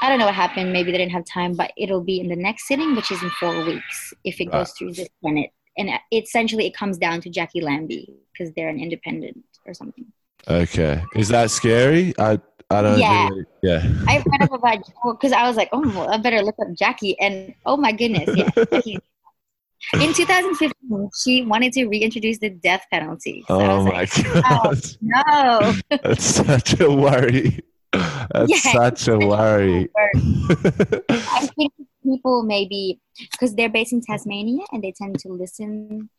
I 0.00 0.08
don't 0.08 0.18
know 0.18 0.26
what 0.26 0.34
happened. 0.34 0.72
Maybe 0.72 0.92
they 0.92 0.98
didn't 0.98 1.12
have 1.12 1.24
time, 1.24 1.54
but 1.54 1.72
it'll 1.76 2.04
be 2.04 2.20
in 2.20 2.28
the 2.28 2.36
next 2.36 2.68
sitting, 2.68 2.94
which 2.94 3.10
is 3.10 3.22
in 3.22 3.30
four 3.30 3.64
weeks 3.64 4.14
if 4.22 4.40
it 4.40 4.46
goes 4.46 4.72
through 4.72 4.92
the 4.92 5.08
Senate. 5.24 5.50
And 5.76 5.90
essentially, 6.12 6.66
it 6.66 6.76
comes 6.76 6.96
down 6.96 7.20
to 7.22 7.30
Jacqui 7.30 7.60
Lambie 7.60 8.14
because 8.32 8.52
they're 8.54 8.68
an 8.68 8.78
independent 8.78 9.44
or 9.66 9.74
something. 9.74 10.06
Okay, 10.48 11.02
is 11.14 11.28
that 11.28 11.50
scary? 11.50 12.14
I 12.18 12.38
I 12.70 12.82
don't. 12.82 12.98
Yeah, 12.98 13.28
really, 13.28 13.44
yeah. 13.62 13.82
I 14.08 14.22
read 14.26 14.42
up 14.42 14.52
about 14.52 14.78
because 15.04 15.32
I 15.32 15.46
was 15.46 15.56
like, 15.56 15.68
oh, 15.72 15.80
well, 15.80 16.10
I 16.10 16.18
better 16.18 16.42
look 16.42 16.56
up 16.60 16.68
Jacqui, 16.68 17.14
and 17.20 17.54
oh 17.66 17.76
my 17.76 17.92
goodness, 17.92 18.28
yeah. 18.34 18.50
in 20.00 20.12
2015, 20.12 21.10
she 21.22 21.42
wanted 21.42 21.72
to 21.74 21.86
reintroduce 21.86 22.38
the 22.38 22.50
death 22.50 22.84
penalty. 22.90 23.44
So 23.48 23.60
oh 23.60 23.84
my 23.84 23.90
like, 23.90 24.24
god! 24.24 24.78
Oh, 25.26 25.60
no, 25.60 25.74
that's 26.02 26.24
such 26.24 26.80
a 26.80 26.90
worry. 26.90 27.60
That's 27.92 28.64
yeah, 28.64 28.72
such 28.72 29.08
a 29.08 29.18
worry. 29.18 29.88
I 29.96 31.48
think 31.56 31.72
people 32.02 32.42
maybe 32.42 33.00
because 33.32 33.54
they're 33.54 33.68
based 33.68 33.92
in 33.92 34.00
Tasmania 34.00 34.64
and 34.72 34.82
they 34.82 34.92
tend 34.92 35.18
to 35.20 35.28
listen 35.28 36.10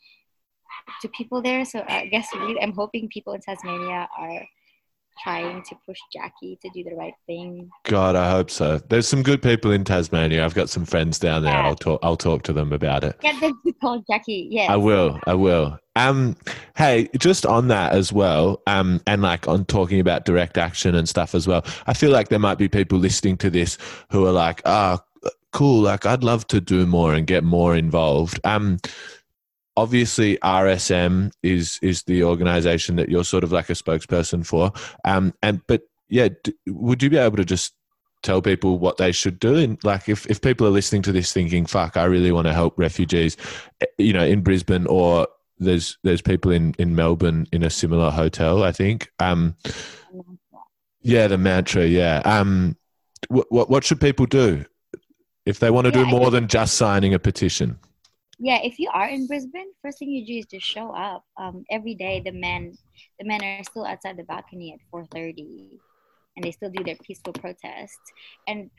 to 1.02 1.10
people 1.10 1.42
there. 1.42 1.66
So 1.66 1.84
I 1.88 2.08
guess 2.08 2.28
really, 2.34 2.62
I'm 2.62 2.74
hoping 2.74 3.10
people 3.10 3.34
in 3.34 3.42
Tasmania 3.42 4.08
are 4.18 4.46
trying 5.24 5.64
to 5.64 5.76
push 5.86 5.98
Jacqui 6.16 6.60
to 6.60 6.70
do 6.74 6.84
the 6.84 6.96
right 6.96 7.14
thing. 7.26 7.70
God, 7.84 8.16
I 8.16 8.30
hope 8.30 8.50
so. 8.50 8.80
There's 8.90 9.08
some 9.08 9.24
good 9.24 9.42
people 9.42 9.72
in 9.72 9.84
Tasmania. 9.84 10.44
I've 10.44 10.54
got 10.54 10.70
some 10.70 10.86
friends 10.86 11.20
down 11.20 11.44
there. 11.44 11.54
Yeah. 11.54 11.68
I'll 11.68 11.76
talk. 11.76 12.00
I'll 12.04 12.18
talk 12.18 12.44
to 12.44 12.54
them 12.54 12.74
about 12.74 13.04
it. 13.04 13.20
Get 13.22 13.40
them 13.40 13.60
to 13.66 13.74
call 13.74 14.04
Jacqui. 14.10 14.48
Yeah, 14.50 14.72
I 14.72 14.76
will. 14.76 15.20
I 15.26 15.34
will. 15.34 15.80
Um, 15.96 16.36
hey, 16.76 17.10
just 17.18 17.46
on 17.46 17.70
that 17.70 17.94
as 17.94 18.12
well, 18.12 18.62
um, 18.68 19.02
and 19.08 19.22
like 19.22 19.48
on 19.48 19.66
talking 19.66 20.00
about 20.00 20.26
direct 20.26 20.58
action 20.58 20.96
and 20.96 21.08
stuff 21.08 21.34
as 21.34 21.48
well. 21.48 21.64
I 21.88 21.94
feel 21.94 22.12
like 22.12 22.28
there 22.30 22.40
might 22.40 22.58
be 22.58 22.68
people 22.68 23.00
listening 23.00 23.38
to 23.38 23.50
this 23.50 23.78
who 24.12 24.26
are 24.26 24.32
like, 24.32 24.62
"Ah, 24.66 25.02
oh, 25.24 25.30
cool. 25.52 25.82
Like, 25.82 26.06
I'd 26.06 26.24
love 26.24 26.48
to 26.48 26.60
do 26.60 26.86
more 26.86 27.14
and 27.14 27.26
get 27.26 27.44
more 27.44 27.76
involved." 27.76 28.40
Um, 28.44 28.80
obviously 29.78 30.38
RSM 30.38 31.32
is 31.44 31.80
is 31.82 32.04
the 32.04 32.24
organization 32.24 32.96
that 32.98 33.10
you're 33.10 33.24
sort 33.24 33.44
of 33.44 33.52
like 33.52 33.70
a 33.70 33.74
spokesperson 33.74 34.46
for. 34.46 34.72
Um, 35.04 35.34
and 35.42 35.62
but 35.68 35.84
yeah, 36.10 36.30
d- 36.44 36.56
would 36.68 37.04
you 37.04 37.10
be 37.10 37.18
able 37.18 37.38
to 37.38 37.46
just 37.46 37.74
tell 38.24 38.42
people 38.42 38.80
what 38.80 38.98
they 38.98 39.12
should 39.12 39.40
do? 39.40 39.56
And 39.56 39.84
like, 39.84 40.10
if 40.10 40.26
if 40.28 40.42
people 40.42 40.68
are 40.68 40.72
listening 40.72 41.02
to 41.04 41.12
this 41.12 41.32
thinking, 41.34 41.66
"Fuck, 41.66 41.98
I 41.98 42.06
really 42.06 42.32
want 42.32 42.48
to 42.48 42.54
help 42.54 42.78
refugees," 42.78 43.38
eh, 43.82 43.86
you 43.98 44.14
know, 44.14 44.26
in 44.26 44.42
Brisbane 44.42 44.88
or 44.88 45.28
there's 45.58 45.98
there's 46.04 46.22
people 46.22 46.52
in 46.52 46.74
in 46.78 46.96
Melbourne 46.96 47.48
in 47.52 47.64
a 47.64 47.70
similar 47.70 48.12
hotel, 48.12 48.64
I 48.64 48.72
think. 48.72 49.12
Um, 49.20 49.56
yeah, 51.02 51.28
the 51.28 51.38
mantra. 51.38 51.86
Yeah. 51.86 52.22
Um, 52.26 52.78
what 53.28 53.52
what 53.52 53.70
what 53.70 53.84
should 53.84 54.02
people 54.02 54.26
do 54.26 54.66
if 55.46 55.60
they 55.60 55.70
want 55.70 55.86
to 55.86 55.98
yeah, 55.98 56.06
do 56.06 56.10
more 56.10 56.32
than 56.32 56.48
just 56.48 56.76
signing 56.76 57.14
a 57.14 57.20
petition? 57.20 57.80
Yeah, 58.40 58.60
if 58.64 58.80
you 58.80 58.90
are 58.94 59.08
in 59.08 59.28
Brisbane, 59.28 59.72
first 59.82 60.00
thing 60.00 60.10
you 60.10 60.26
do 60.26 60.40
is 60.40 60.46
just 60.46 60.66
show 60.66 60.92
up. 60.92 61.24
Um, 61.38 61.66
every 61.72 61.96
day, 61.96 62.22
the 62.24 62.32
men, 62.32 62.78
the 63.20 63.26
men 63.26 63.44
are 63.44 63.64
still 63.64 63.86
outside 63.86 64.18
the 64.18 64.24
balcony 64.24 64.74
at 64.74 64.80
4:30, 64.92 65.80
and 66.36 66.44
they 66.44 66.52
still 66.52 66.70
do 66.70 66.84
their 66.84 66.98
peaceful 66.98 67.34
protests. 67.34 68.12
And 68.48 68.70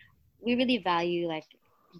we 0.41 0.55
really 0.55 0.79
value 0.79 1.27
like 1.27 1.45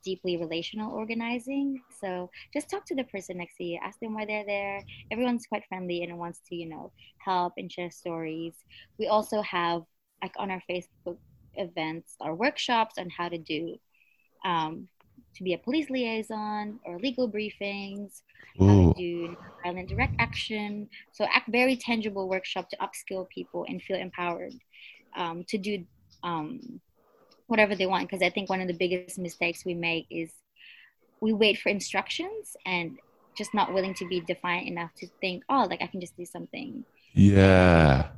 deeply 0.05 0.37
relational 0.37 0.93
organizing. 0.93 1.83
So 2.01 2.31
just 2.53 2.69
talk 2.69 2.85
to 2.87 2.95
the 2.95 3.05
person 3.05 3.39
next 3.39 3.57
to 3.57 3.65
you, 3.65 3.79
ask 3.83 3.99
them 4.01 4.15
why 4.15 4.27
they're 4.27 4.45
there. 4.45 4.83
Everyone's 5.11 5.47
quite 5.47 5.65
friendly 5.69 6.03
and 6.03 6.19
wants 6.19 6.41
to, 6.49 6.55
you 6.55 6.69
know, 6.69 6.93
help 7.19 7.55
and 7.57 7.73
share 7.73 7.91
stories. 7.91 8.55
We 8.99 9.07
also 9.07 9.41
have 9.43 9.83
like 10.23 10.35
on 10.37 10.51
our 10.51 10.63
Facebook 10.69 11.17
events 11.55 12.17
or 12.21 12.35
workshops 12.35 12.97
on 12.99 13.09
how 13.09 13.29
to 13.29 13.39
do 13.39 13.79
um, 14.45 14.89
to 15.37 15.43
be 15.45 15.55
a 15.55 15.59
police 15.59 15.91
liaison 15.91 16.79
or 16.85 16.99
legal 16.99 17.31
briefings, 17.31 18.23
how 18.59 18.67
to 18.67 18.95
do 18.97 19.37
violent 19.65 19.89
direct 19.89 20.15
action. 20.19 20.89
So 21.13 21.25
act 21.25 21.51
very 21.51 21.77
tangible 21.77 22.29
workshop 22.29 22.69
to 22.71 22.77
upskill 22.79 23.29
people 23.29 23.65
and 23.69 23.83
feel 23.83 23.97
empowered 23.97 24.55
um, 25.17 25.45
to 25.49 25.59
do 25.59 25.85
um, 26.23 26.81
whatever 27.47 27.75
they 27.75 27.87
want. 27.87 28.09
Because 28.09 28.23
I 28.23 28.31
think 28.31 28.49
one 28.49 28.61
of 28.61 28.69
the 28.69 28.75
biggest 28.75 29.19
mistakes 29.19 29.65
we 29.65 29.75
make 29.75 30.07
is 30.11 30.31
we 31.21 31.33
wait 31.33 31.59
for 31.59 31.69
instructions 31.69 32.57
and 32.65 32.99
just 33.37 33.55
not 33.55 33.73
willing 33.73 33.95
to 33.95 34.07
be 34.07 34.21
defiant 34.21 34.67
enough 34.67 34.91
to 34.97 35.07
think, 35.21 35.43
oh, 35.49 35.67
like 35.69 35.83
I 35.83 35.87
can 35.87 36.01
just 36.01 36.17
do 36.17 36.25
something. 36.25 36.85
Yeah. 37.13 38.09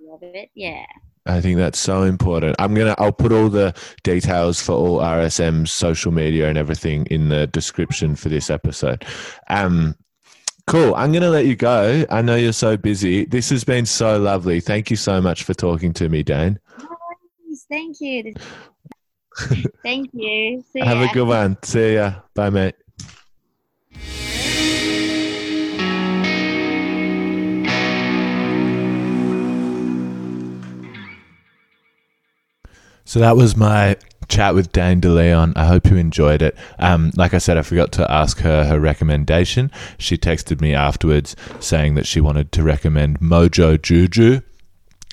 Love 0.00 0.22
it. 0.22 0.50
Yeah. 0.54 0.86
I 1.26 1.40
think 1.40 1.58
that's 1.58 1.78
so 1.78 2.02
important. 2.02 2.56
I'm 2.58 2.74
gonna 2.74 2.94
I'll 2.98 3.12
put 3.12 3.32
all 3.32 3.48
the 3.48 3.74
details 4.02 4.60
for 4.60 4.72
all 4.72 4.98
RSM's 5.00 5.72
social 5.72 6.12
media 6.12 6.48
and 6.48 6.56
everything 6.56 7.06
in 7.06 7.28
the 7.28 7.46
description 7.48 8.16
for 8.16 8.28
this 8.28 8.50
episode. 8.50 9.04
Um 9.48 9.96
cool. 10.66 10.94
I'm 10.94 11.12
gonna 11.12 11.30
let 11.30 11.46
you 11.46 11.56
go. 11.56 12.04
I 12.10 12.22
know 12.22 12.36
you're 12.36 12.52
so 12.52 12.76
busy. 12.76 13.24
This 13.24 13.50
has 13.50 13.64
been 13.64 13.86
so 13.86 14.18
lovely. 14.18 14.60
Thank 14.60 14.90
you 14.90 14.96
so 14.96 15.20
much 15.20 15.44
for 15.44 15.54
talking 15.54 15.92
to 15.94 16.08
me, 16.08 16.22
Dane. 16.22 16.58
Thank 17.68 18.00
you. 18.00 18.32
Thank 19.82 20.10
you. 20.12 20.64
See 20.72 20.80
Have 20.80 20.98
a 20.98 21.12
good 21.12 21.26
one. 21.26 21.58
See 21.62 21.94
ya. 21.94 22.20
Bye 22.34 22.50
mate. 22.50 22.74
So 33.06 33.20
that 33.20 33.36
was 33.36 33.56
my 33.56 33.96
chat 34.28 34.56
with 34.56 34.72
Dane 34.72 35.00
DeLeon. 35.00 35.52
I 35.54 35.66
hope 35.66 35.88
you 35.88 35.96
enjoyed 35.96 36.42
it. 36.42 36.56
Um, 36.80 37.12
like 37.16 37.34
I 37.34 37.38
said, 37.38 37.56
I 37.56 37.62
forgot 37.62 37.92
to 37.92 38.10
ask 38.10 38.40
her 38.40 38.64
her 38.64 38.80
recommendation. 38.80 39.70
She 39.96 40.18
texted 40.18 40.60
me 40.60 40.74
afterwards 40.74 41.36
saying 41.60 41.94
that 41.94 42.06
she 42.06 42.20
wanted 42.20 42.50
to 42.50 42.64
recommend 42.64 43.20
Mojo 43.20 43.80
Juju, 43.80 44.40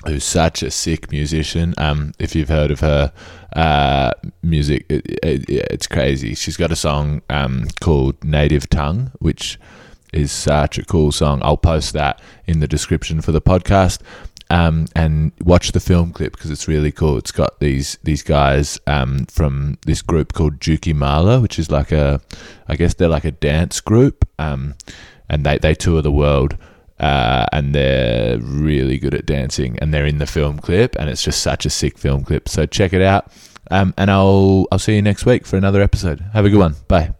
who's 0.06 0.24
such 0.24 0.64
a 0.64 0.72
sick 0.72 1.12
musician. 1.12 1.72
Um, 1.78 2.12
if 2.18 2.34
you've 2.34 2.48
heard 2.48 2.72
of 2.72 2.80
her 2.80 3.12
uh, 3.54 4.10
music, 4.42 4.86
it, 4.88 5.06
it, 5.22 5.48
it's 5.48 5.86
crazy. 5.86 6.34
She's 6.34 6.56
got 6.56 6.72
a 6.72 6.76
song 6.76 7.22
um, 7.30 7.68
called 7.80 8.24
Native 8.24 8.68
Tongue, 8.68 9.12
which 9.20 9.56
is 10.12 10.32
such 10.32 10.78
a 10.78 10.84
cool 10.84 11.12
song. 11.12 11.40
I'll 11.44 11.56
post 11.56 11.92
that 11.92 12.20
in 12.46 12.58
the 12.58 12.68
description 12.68 13.20
for 13.20 13.30
the 13.30 13.40
podcast. 13.40 14.00
Um, 14.50 14.86
and 14.94 15.32
watch 15.40 15.72
the 15.72 15.80
film 15.80 16.12
clip 16.12 16.32
because 16.32 16.50
it's 16.50 16.68
really 16.68 16.92
cool. 16.92 17.16
It's 17.16 17.32
got 17.32 17.58
these 17.60 17.98
these 18.02 18.22
guys 18.22 18.78
um, 18.86 19.24
from 19.26 19.78
this 19.86 20.02
group 20.02 20.34
called 20.34 20.60
Djuki 20.60 20.94
Mala, 20.94 21.40
which 21.40 21.58
is 21.58 21.70
like 21.70 21.92
a, 21.92 22.20
I 22.68 22.76
guess 22.76 22.94
they're 22.94 23.08
like 23.08 23.24
a 23.24 23.32
dance 23.32 23.80
group, 23.80 24.28
um, 24.38 24.74
and 25.28 25.44
they 25.44 25.58
they 25.58 25.74
tour 25.74 26.02
the 26.02 26.12
world. 26.12 26.56
Uh, 27.00 27.44
and 27.52 27.74
they're 27.74 28.38
really 28.38 28.98
good 28.98 29.14
at 29.14 29.26
dancing, 29.26 29.76
and 29.80 29.92
they're 29.92 30.06
in 30.06 30.18
the 30.18 30.26
film 30.26 30.60
clip, 30.60 30.94
and 30.96 31.10
it's 31.10 31.24
just 31.24 31.40
such 31.40 31.66
a 31.66 31.70
sick 31.70 31.98
film 31.98 32.22
clip. 32.22 32.48
So 32.48 32.66
check 32.66 32.92
it 32.92 33.02
out, 33.02 33.32
um, 33.72 33.92
and 33.98 34.10
I'll 34.10 34.68
I'll 34.70 34.78
see 34.78 34.94
you 34.94 35.02
next 35.02 35.26
week 35.26 35.44
for 35.44 35.56
another 35.56 35.82
episode. 35.82 36.20
Have 36.32 36.44
a 36.44 36.50
good 36.50 36.60
one. 36.60 36.76
Bye. 36.86 37.14